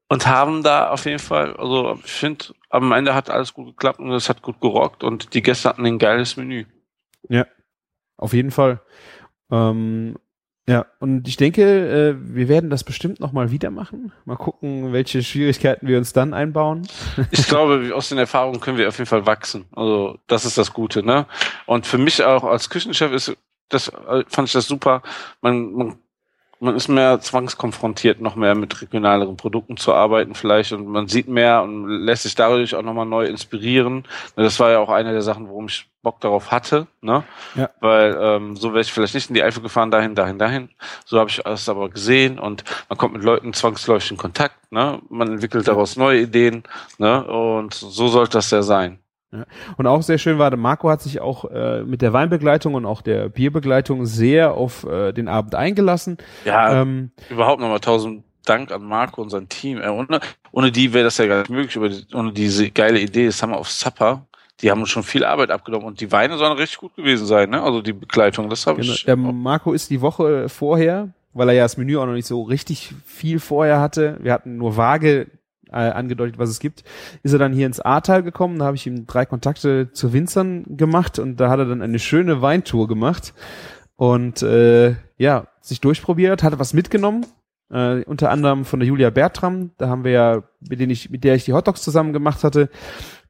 [0.08, 4.00] und haben da auf jeden Fall, also ich finde, am Ende hat alles gut geklappt
[4.00, 6.66] und es hat gut gerockt und die Gäste hatten ein geiles Menü.
[7.30, 7.46] Ja,
[8.18, 8.82] auf jeden Fall.
[9.52, 10.16] Ähm,
[10.68, 14.14] ja, und ich denke, äh, wir werden das bestimmt nochmal wieder machen.
[14.24, 16.88] Mal gucken, welche Schwierigkeiten wir uns dann einbauen.
[17.32, 19.66] Ich glaube, aus den Erfahrungen können wir auf jeden Fall wachsen.
[19.76, 21.26] Also das ist das Gute, ne?
[21.66, 23.36] Und für mich auch als Küchenchef ist
[23.70, 25.02] das äh, fand ich das super.
[25.42, 26.00] Man, man
[26.64, 31.28] man ist mehr zwangskonfrontiert, noch mehr mit regionaleren Produkten zu arbeiten vielleicht und man sieht
[31.28, 34.06] mehr und lässt sich dadurch auch nochmal neu inspirieren.
[34.38, 37.24] Das war ja auch eine der Sachen, warum ich Bock darauf hatte, ne?
[37.56, 37.70] Ja.
[37.82, 40.70] Weil ähm, so wäre ich vielleicht nicht in die Eifel gefahren, dahin, dahin, dahin.
[41.06, 45.02] So habe ich alles aber gesehen und man kommt mit Leuten zwangsläufig in Kontakt, ne?
[45.10, 46.64] Man entwickelt daraus neue Ideen,
[46.98, 47.26] ne?
[47.26, 49.00] Und so sollte das ja sein.
[49.78, 52.86] Und auch sehr schön war, der Marco hat sich auch äh, mit der Weinbegleitung und
[52.86, 56.18] auch der Bierbegleitung sehr auf äh, den Abend eingelassen.
[56.46, 59.80] Ja, Ähm, überhaupt nochmal tausend Dank an Marco und sein Team.
[59.82, 60.20] Äh, ohne,
[60.52, 63.52] ohne die wäre das ja gar nicht möglich, die, ohne diese geile Idee, das haben
[63.52, 64.26] wir auf Supper,
[64.62, 67.50] die haben uns schon viel Arbeit abgenommen und die Weine sollen richtig gut gewesen sein,
[67.50, 67.62] ne?
[67.64, 68.94] Also die Begleitung, das habe Genau.
[68.94, 69.06] ich.
[69.06, 72.44] Der Marco ist die Woche vorher, weil er ja das Menü auch noch nicht so
[72.44, 74.18] richtig viel vorher hatte.
[74.22, 75.28] Wir hatten nur vage
[75.74, 76.84] äh, angedeutet, was es gibt.
[77.24, 80.78] Ist er dann hier ins Ahrtal gekommen, da habe ich ihm drei Kontakte zu Winzern
[80.78, 83.34] gemacht und da hat er dann eine schöne Weintour gemacht
[83.96, 87.26] und äh, ja, sich durchprobiert, hatte was mitgenommen,
[87.74, 91.24] äh, unter anderem von der Julia Bertram, da haben wir ja, mit, denen ich, mit
[91.24, 92.70] der ich die Hotdogs zusammen gemacht hatte,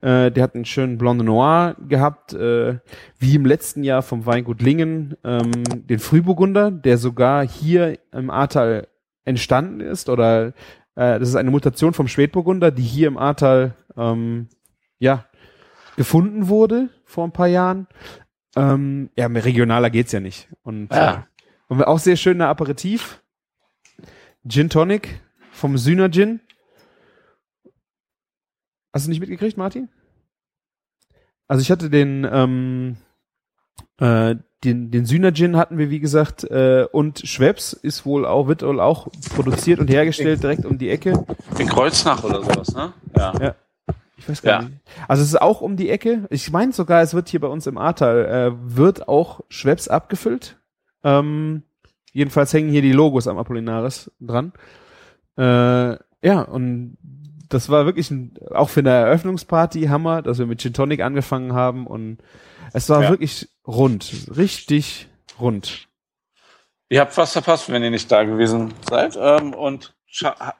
[0.01, 2.79] äh, der hat einen schönen Blanc de Noir gehabt, äh,
[3.19, 8.87] wie im letzten Jahr vom Weingut Lingen, ähm, den Frühburgunder, der sogar hier im Ahrtal
[9.23, 10.53] entstanden ist oder
[10.95, 14.49] äh, das ist eine Mutation vom Spätburgunder, die hier im Ahrtal ähm,
[14.99, 15.25] ja
[15.95, 17.87] gefunden wurde vor ein paar Jahren.
[18.55, 20.49] Ähm, ja, regionaler geht's ja nicht.
[20.63, 21.13] Und, Ja.
[21.13, 21.21] äh,
[21.67, 23.21] und auch sehr schöner Aperitif.
[24.47, 25.21] Gin Tonic
[25.51, 26.39] vom Sühner Gin.
[28.93, 29.89] Hast du nicht mitgekriegt, Martin?
[31.47, 32.97] Also ich hatte den, ähm,
[34.03, 38.47] äh, den, den Sühner Gin hatten wir, wie gesagt, äh, und Schweppes ist wohl auch,
[38.47, 41.25] wird wohl auch produziert und hergestellt direkt um die Ecke.
[41.59, 42.93] In Kreuznach oder sowas, ne?
[43.17, 43.33] Ja.
[43.41, 43.55] Ja.
[44.17, 44.67] Ich weiß gar Ja.
[44.69, 44.79] nicht.
[45.07, 46.27] Also es ist auch um die Ecke.
[46.29, 50.57] Ich meine sogar, es wird hier bei uns im Ahrtal, äh, wird auch Schweppes abgefüllt.
[51.03, 51.63] Ähm,
[52.13, 54.53] jedenfalls hängen hier die Logos am Apollinaris dran.
[55.37, 56.97] Äh, ja, und
[57.49, 61.51] das war wirklich ein, auch für eine Eröffnungsparty Hammer, dass wir mit Gin Tonic angefangen
[61.53, 62.19] haben und
[62.73, 63.09] es war Ja.
[63.09, 64.11] wirklich rund.
[64.35, 65.07] Richtig
[65.39, 65.87] rund.
[66.89, 69.17] Ihr habt was verpasst, wenn ihr nicht da gewesen seid.
[69.19, 70.55] Ähm, und scha ha-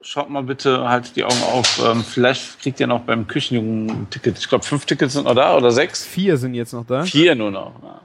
[0.00, 1.82] schaut mal bitte, haltet die Augen auf.
[1.84, 4.38] Ähm, vielleicht kriegt ihr noch beim Küchenjungen ein Ticket.
[4.38, 6.04] Ich glaube, fünf Tickets sind noch da oder sechs?
[6.04, 7.04] Vier sind jetzt noch da.
[7.04, 7.72] Vier nur noch.
[7.82, 8.00] Ja.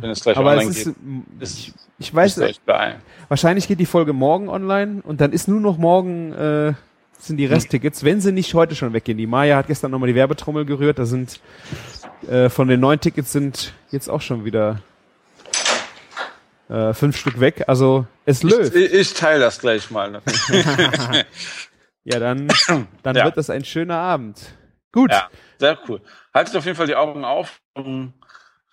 [0.00, 0.94] Wenn es gleich Aber online es ist, geht.
[1.40, 3.00] ich, Ist, ich weiß, beeilen.
[3.28, 6.74] Wahrscheinlich geht die Folge morgen online und dann ist nur noch morgen äh,
[7.18, 9.16] sind die Resttickets, wenn sie nicht heute schon weggehen.
[9.16, 10.98] Die Maya hat gestern nochmal die Werbetrommel gerührt.
[10.98, 11.40] Da sind
[12.28, 14.80] äh, von den neun Tickets sind jetzt auch schon wieder
[16.68, 17.64] äh, fünf Stück weg.
[17.66, 18.74] Also es läuft.
[18.74, 20.10] ich, ich teile das gleich mal.
[20.10, 20.22] Ne?
[22.06, 22.48] Ja, dann,
[23.02, 23.24] dann Ja.
[23.24, 24.38] wird das ein schöner Abend.
[24.92, 25.10] Gut.
[25.10, 25.28] Ja,
[25.58, 26.02] sehr cool.
[26.34, 27.60] Haltet auf jeden Fall die Augen auf.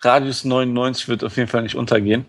[0.02, 2.26] Radius 99 wird auf jeden Fall nicht untergehen.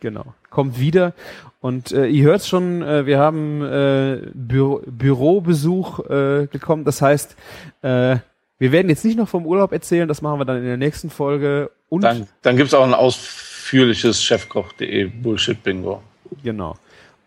[0.00, 0.32] Genau.
[0.48, 1.12] Kommt wieder.
[1.60, 6.84] Und äh, ihr hört schon, äh, wir haben äh, Bü Bürobesuch äh, gekommen.
[6.86, 7.36] Das heißt,
[7.82, 8.16] äh,
[8.58, 11.10] wir werden jetzt nicht noch vom Urlaub erzählen, das machen wir dann in der nächsten
[11.10, 11.70] Folge.
[11.88, 16.02] Und Dann, dann gibt's auch ein ausführliches Chefkoch.de Bullshit-Bingo.
[16.42, 16.76] genau.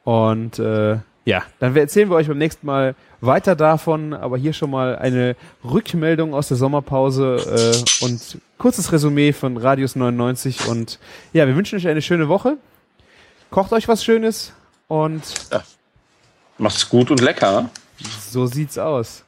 [0.04, 4.72] Und äh, ja, dann erzählen wir euch beim nächsten Mal weiter davon, aber hier schon
[4.72, 10.68] mal eine Rückmeldung aus der Sommerpause äh, und kurzes Resümee von Radius 99.
[10.68, 10.98] Und
[11.34, 12.58] ja, wir wünschen euch eine schöne Woche.
[13.52, 14.54] Kocht euch was Schönes
[14.88, 15.22] und
[16.58, 17.62] Macht's gut und lecker.
[17.64, 17.70] Ne?
[18.30, 19.24] So sieht's aus.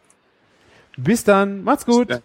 [0.98, 2.10] Bis dann, macht's gut.
[2.10, 2.20] Ja.